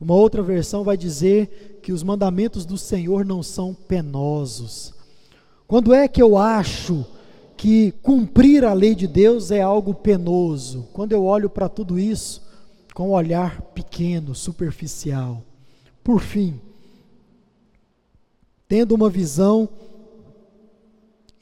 Uma 0.00 0.14
outra 0.14 0.42
versão 0.42 0.84
vai 0.84 0.96
dizer 0.96 1.80
que 1.82 1.92
os 1.92 2.02
mandamentos 2.02 2.64
do 2.64 2.78
Senhor 2.78 3.24
não 3.24 3.42
são 3.42 3.74
penosos. 3.74 4.94
Quando 5.66 5.92
é 5.92 6.08
que 6.08 6.22
eu 6.22 6.38
acho 6.38 7.04
que 7.58 7.92
cumprir 8.02 8.64
a 8.64 8.72
lei 8.72 8.94
de 8.94 9.08
Deus 9.08 9.50
é 9.50 9.60
algo 9.60 9.92
penoso? 9.92 10.86
Quando 10.92 11.12
eu 11.12 11.24
olho 11.24 11.50
para 11.50 11.68
tudo 11.68 11.98
isso 11.98 12.46
com 12.94 13.08
um 13.08 13.12
olhar 13.12 13.60
pequeno, 13.74 14.34
superficial. 14.34 15.42
Por 16.02 16.20
fim, 16.20 16.60
tendo 18.68 18.94
uma 18.94 19.10
visão 19.10 19.68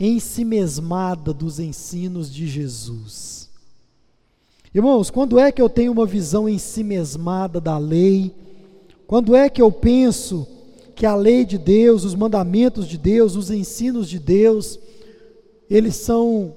em 0.00 0.18
si 0.18 0.44
mesmada 0.44 1.32
dos 1.32 1.60
ensinos 1.60 2.32
de 2.32 2.46
Jesus. 2.46 3.50
Irmãos, 4.74 5.10
quando 5.10 5.38
é 5.38 5.52
que 5.52 5.60
eu 5.60 5.68
tenho 5.68 5.92
uma 5.92 6.06
visão 6.06 6.48
em 6.48 6.58
si 6.58 6.82
mesmada 6.82 7.60
da 7.60 7.78
lei? 7.78 8.34
Quando 9.06 9.34
é 9.34 9.48
que 9.48 9.60
eu 9.60 9.70
penso 9.70 10.46
que 10.94 11.04
a 11.04 11.14
lei 11.14 11.44
de 11.44 11.58
Deus, 11.58 12.04
os 12.04 12.14
mandamentos 12.14 12.88
de 12.88 12.96
Deus, 12.96 13.36
os 13.36 13.50
ensinos 13.50 14.08
de 14.08 14.18
Deus, 14.18 14.78
eles 15.68 15.96
são 15.96 16.54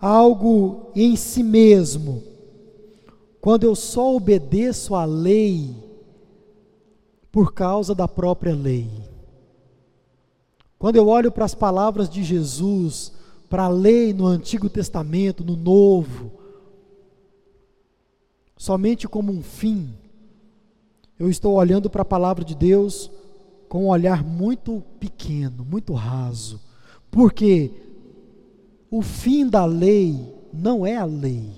algo 0.00 0.90
em 0.94 1.16
si 1.16 1.42
mesmo? 1.42 2.22
Quando 3.40 3.64
eu 3.64 3.74
só 3.74 4.14
obedeço 4.14 4.94
à 4.94 5.04
lei 5.04 5.84
por 7.34 7.52
causa 7.52 7.96
da 7.96 8.06
própria 8.06 8.54
lei. 8.54 8.88
Quando 10.78 10.94
eu 10.94 11.08
olho 11.08 11.32
para 11.32 11.44
as 11.44 11.52
palavras 11.52 12.08
de 12.08 12.22
Jesus, 12.22 13.12
para 13.50 13.64
a 13.64 13.68
lei 13.68 14.12
no 14.12 14.24
Antigo 14.24 14.68
Testamento, 14.70 15.42
no 15.42 15.56
Novo, 15.56 16.30
somente 18.56 19.08
como 19.08 19.32
um 19.32 19.42
fim, 19.42 19.92
eu 21.18 21.28
estou 21.28 21.54
olhando 21.54 21.90
para 21.90 22.02
a 22.02 22.04
palavra 22.04 22.44
de 22.44 22.54
Deus 22.54 23.10
com 23.68 23.86
um 23.86 23.88
olhar 23.88 24.22
muito 24.22 24.80
pequeno, 25.00 25.64
muito 25.64 25.92
raso. 25.92 26.60
Porque 27.10 27.72
o 28.96 29.02
fim 29.02 29.48
da 29.48 29.64
lei 29.64 30.32
não 30.52 30.86
é 30.86 30.96
a 30.96 31.04
lei. 31.04 31.50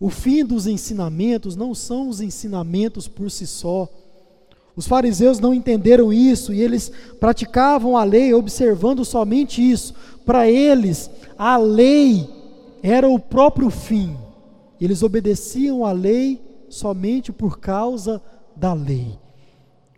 O 0.00 0.08
fim 0.08 0.42
dos 0.46 0.66
ensinamentos 0.66 1.54
não 1.56 1.74
são 1.74 2.08
os 2.08 2.22
ensinamentos 2.22 3.06
por 3.06 3.30
si 3.30 3.46
só. 3.46 3.86
Os 4.74 4.86
fariseus 4.86 5.38
não 5.38 5.52
entenderam 5.52 6.10
isso 6.10 6.54
e 6.54 6.62
eles 6.62 6.90
praticavam 7.20 7.98
a 7.98 8.02
lei 8.02 8.32
observando 8.32 9.04
somente 9.04 9.60
isso. 9.60 9.92
Para 10.24 10.48
eles, 10.48 11.10
a 11.36 11.58
lei 11.58 12.26
era 12.82 13.06
o 13.06 13.18
próprio 13.18 13.68
fim. 13.68 14.16
Eles 14.80 15.02
obedeciam 15.02 15.84
a 15.84 15.92
lei 15.92 16.40
somente 16.70 17.30
por 17.30 17.58
causa 17.58 18.22
da 18.56 18.72
lei. 18.72 19.18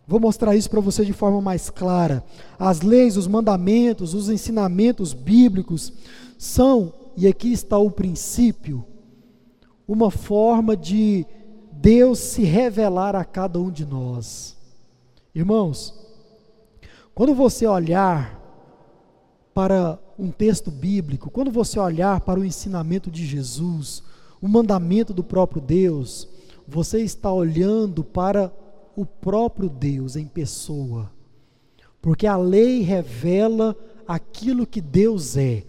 Vou 0.09 0.19
mostrar 0.19 0.55
isso 0.55 0.71
para 0.71 0.81
você 0.81 1.05
de 1.05 1.13
forma 1.13 1.39
mais 1.39 1.69
clara. 1.69 2.25
As 2.57 2.81
leis, 2.81 3.15
os 3.15 3.27
mandamentos, 3.27 4.15
os 4.15 4.27
ensinamentos 4.27 5.13
bíblicos 5.13 5.93
são, 6.35 6.91
e 7.15 7.27
aqui 7.27 7.53
está 7.53 7.77
o 7.77 7.91
princípio, 7.91 8.83
uma 9.87 10.09
forma 10.09 10.75
de 10.75 11.27
Deus 11.71 12.17
se 12.17 12.41
revelar 12.43 13.15
a 13.15 13.23
cada 13.23 13.59
um 13.59 13.69
de 13.69 13.85
nós. 13.85 14.57
Irmãos, 15.35 15.93
quando 17.13 17.35
você 17.35 17.67
olhar 17.67 18.35
para 19.53 19.99
um 20.17 20.31
texto 20.31 20.71
bíblico, 20.71 21.29
quando 21.29 21.51
você 21.51 21.79
olhar 21.79 22.21
para 22.21 22.39
o 22.39 22.45
ensinamento 22.45 23.11
de 23.11 23.27
Jesus, 23.27 24.01
o 24.41 24.47
mandamento 24.47 25.13
do 25.13 25.23
próprio 25.23 25.61
Deus, 25.61 26.27
você 26.67 26.99
está 26.99 27.31
olhando 27.31 28.03
para 28.03 28.51
o 28.99 29.05
próprio 29.05 29.69
Deus 29.69 30.17
em 30.17 30.27
pessoa. 30.27 31.09
Porque 32.01 32.27
a 32.27 32.35
lei 32.35 32.81
revela 32.81 33.73
aquilo 34.05 34.67
que 34.67 34.81
Deus 34.81 35.37
é. 35.37 35.63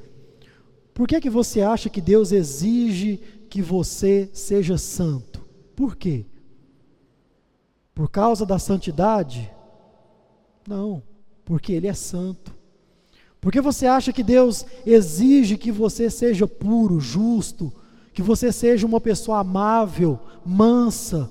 Por 0.92 1.06
que, 1.06 1.14
é 1.14 1.20
que 1.20 1.30
você 1.30 1.60
acha 1.62 1.88
que 1.88 2.00
Deus 2.00 2.32
exige 2.32 3.20
que 3.48 3.62
você 3.62 4.28
seja 4.32 4.76
santo? 4.76 5.46
Por 5.76 5.94
quê? 5.94 6.26
Por 7.94 8.10
causa 8.10 8.44
da 8.44 8.58
santidade? 8.58 9.48
Não, 10.66 11.00
porque 11.44 11.72
Ele 11.72 11.86
é 11.86 11.94
santo. 11.94 12.52
Por 13.40 13.52
que 13.52 13.60
você 13.60 13.86
acha 13.86 14.12
que 14.12 14.24
Deus 14.24 14.66
exige 14.84 15.56
que 15.56 15.70
você 15.70 16.10
seja 16.10 16.48
puro, 16.48 16.98
justo, 16.98 17.72
que 18.12 18.22
você 18.22 18.50
seja 18.50 18.86
uma 18.86 19.00
pessoa 19.00 19.38
amável, 19.38 20.18
mansa? 20.44 21.30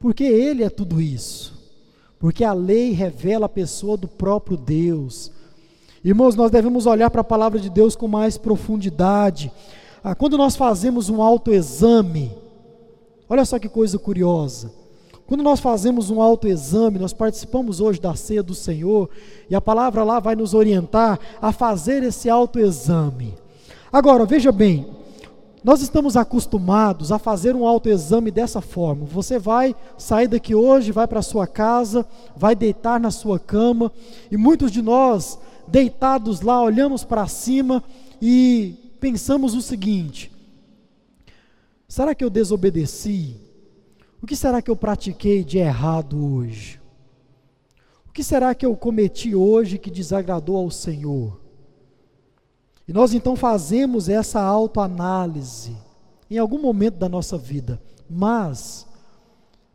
Porque 0.00 0.24
Ele 0.24 0.64
é 0.64 0.70
tudo 0.70 1.00
isso. 1.00 1.60
Porque 2.18 2.42
a 2.42 2.54
lei 2.54 2.90
revela 2.92 3.46
a 3.46 3.48
pessoa 3.48 3.96
do 3.96 4.08
próprio 4.08 4.56
Deus. 4.56 5.30
Irmãos, 6.02 6.34
nós 6.34 6.50
devemos 6.50 6.86
olhar 6.86 7.10
para 7.10 7.20
a 7.20 7.24
palavra 7.24 7.60
de 7.60 7.68
Deus 7.68 7.94
com 7.94 8.08
mais 8.08 8.38
profundidade. 8.38 9.52
Ah, 10.02 10.14
quando 10.14 10.38
nós 10.38 10.56
fazemos 10.56 11.10
um 11.10 11.20
autoexame, 11.20 12.32
olha 13.28 13.44
só 13.44 13.58
que 13.58 13.68
coisa 13.68 13.98
curiosa. 13.98 14.72
Quando 15.26 15.44
nós 15.44 15.60
fazemos 15.60 16.10
um 16.10 16.20
autoexame, 16.20 16.98
nós 16.98 17.12
participamos 17.12 17.80
hoje 17.80 18.00
da 18.00 18.16
ceia 18.16 18.42
do 18.42 18.54
Senhor, 18.54 19.08
e 19.48 19.54
a 19.54 19.60
palavra 19.60 20.02
lá 20.02 20.18
vai 20.18 20.34
nos 20.34 20.54
orientar 20.54 21.20
a 21.40 21.52
fazer 21.52 22.02
esse 22.02 22.28
autoexame. 22.28 23.34
Agora, 23.92 24.24
veja 24.24 24.50
bem, 24.50 24.86
nós 25.62 25.82
estamos 25.82 26.16
acostumados 26.16 27.12
a 27.12 27.18
fazer 27.18 27.54
um 27.54 27.66
autoexame 27.66 28.30
dessa 28.30 28.60
forma. 28.60 29.04
Você 29.04 29.38
vai 29.38 29.76
sair 29.98 30.26
daqui 30.26 30.54
hoje, 30.54 30.92
vai 30.92 31.06
para 31.06 31.22
sua 31.22 31.46
casa, 31.46 32.06
vai 32.36 32.54
deitar 32.54 32.98
na 32.98 33.10
sua 33.10 33.38
cama, 33.38 33.92
e 34.30 34.36
muitos 34.36 34.72
de 34.72 34.80
nós, 34.80 35.38
deitados 35.68 36.40
lá, 36.40 36.62
olhamos 36.62 37.04
para 37.04 37.26
cima 37.26 37.82
e 38.20 38.94
pensamos 38.98 39.54
o 39.54 39.60
seguinte: 39.60 40.32
será 41.86 42.14
que 42.14 42.24
eu 42.24 42.30
desobedeci? 42.30 43.36
O 44.22 44.26
que 44.26 44.36
será 44.36 44.60
que 44.60 44.70
eu 44.70 44.76
pratiquei 44.76 45.42
de 45.42 45.58
errado 45.58 46.34
hoje? 46.34 46.78
O 48.06 48.12
que 48.12 48.22
será 48.24 48.54
que 48.54 48.66
eu 48.66 48.76
cometi 48.76 49.34
hoje 49.34 49.78
que 49.78 49.90
desagradou 49.90 50.56
ao 50.56 50.70
Senhor? 50.70 51.39
E 52.90 52.92
nós 52.92 53.14
então 53.14 53.36
fazemos 53.36 54.08
essa 54.08 54.42
autoanálise 54.42 55.76
em 56.28 56.38
algum 56.38 56.60
momento 56.60 56.96
da 56.96 57.08
nossa 57.08 57.38
vida, 57.38 57.80
mas, 58.10 58.84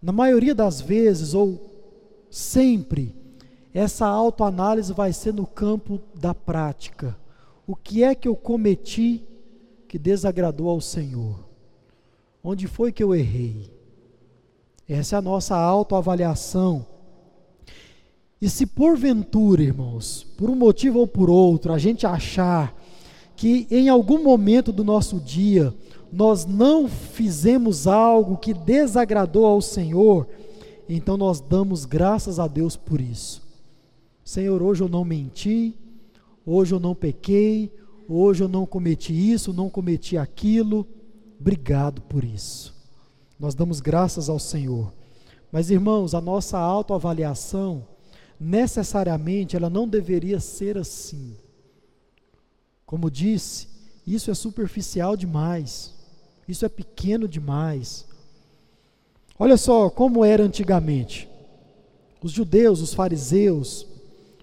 na 0.02 0.12
maioria 0.12 0.54
das 0.54 0.82
vezes, 0.82 1.34
ou 1.34 1.58
sempre, 2.30 3.16
essa 3.74 4.06
autoanálise 4.06 4.92
vai 4.92 5.14
ser 5.14 5.34
no 5.34 5.48
campo 5.48 6.02
da 6.14 6.34
prática. 6.34 7.16
O 7.66 7.74
que 7.74 8.04
é 8.04 8.14
que 8.14 8.28
eu 8.28 8.36
cometi 8.36 9.24
que 9.88 9.98
desagradou 9.98 10.70
ao 10.70 10.82
Senhor? 10.82 11.40
Onde 12.44 12.68
foi 12.68 12.92
que 12.92 13.02
eu 13.02 13.16
errei? 13.16 13.72
Essa 14.90 15.16
é 15.16 15.20
a 15.20 15.22
nossa 15.22 15.56
autoavaliação. 15.56 16.86
E 18.42 18.50
se 18.50 18.66
porventura, 18.66 19.64
irmãos, 19.64 20.28
por 20.36 20.50
um 20.50 20.56
motivo 20.56 21.00
ou 21.00 21.08
por 21.08 21.30
outro, 21.30 21.72
a 21.72 21.78
gente 21.78 22.06
achar 22.06 22.76
que 23.36 23.68
em 23.70 23.90
algum 23.90 24.24
momento 24.24 24.72
do 24.72 24.84
nosso 24.84 25.20
dia 25.20 25.74
nós 26.12 26.46
não 26.46 26.88
fizemos 26.88 27.88
algo 27.88 28.38
que 28.38 28.54
desagradou 28.54 29.46
ao 29.46 29.62
Senhor, 29.62 30.28
então 30.88 31.18
nós 31.18 31.42
damos 31.42 31.84
graças 31.86 32.40
a 32.40 32.48
Deus 32.48 32.78
por 32.78 33.02
isso. 33.02 33.42
Senhor, 34.24 34.62
hoje 34.62 34.82
eu 34.82 34.90
não 34.90 35.04
menti, 35.04 35.76
hoje 36.46 36.74
eu 36.74 36.80
não 36.80 36.96
pequei, 36.96 37.72
hoje 38.08 38.44
eu 38.44 38.48
não 38.48 38.66
cometi 38.66 39.14
isso, 39.14 39.54
não 39.54 39.70
cometi 39.70 40.18
aquilo. 40.18 40.88
Obrigado 41.40 42.02
por 42.02 42.24
isso. 42.24 42.74
Nós 43.40 43.54
damos 43.54 43.82
graças 43.82 44.30
ao 44.30 44.40
Senhor. 44.40 44.94
Mas 45.52 45.70
irmãos, 45.70 46.14
a 46.14 46.22
nossa 46.22 46.58
autoavaliação 46.58 47.86
necessariamente 48.40 49.56
ela 49.56 49.70
não 49.70 49.88
deveria 49.88 50.40
ser 50.40 50.78
assim. 50.78 51.36
Como 52.86 53.10
disse, 53.10 53.68
isso 54.06 54.30
é 54.30 54.34
superficial 54.34 55.18
demais. 55.18 55.94
Isso 56.48 56.66
é 56.66 56.70
pequeno 56.70 57.28
demais. 57.28 58.06
Olha 59.38 59.58
só 59.58 59.90
como 59.90 60.24
era 60.24 60.44
antigamente. 60.44 61.28
Os 62.22 62.32
judeus, 62.32 62.82
os 62.82 62.94
fariseus, 62.94 63.86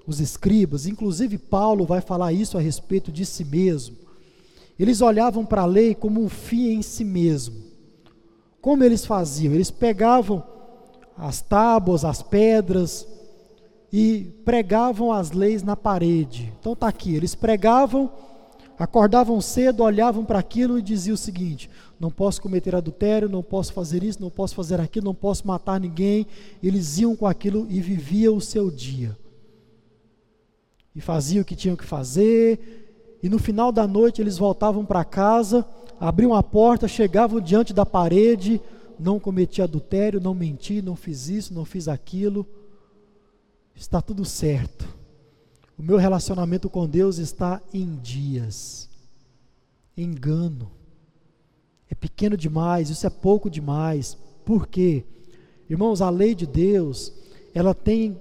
os 0.06 0.20
escribas, 0.20 0.86
inclusive 0.86 1.38
Paulo 1.38 1.84
vai 1.84 2.00
falar 2.00 2.32
isso 2.32 2.58
a 2.58 2.60
respeito 2.60 3.10
de 3.10 3.24
si 3.24 3.44
mesmo. 3.44 3.96
Eles 4.78 5.00
olhavam 5.00 5.46
para 5.46 5.62
a 5.62 5.66
lei 5.66 5.94
como 5.94 6.20
um 6.20 6.28
fim 6.28 6.70
em 6.70 6.82
si 6.82 7.04
mesmo. 7.04 7.56
Como 8.60 8.82
eles 8.82 9.04
faziam? 9.04 9.54
Eles 9.54 9.70
pegavam 9.70 10.42
as 11.16 11.40
tábuas, 11.40 12.04
as 12.04 12.22
pedras 12.22 13.06
e 13.92 14.32
pregavam 14.44 15.12
as 15.12 15.30
leis 15.30 15.62
na 15.62 15.76
parede. 15.76 16.52
Então 16.58 16.72
está 16.72 16.88
aqui, 16.88 17.14
eles 17.14 17.34
pregavam 17.34 18.10
Acordavam 18.82 19.40
cedo, 19.40 19.84
olhavam 19.84 20.24
para 20.24 20.40
aquilo 20.40 20.76
e 20.76 20.82
diziam 20.82 21.14
o 21.14 21.16
seguinte: 21.16 21.70
não 22.00 22.10
posso 22.10 22.42
cometer 22.42 22.74
adultério, 22.74 23.28
não 23.28 23.40
posso 23.40 23.72
fazer 23.72 24.02
isso, 24.02 24.20
não 24.20 24.28
posso 24.28 24.56
fazer 24.56 24.80
aquilo, 24.80 25.04
não 25.04 25.14
posso 25.14 25.46
matar 25.46 25.78
ninguém. 25.78 26.26
Eles 26.60 26.98
iam 26.98 27.14
com 27.14 27.24
aquilo 27.24 27.64
e 27.70 27.80
viviam 27.80 28.34
o 28.34 28.40
seu 28.40 28.72
dia. 28.72 29.16
E 30.96 31.00
faziam 31.00 31.42
o 31.42 31.44
que 31.44 31.54
tinham 31.54 31.76
que 31.76 31.84
fazer, 31.84 33.18
e 33.22 33.28
no 33.28 33.38
final 33.38 33.70
da 33.70 33.86
noite 33.86 34.20
eles 34.20 34.36
voltavam 34.36 34.84
para 34.84 35.04
casa, 35.04 35.64
abriam 36.00 36.34
a 36.34 36.42
porta, 36.42 36.88
chegavam 36.88 37.40
diante 37.40 37.72
da 37.72 37.86
parede, 37.86 38.60
não 38.98 39.20
cometi 39.20 39.62
adultério, 39.62 40.20
não 40.20 40.34
menti, 40.34 40.82
não 40.82 40.96
fiz 40.96 41.28
isso, 41.28 41.54
não 41.54 41.64
fiz 41.64 41.86
aquilo. 41.86 42.44
Está 43.76 44.02
tudo 44.02 44.24
certo 44.24 45.01
o 45.78 45.82
meu 45.82 45.96
relacionamento 45.96 46.68
com 46.68 46.86
Deus 46.86 47.18
está 47.18 47.60
em 47.72 47.96
dias. 47.96 48.88
Engano. 49.96 50.70
É 51.90 51.94
pequeno 51.94 52.36
demais, 52.36 52.90
isso 52.90 53.06
é 53.06 53.10
pouco 53.10 53.50
demais. 53.50 54.16
Por 54.44 54.66
quê? 54.66 55.04
Irmãos, 55.68 56.00
a 56.00 56.10
lei 56.10 56.34
de 56.34 56.46
Deus, 56.46 57.12
ela 57.54 57.74
tem, 57.74 58.18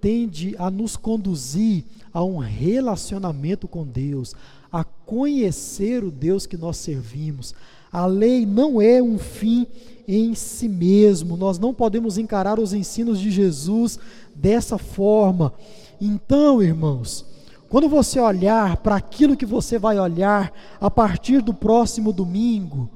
tende 0.00 0.54
a 0.58 0.70
nos 0.70 0.96
conduzir 0.96 1.84
a 2.12 2.22
um 2.24 2.38
relacionamento 2.38 3.68
com 3.68 3.86
Deus, 3.86 4.34
a 4.70 4.84
conhecer 4.84 6.04
o 6.04 6.10
Deus 6.10 6.46
que 6.46 6.56
nós 6.56 6.76
servimos. 6.76 7.54
A 7.90 8.06
lei 8.06 8.44
não 8.44 8.80
é 8.80 9.02
um 9.02 9.18
fim 9.18 9.66
em 10.06 10.34
si 10.34 10.68
mesmo. 10.68 11.36
Nós 11.36 11.58
não 11.58 11.74
podemos 11.74 12.18
encarar 12.18 12.58
os 12.58 12.72
ensinos 12.72 13.20
de 13.20 13.30
Jesus 13.30 13.98
dessa 14.34 14.78
forma. 14.78 15.52
Então, 16.00 16.62
irmãos, 16.62 17.24
quando 17.68 17.88
você 17.88 18.18
olhar 18.18 18.78
para 18.78 18.96
aquilo 18.96 19.36
que 19.36 19.44
você 19.44 19.78
vai 19.78 19.98
olhar 19.98 20.52
a 20.80 20.90
partir 20.90 21.42
do 21.42 21.52
próximo 21.52 22.12
domingo, 22.12 22.88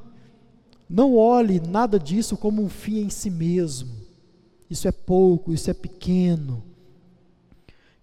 não 0.88 1.16
olhe 1.16 1.60
nada 1.60 1.98
disso 1.98 2.36
como 2.36 2.62
um 2.62 2.68
fim 2.68 3.00
em 3.00 3.10
si 3.10 3.30
mesmo. 3.30 3.90
Isso 4.70 4.88
é 4.88 4.92
pouco, 4.92 5.52
isso 5.52 5.70
é 5.70 5.74
pequeno. 5.74 6.62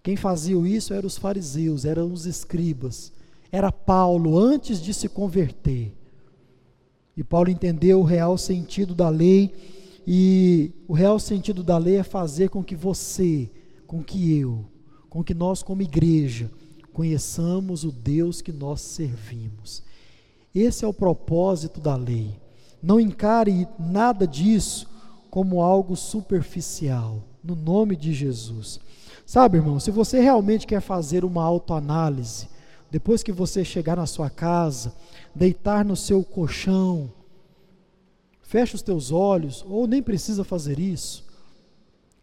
Quem 0.02 0.16
fazia 0.16 0.56
isso 0.68 0.94
eram 0.94 1.06
os 1.06 1.18
fariseus, 1.18 1.84
eram 1.84 2.12
os 2.12 2.26
escribas. 2.26 3.12
Era 3.50 3.72
Paulo 3.72 4.38
antes 4.38 4.80
de 4.80 4.94
se 4.94 5.08
converter. 5.08 5.92
E 7.16 7.24
Paulo 7.24 7.50
entendeu 7.50 8.00
o 8.00 8.04
real 8.04 8.38
sentido 8.38 8.94
da 8.94 9.08
lei, 9.08 9.52
e 10.06 10.72
o 10.88 10.94
real 10.94 11.18
sentido 11.18 11.62
da 11.62 11.76
lei 11.76 11.96
é 11.96 12.02
fazer 12.02 12.48
com 12.48 12.62
que 12.62 12.74
você, 12.74 13.50
com 13.86 14.02
que 14.02 14.38
eu, 14.38 14.64
com 15.10 15.24
que 15.24 15.34
nós, 15.34 15.60
como 15.60 15.82
igreja, 15.82 16.48
conheçamos 16.92 17.84
o 17.84 17.90
Deus 17.90 18.40
que 18.40 18.52
nós 18.52 18.80
servimos. 18.80 19.82
Esse 20.54 20.84
é 20.84 20.88
o 20.88 20.94
propósito 20.94 21.80
da 21.80 21.96
lei. 21.96 22.40
Não 22.80 23.00
encare 23.00 23.68
nada 23.78 24.26
disso 24.26 24.88
como 25.28 25.60
algo 25.60 25.96
superficial, 25.96 27.22
no 27.42 27.56
nome 27.56 27.96
de 27.96 28.12
Jesus. 28.12 28.80
Sabe, 29.26 29.58
irmão, 29.58 29.78
se 29.78 29.90
você 29.90 30.20
realmente 30.20 30.66
quer 30.66 30.80
fazer 30.80 31.24
uma 31.24 31.42
autoanálise, 31.42 32.48
depois 32.90 33.22
que 33.22 33.32
você 33.32 33.64
chegar 33.64 33.96
na 33.96 34.06
sua 34.06 34.30
casa, 34.30 34.94
deitar 35.34 35.84
no 35.84 35.96
seu 35.96 36.24
colchão, 36.24 37.12
feche 38.42 38.74
os 38.74 38.82
teus 38.82 39.12
olhos, 39.12 39.64
ou 39.68 39.86
nem 39.86 40.02
precisa 40.02 40.42
fazer 40.42 40.78
isso, 40.78 41.24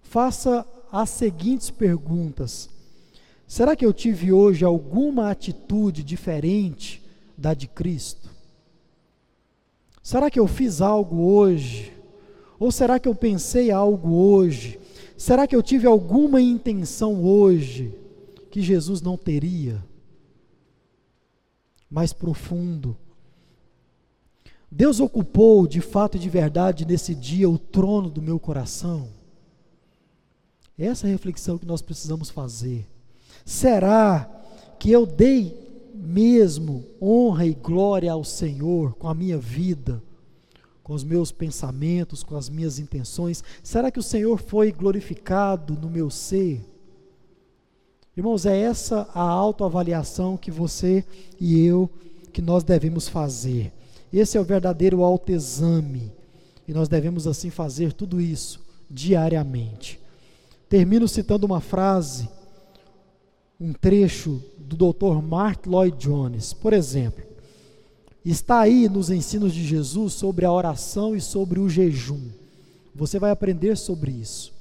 faça 0.01 0.65
as 0.91 1.09
seguintes 1.09 1.69
perguntas 1.69 2.69
Será 3.47 3.77
que 3.77 3.85
eu 3.85 3.93
tive 3.93 4.33
hoje 4.33 4.65
alguma 4.65 5.31
atitude 5.31 6.03
diferente 6.03 7.01
da 7.37 7.53
de 7.53 7.65
Cristo? 7.65 8.29
Será 10.03 10.29
que 10.29 10.37
eu 10.37 10.47
fiz 10.47 10.81
algo 10.81 11.21
hoje? 11.21 11.93
Ou 12.59 12.71
será 12.73 12.99
que 12.99 13.07
eu 13.07 13.15
pensei 13.15 13.71
algo 13.71 14.13
hoje? 14.15 14.77
Será 15.17 15.47
que 15.47 15.55
eu 15.55 15.63
tive 15.63 15.87
alguma 15.87 16.41
intenção 16.41 17.23
hoje 17.23 17.93
que 18.51 18.61
Jesus 18.61 19.01
não 19.01 19.17
teria? 19.17 19.81
Mais 21.89 22.11
profundo. 22.11 22.97
Deus 24.69 24.99
ocupou 24.99 25.65
de 25.65 25.79
fato 25.79 26.17
e 26.17 26.19
de 26.19 26.29
verdade 26.29 26.85
nesse 26.85 27.15
dia 27.15 27.49
o 27.49 27.57
trono 27.57 28.09
do 28.09 28.21
meu 28.21 28.37
coração? 28.37 29.07
Essa 30.77 31.07
é 31.07 31.09
a 31.09 31.13
reflexão 31.13 31.57
que 31.57 31.65
nós 31.65 31.81
precisamos 31.81 32.29
fazer. 32.29 32.85
Será 33.47 34.29
que 34.77 34.91
eu 34.91 35.05
dei 35.05 35.57
mesmo 35.95 36.83
honra 37.01 37.45
e 37.45 37.53
glória 37.53 38.11
ao 38.11 38.21
Senhor 38.21 38.93
com 38.95 39.07
a 39.07 39.13
minha 39.13 39.37
vida, 39.37 40.03
com 40.83 40.93
os 40.93 41.01
meus 41.01 41.31
pensamentos, 41.31 42.23
com 42.23 42.35
as 42.35 42.49
minhas 42.49 42.77
intenções? 42.77 43.41
Será 43.63 43.89
que 43.89 43.99
o 43.99 44.03
Senhor 44.03 44.37
foi 44.37 44.69
glorificado 44.73 45.79
no 45.81 45.89
meu 45.89 46.09
ser? 46.09 46.61
Irmãos, 48.17 48.45
é 48.45 48.59
essa 48.59 49.07
a 49.13 49.21
autoavaliação 49.21 50.35
que 50.35 50.51
você 50.51 51.05
e 51.39 51.65
eu 51.65 51.89
que 52.33 52.41
nós 52.41 52.65
devemos 52.65 53.07
fazer. 53.07 53.71
Esse 54.11 54.37
é 54.37 54.41
o 54.41 54.43
verdadeiro 54.43 55.03
autoexame. 55.03 56.11
E 56.67 56.73
nós 56.73 56.89
devemos 56.89 57.25
assim 57.25 57.49
fazer 57.49 57.93
tudo 57.93 58.19
isso 58.19 58.59
diariamente. 58.91 60.01
Termino 60.67 61.07
citando 61.07 61.45
uma 61.45 61.61
frase 61.61 62.27
um 63.59 63.73
trecho 63.73 64.41
do 64.57 64.93
Dr. 64.93 65.21
Mark 65.21 65.65
Lloyd 65.65 65.97
Jones, 65.97 66.53
por 66.53 66.73
exemplo. 66.73 67.25
Está 68.23 68.59
aí 68.59 68.89
nos 68.89 69.09
ensinos 69.09 69.53
de 69.53 69.63
Jesus 69.63 70.13
sobre 70.13 70.45
a 70.45 70.51
oração 70.51 71.15
e 71.15 71.21
sobre 71.21 71.59
o 71.59 71.69
jejum. 71.69 72.29
Você 72.93 73.19
vai 73.19 73.31
aprender 73.31 73.77
sobre 73.77 74.11
isso. 74.11 74.53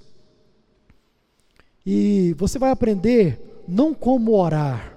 E 1.85 2.35
você 2.39 2.59
vai 2.59 2.71
aprender 2.71 3.65
não 3.67 3.93
como 3.93 4.37
orar. 4.37 4.97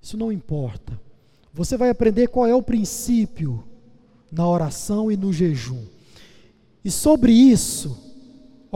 Isso 0.00 0.16
não 0.18 0.30
importa. 0.30 1.00
Você 1.52 1.76
vai 1.76 1.88
aprender 1.88 2.28
qual 2.28 2.46
é 2.46 2.54
o 2.54 2.62
princípio 2.62 3.64
na 4.30 4.46
oração 4.46 5.10
e 5.10 5.16
no 5.16 5.32
jejum. 5.32 5.82
E 6.84 6.90
sobre 6.90 7.32
isso, 7.32 8.13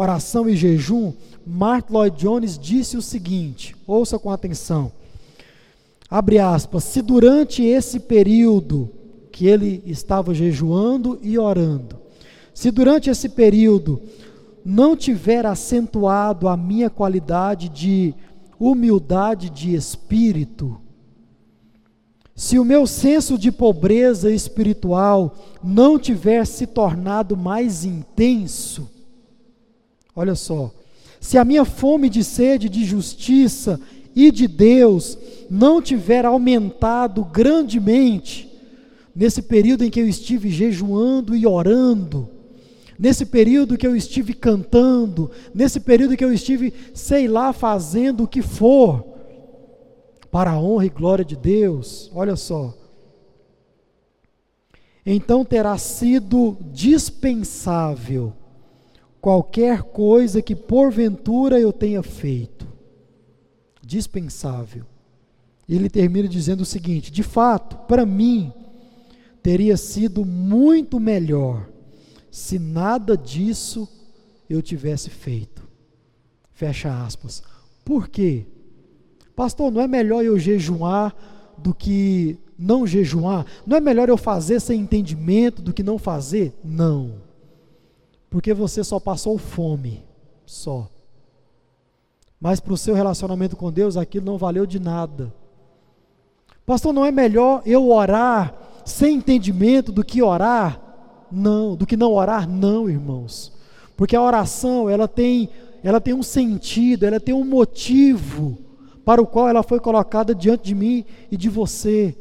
oração 0.00 0.48
e 0.48 0.54
jejum, 0.54 1.12
Mark 1.44 1.90
Lloyd 1.90 2.16
Jones 2.16 2.58
disse 2.58 2.96
o 2.96 3.02
seguinte: 3.02 3.74
ouça 3.86 4.18
com 4.18 4.30
atenção. 4.30 4.92
Abre 6.08 6.38
aspas, 6.38 6.84
se 6.84 7.02
durante 7.02 7.62
esse 7.62 8.00
período 8.00 8.90
que 9.32 9.46
ele 9.46 9.82
estava 9.84 10.32
jejuando 10.32 11.18
e 11.22 11.38
orando, 11.38 11.98
se 12.54 12.70
durante 12.70 13.10
esse 13.10 13.28
período 13.28 14.00
não 14.64 14.96
tiver 14.96 15.44
acentuado 15.44 16.48
a 16.48 16.56
minha 16.56 16.88
qualidade 16.88 17.68
de 17.68 18.14
humildade 18.58 19.50
de 19.50 19.74
espírito, 19.74 20.80
se 22.34 22.58
o 22.58 22.64
meu 22.64 22.86
senso 22.86 23.36
de 23.36 23.50
pobreza 23.50 24.30
espiritual 24.30 25.34
não 25.62 25.98
tiver 25.98 26.46
se 26.46 26.68
tornado 26.68 27.36
mais 27.36 27.84
intenso, 27.84 28.88
olha 30.18 30.34
só, 30.34 30.74
se 31.20 31.38
a 31.38 31.44
minha 31.44 31.64
fome 31.64 32.10
de 32.10 32.24
sede 32.24 32.68
de 32.68 32.84
justiça 32.84 33.80
e 34.16 34.32
de 34.32 34.48
Deus 34.48 35.16
não 35.48 35.80
tiver 35.80 36.24
aumentado 36.24 37.24
grandemente, 37.24 38.48
nesse 39.14 39.42
período 39.42 39.84
em 39.84 39.90
que 39.90 40.00
eu 40.00 40.08
estive 40.08 40.50
jejuando 40.50 41.36
e 41.36 41.46
orando, 41.46 42.28
nesse 42.98 43.26
período 43.26 43.78
que 43.78 43.86
eu 43.86 43.94
estive 43.94 44.34
cantando, 44.34 45.30
nesse 45.54 45.78
período 45.78 46.16
que 46.16 46.24
eu 46.24 46.32
estive, 46.32 46.74
sei 46.92 47.28
lá, 47.28 47.52
fazendo 47.52 48.24
o 48.24 48.28
que 48.28 48.42
for, 48.42 49.04
para 50.32 50.50
a 50.50 50.60
honra 50.60 50.86
e 50.86 50.90
glória 50.90 51.24
de 51.24 51.36
Deus, 51.36 52.10
olha 52.12 52.34
só. 52.34 52.74
Então 55.06 55.44
terá 55.44 55.78
sido 55.78 56.56
dispensável 56.72 58.32
qualquer 59.20 59.82
coisa 59.82 60.42
que 60.42 60.54
porventura 60.54 61.58
eu 61.58 61.72
tenha 61.72 62.02
feito. 62.02 62.66
Dispensável. 63.84 64.84
Ele 65.68 65.90
termina 65.90 66.28
dizendo 66.28 66.62
o 66.62 66.66
seguinte: 66.66 67.10
de 67.10 67.22
fato, 67.22 67.76
para 67.86 68.06
mim, 68.06 68.52
teria 69.42 69.76
sido 69.76 70.24
muito 70.24 70.98
melhor 70.98 71.68
se 72.30 72.58
nada 72.58 73.16
disso 73.16 73.88
eu 74.48 74.62
tivesse 74.62 75.10
feito. 75.10 75.66
Fecha 76.52 77.04
aspas. 77.04 77.42
Por 77.84 78.08
quê? 78.08 78.46
Pastor, 79.34 79.70
não 79.70 79.80
é 79.80 79.86
melhor 79.86 80.24
eu 80.24 80.38
jejuar 80.38 81.14
do 81.56 81.74
que 81.74 82.38
não 82.58 82.86
jejuar? 82.86 83.46
Não 83.66 83.76
é 83.76 83.80
melhor 83.80 84.08
eu 84.08 84.16
fazer 84.16 84.60
sem 84.60 84.80
entendimento 84.80 85.62
do 85.62 85.72
que 85.72 85.82
não 85.82 85.98
fazer? 85.98 86.52
Não. 86.64 87.27
Porque 88.30 88.52
você 88.52 88.84
só 88.84 89.00
passou 89.00 89.38
fome, 89.38 90.04
só. 90.44 90.88
Mas 92.40 92.60
para 92.60 92.72
o 92.72 92.76
seu 92.76 92.94
relacionamento 92.94 93.56
com 93.56 93.72
Deus, 93.72 93.96
aquilo 93.96 94.26
não 94.26 94.38
valeu 94.38 94.66
de 94.66 94.78
nada. 94.78 95.32
Pastor, 96.64 96.92
não 96.92 97.04
é 97.04 97.10
melhor 97.10 97.62
eu 97.64 97.90
orar 97.90 98.54
sem 98.84 99.16
entendimento 99.16 99.90
do 99.90 100.04
que 100.04 100.22
orar? 100.22 100.80
Não, 101.30 101.74
do 101.74 101.86
que 101.86 101.96
não 101.96 102.12
orar? 102.12 102.48
Não, 102.48 102.88
irmãos. 102.88 103.52
Porque 103.96 104.14
a 104.14 104.22
oração, 104.22 104.88
ela 104.88 105.08
tem, 105.08 105.48
ela 105.82 106.00
tem 106.00 106.14
um 106.14 106.22
sentido, 106.22 107.04
ela 107.04 107.18
tem 107.18 107.34
um 107.34 107.44
motivo 107.44 108.58
para 109.04 109.20
o 109.20 109.26
qual 109.26 109.48
ela 109.48 109.62
foi 109.62 109.80
colocada 109.80 110.34
diante 110.34 110.64
de 110.64 110.74
mim 110.74 111.04
e 111.30 111.36
de 111.36 111.48
você. 111.48 112.16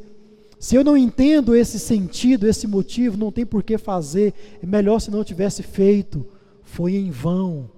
Se 0.60 0.76
eu 0.76 0.84
não 0.84 0.98
entendo 0.98 1.56
esse 1.56 1.80
sentido, 1.80 2.48
esse 2.48 2.66
motivo, 2.66 3.18
não 3.18 3.32
tem 3.32 3.46
por 3.46 3.62
que 3.62 3.78
fazer. 3.78 4.34
É 4.62 4.66
melhor 4.66 5.00
se 5.00 5.12
não 5.12 5.24
tivesse 5.24 5.62
feito. 5.62 6.26
Foi 6.64 6.96
em 6.96 7.12
vão. 7.12 7.70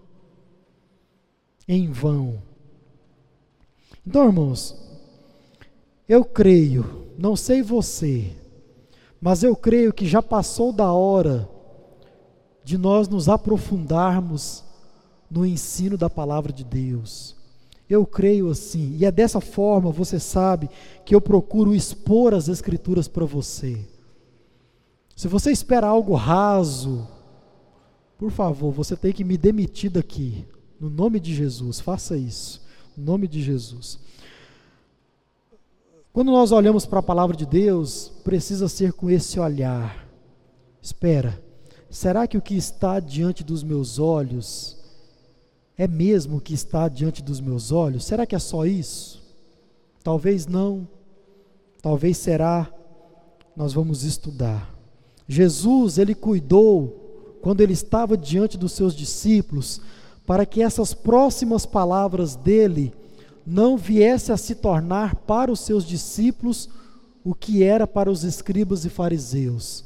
Em 1.68 1.92
vão. 1.92 2.42
Então, 4.06 4.26
irmãos, 4.26 4.76
eu 6.08 6.26
creio, 6.26 7.08
não 7.18 7.36
sei 7.36 7.62
você, 7.62 8.32
mas 9.22 9.44
eu 9.44 9.56
creio 9.56 9.94
que 9.94 10.08
já 10.08 10.24
passou 10.24 10.74
da 10.74 10.92
hora 10.92 11.48
de 12.64 12.78
nós 12.78 13.08
nos 13.08 13.30
aprofundarmos 13.30 14.64
no 15.30 15.46
ensino 15.46 15.98
da 15.98 16.10
palavra 16.10 16.52
de 16.52 16.64
Deus. 16.64 17.39
Eu 17.90 18.06
creio 18.06 18.50
assim, 18.50 18.96
e 18.98 19.06
é 19.06 19.12
dessa 19.12 19.42
forma, 19.42 19.92
você 19.92 20.20
sabe, 20.20 20.70
que 21.04 21.16
eu 21.16 21.20
procuro 21.20 21.74
expor 21.74 22.36
as 22.36 22.48
Escrituras 22.48 23.08
para 23.08 23.26
você. 23.26 23.80
Se 25.16 25.28
você 25.28 25.52
espera 25.52 25.88
algo 25.88 26.14
raso, 26.14 27.08
por 28.18 28.32
favor, 28.32 28.72
você 28.72 28.96
tem 28.96 29.12
que 29.12 29.24
me 29.24 29.38
demitir 29.38 29.90
daqui, 29.90 30.46
no 30.80 30.90
nome 30.90 31.20
de 31.20 31.34
Jesus, 31.34 31.80
faça 31.80 32.16
isso, 32.16 32.62
no 32.96 33.04
nome 33.04 33.28
de 33.28 33.42
Jesus. 33.42 34.00
Quando 36.14 36.32
nós 36.32 36.52
olhamos 36.52 36.86
para 36.86 37.00
a 37.00 37.04
palavra 37.04 37.36
de 37.36 37.46
Deus, 37.46 38.12
precisa 38.24 38.68
ser 38.68 38.94
com 38.94 39.10
esse 39.10 39.40
olhar. 39.40 40.08
Espera, 40.82 41.42
será 41.90 42.28
que 42.28 42.38
o 42.38 42.42
que 42.42 42.56
está 42.56 43.00
diante 43.00 43.44
dos 43.44 43.64
meus 43.64 44.00
olhos 44.00 44.79
é 45.80 45.88
mesmo 45.88 46.36
o 46.36 46.42
que 46.42 46.54
está 46.54 46.90
diante 46.90 47.24
dos 47.24 47.40
meus 47.40 47.72
olhos? 47.72 48.04
Será 48.04 48.26
que 48.26 48.36
é 48.36 48.40
só 48.40 48.66
isso? 48.66 49.24
Talvez 50.04 50.46
não, 50.46 50.86
talvez 51.82 52.18
será. 52.18 52.70
Nós 53.56 53.72
vamos 53.72 54.04
estudar. 54.04 54.76
Jesus, 55.26 55.98
ele 55.98 56.14
cuidou, 56.14 57.40
quando 57.42 57.62
ele 57.62 57.72
estava 57.72 58.18
diante 58.18 58.58
dos 58.58 58.74
seus 58.74 58.94
discípulos, 58.94 59.80
para 60.26 60.46
que 60.46 60.62
essas 60.62 60.94
próximas 60.94 61.66
palavras 61.66 62.36
dele 62.36 62.94
não 63.48 63.78
viesse 63.78 64.34
a 64.34 64.38
se 64.38 64.56
tornar 64.56 65.16
para 65.16 65.50
os 65.50 65.62
seus 65.62 65.86
discípulos 65.86 66.68
o 67.24 67.34
que 67.34 67.64
era 67.64 67.88
para 67.88 68.12
os 68.12 68.26
escribas 68.26 68.84
e 68.84 68.90
fariseus. 68.90 69.86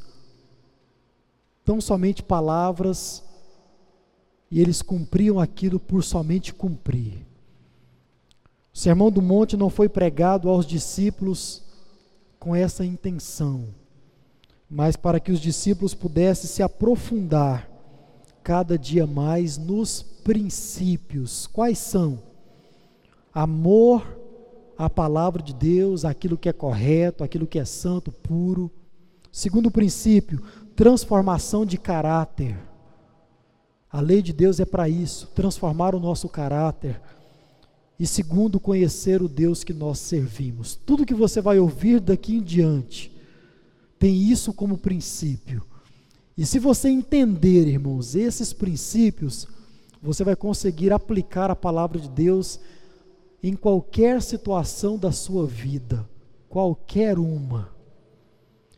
Tão 1.63 1.79
somente 1.79 2.23
palavras 2.23 3.23
e 4.53 4.61
eles 4.61 4.83
cumpriam 4.83 5.39
aquilo 5.39 5.79
por 5.79 6.03
somente 6.03 6.53
cumprir. 6.53 7.25
O 8.71 8.77
Sermão 8.77 9.09
do 9.09 9.19
Monte 9.19 9.57
não 9.57 9.67
foi 9.67 9.89
pregado 9.89 10.47
aos 10.47 10.63
discípulos 10.63 11.63
com 12.37 12.55
essa 12.55 12.85
intenção, 12.85 13.69
mas 14.69 14.95
para 14.95 15.19
que 15.19 15.31
os 15.31 15.39
discípulos 15.39 15.95
pudessem 15.95 16.47
se 16.47 16.61
aprofundar 16.61 17.67
cada 18.43 18.77
dia 18.77 19.07
mais 19.07 19.57
nos 19.57 20.03
princípios. 20.03 21.47
Quais 21.47 21.79
são? 21.79 22.21
Amor 23.33 24.05
à 24.77 24.87
palavra 24.87 25.41
de 25.41 25.55
Deus, 25.55 26.05
aquilo 26.05 26.37
que 26.37 26.47
é 26.47 26.53
correto, 26.53 27.23
aquilo 27.23 27.47
que 27.47 27.57
é 27.57 27.65
santo, 27.65 28.11
puro. 28.11 28.69
Segundo 29.31 29.71
princípio, 29.71 30.43
transformação 30.75 31.65
de 31.65 31.75
caráter. 31.75 32.55
A 33.93 34.01
lei 34.01 34.23
de 34.23 34.33
Deus 34.33 34.59
é 34.59 34.65
para 34.65 34.89
isso, 34.89 35.27
transformar 35.35 35.93
o 35.93 35.99
nosso 35.99 36.27
caráter. 36.27 36.99
E 37.99 38.07
segundo, 38.07 38.59
conhecer 38.59 39.21
o 39.21 39.27
Deus 39.27 39.63
que 39.63 39.71
nós 39.71 39.99
servimos. 39.99 40.75
Tudo 40.83 41.05
que 41.05 41.13
você 41.13 41.39
vai 41.39 41.59
ouvir 41.59 41.99
daqui 41.99 42.37
em 42.37 42.41
diante 42.41 43.11
tem 43.99 44.15
isso 44.15 44.51
como 44.51 44.79
princípio. 44.79 45.63
E 46.35 46.43
se 46.43 46.57
você 46.57 46.89
entender, 46.89 47.67
irmãos, 47.67 48.15
esses 48.15 48.51
princípios, 48.51 49.47
você 50.01 50.23
vai 50.23 50.35
conseguir 50.35 50.91
aplicar 50.91 51.51
a 51.51 51.55
palavra 51.55 51.99
de 51.99 52.09
Deus 52.09 52.59
em 53.43 53.53
qualquer 53.53 54.23
situação 54.23 54.97
da 54.97 55.11
sua 55.11 55.45
vida, 55.45 56.09
qualquer 56.49 57.19
uma. 57.19 57.69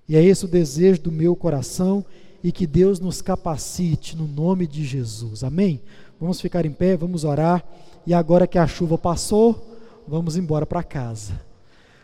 E 0.09 0.17
é 0.17 0.21
esse 0.21 0.43
o 0.43 0.49
desejo 0.49 1.03
do 1.03 1.11
meu 1.11 1.37
coração 1.37 2.05
e 2.45 2.51
que 2.51 2.67
Deus 2.67 2.99
nos 2.99 3.23
capacite 3.23 4.15
no 4.15 4.27
nome 4.27 4.67
de 4.67 4.85
Jesus. 4.85 5.43
Amém? 5.43 5.81
Vamos 6.19 6.39
ficar 6.39 6.63
em 6.63 6.71
pé, 6.71 6.95
vamos 6.95 7.23
orar. 7.23 7.65
E 8.05 8.13
agora 8.13 8.45
que 8.45 8.59
a 8.59 8.67
chuva 8.67 8.99
passou, 8.99 9.75
vamos 10.07 10.37
embora 10.37 10.63
para 10.63 10.83
casa. 10.83 11.41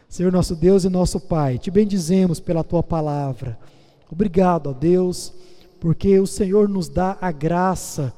Senhor 0.10 0.32
nosso 0.32 0.56
Deus 0.56 0.84
e 0.84 0.90
nosso 0.90 1.20
Pai, 1.20 1.60
te 1.60 1.70
bendizemos 1.70 2.40
pela 2.40 2.64
tua 2.64 2.82
palavra. 2.82 3.56
Obrigado, 4.12 4.72
ó 4.72 4.74
Deus, 4.74 5.32
porque 5.80 6.18
o 6.18 6.26
Senhor 6.26 6.68
nos 6.68 6.90
dá 6.90 7.20
a 7.22 7.32
graça 7.32 8.12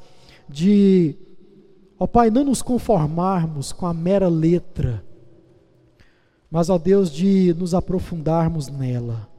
de, 0.47 1.17
ó 1.99 2.07
Pai, 2.07 2.29
não 2.29 2.45
nos 2.45 2.61
conformarmos 2.61 3.73
com 3.73 3.85
a 3.85 3.93
mera 3.93 4.29
letra, 4.29 5.03
mas, 6.49 6.69
ó 6.69 6.77
Deus, 6.77 7.11
de 7.11 7.53
nos 7.59 7.73
aprofundarmos 7.73 8.69
nela. 8.69 9.32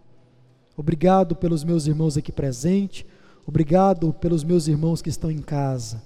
Obrigado 0.77 1.37
pelos 1.37 1.65
meus 1.65 1.87
irmãos 1.87 2.17
aqui 2.17 2.33
presentes. 2.33 3.05
Obrigado 3.47 4.13
pelos 4.13 4.43
meus 4.43 4.67
irmãos 4.69 5.03
que 5.03 5.09
estão 5.09 5.31
em 5.31 5.39
casa. 5.39 6.03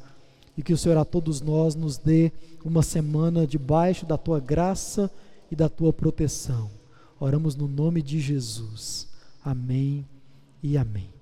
E 0.57 0.63
que 0.63 0.73
o 0.73 0.79
Senhor 0.79 0.99
a 0.99 1.05
todos 1.05 1.41
nós 1.41 1.75
nos 1.75 1.97
dê 1.99 2.33
uma 2.65 2.83
semana 2.83 3.47
debaixo 3.47 4.05
da 4.05 4.19
tua 4.19 4.41
graça 4.41 5.11
e 5.51 5.57
da 5.57 5.69
tua 5.69 5.93
proteção. 5.93 6.71
Oramos 7.21 7.55
no 7.55 7.69
nome 7.69 8.03
de 8.03 8.21
Jesus. 8.21 9.09
Amém 9.45 10.05
e 10.63 10.77
amém. 10.77 11.18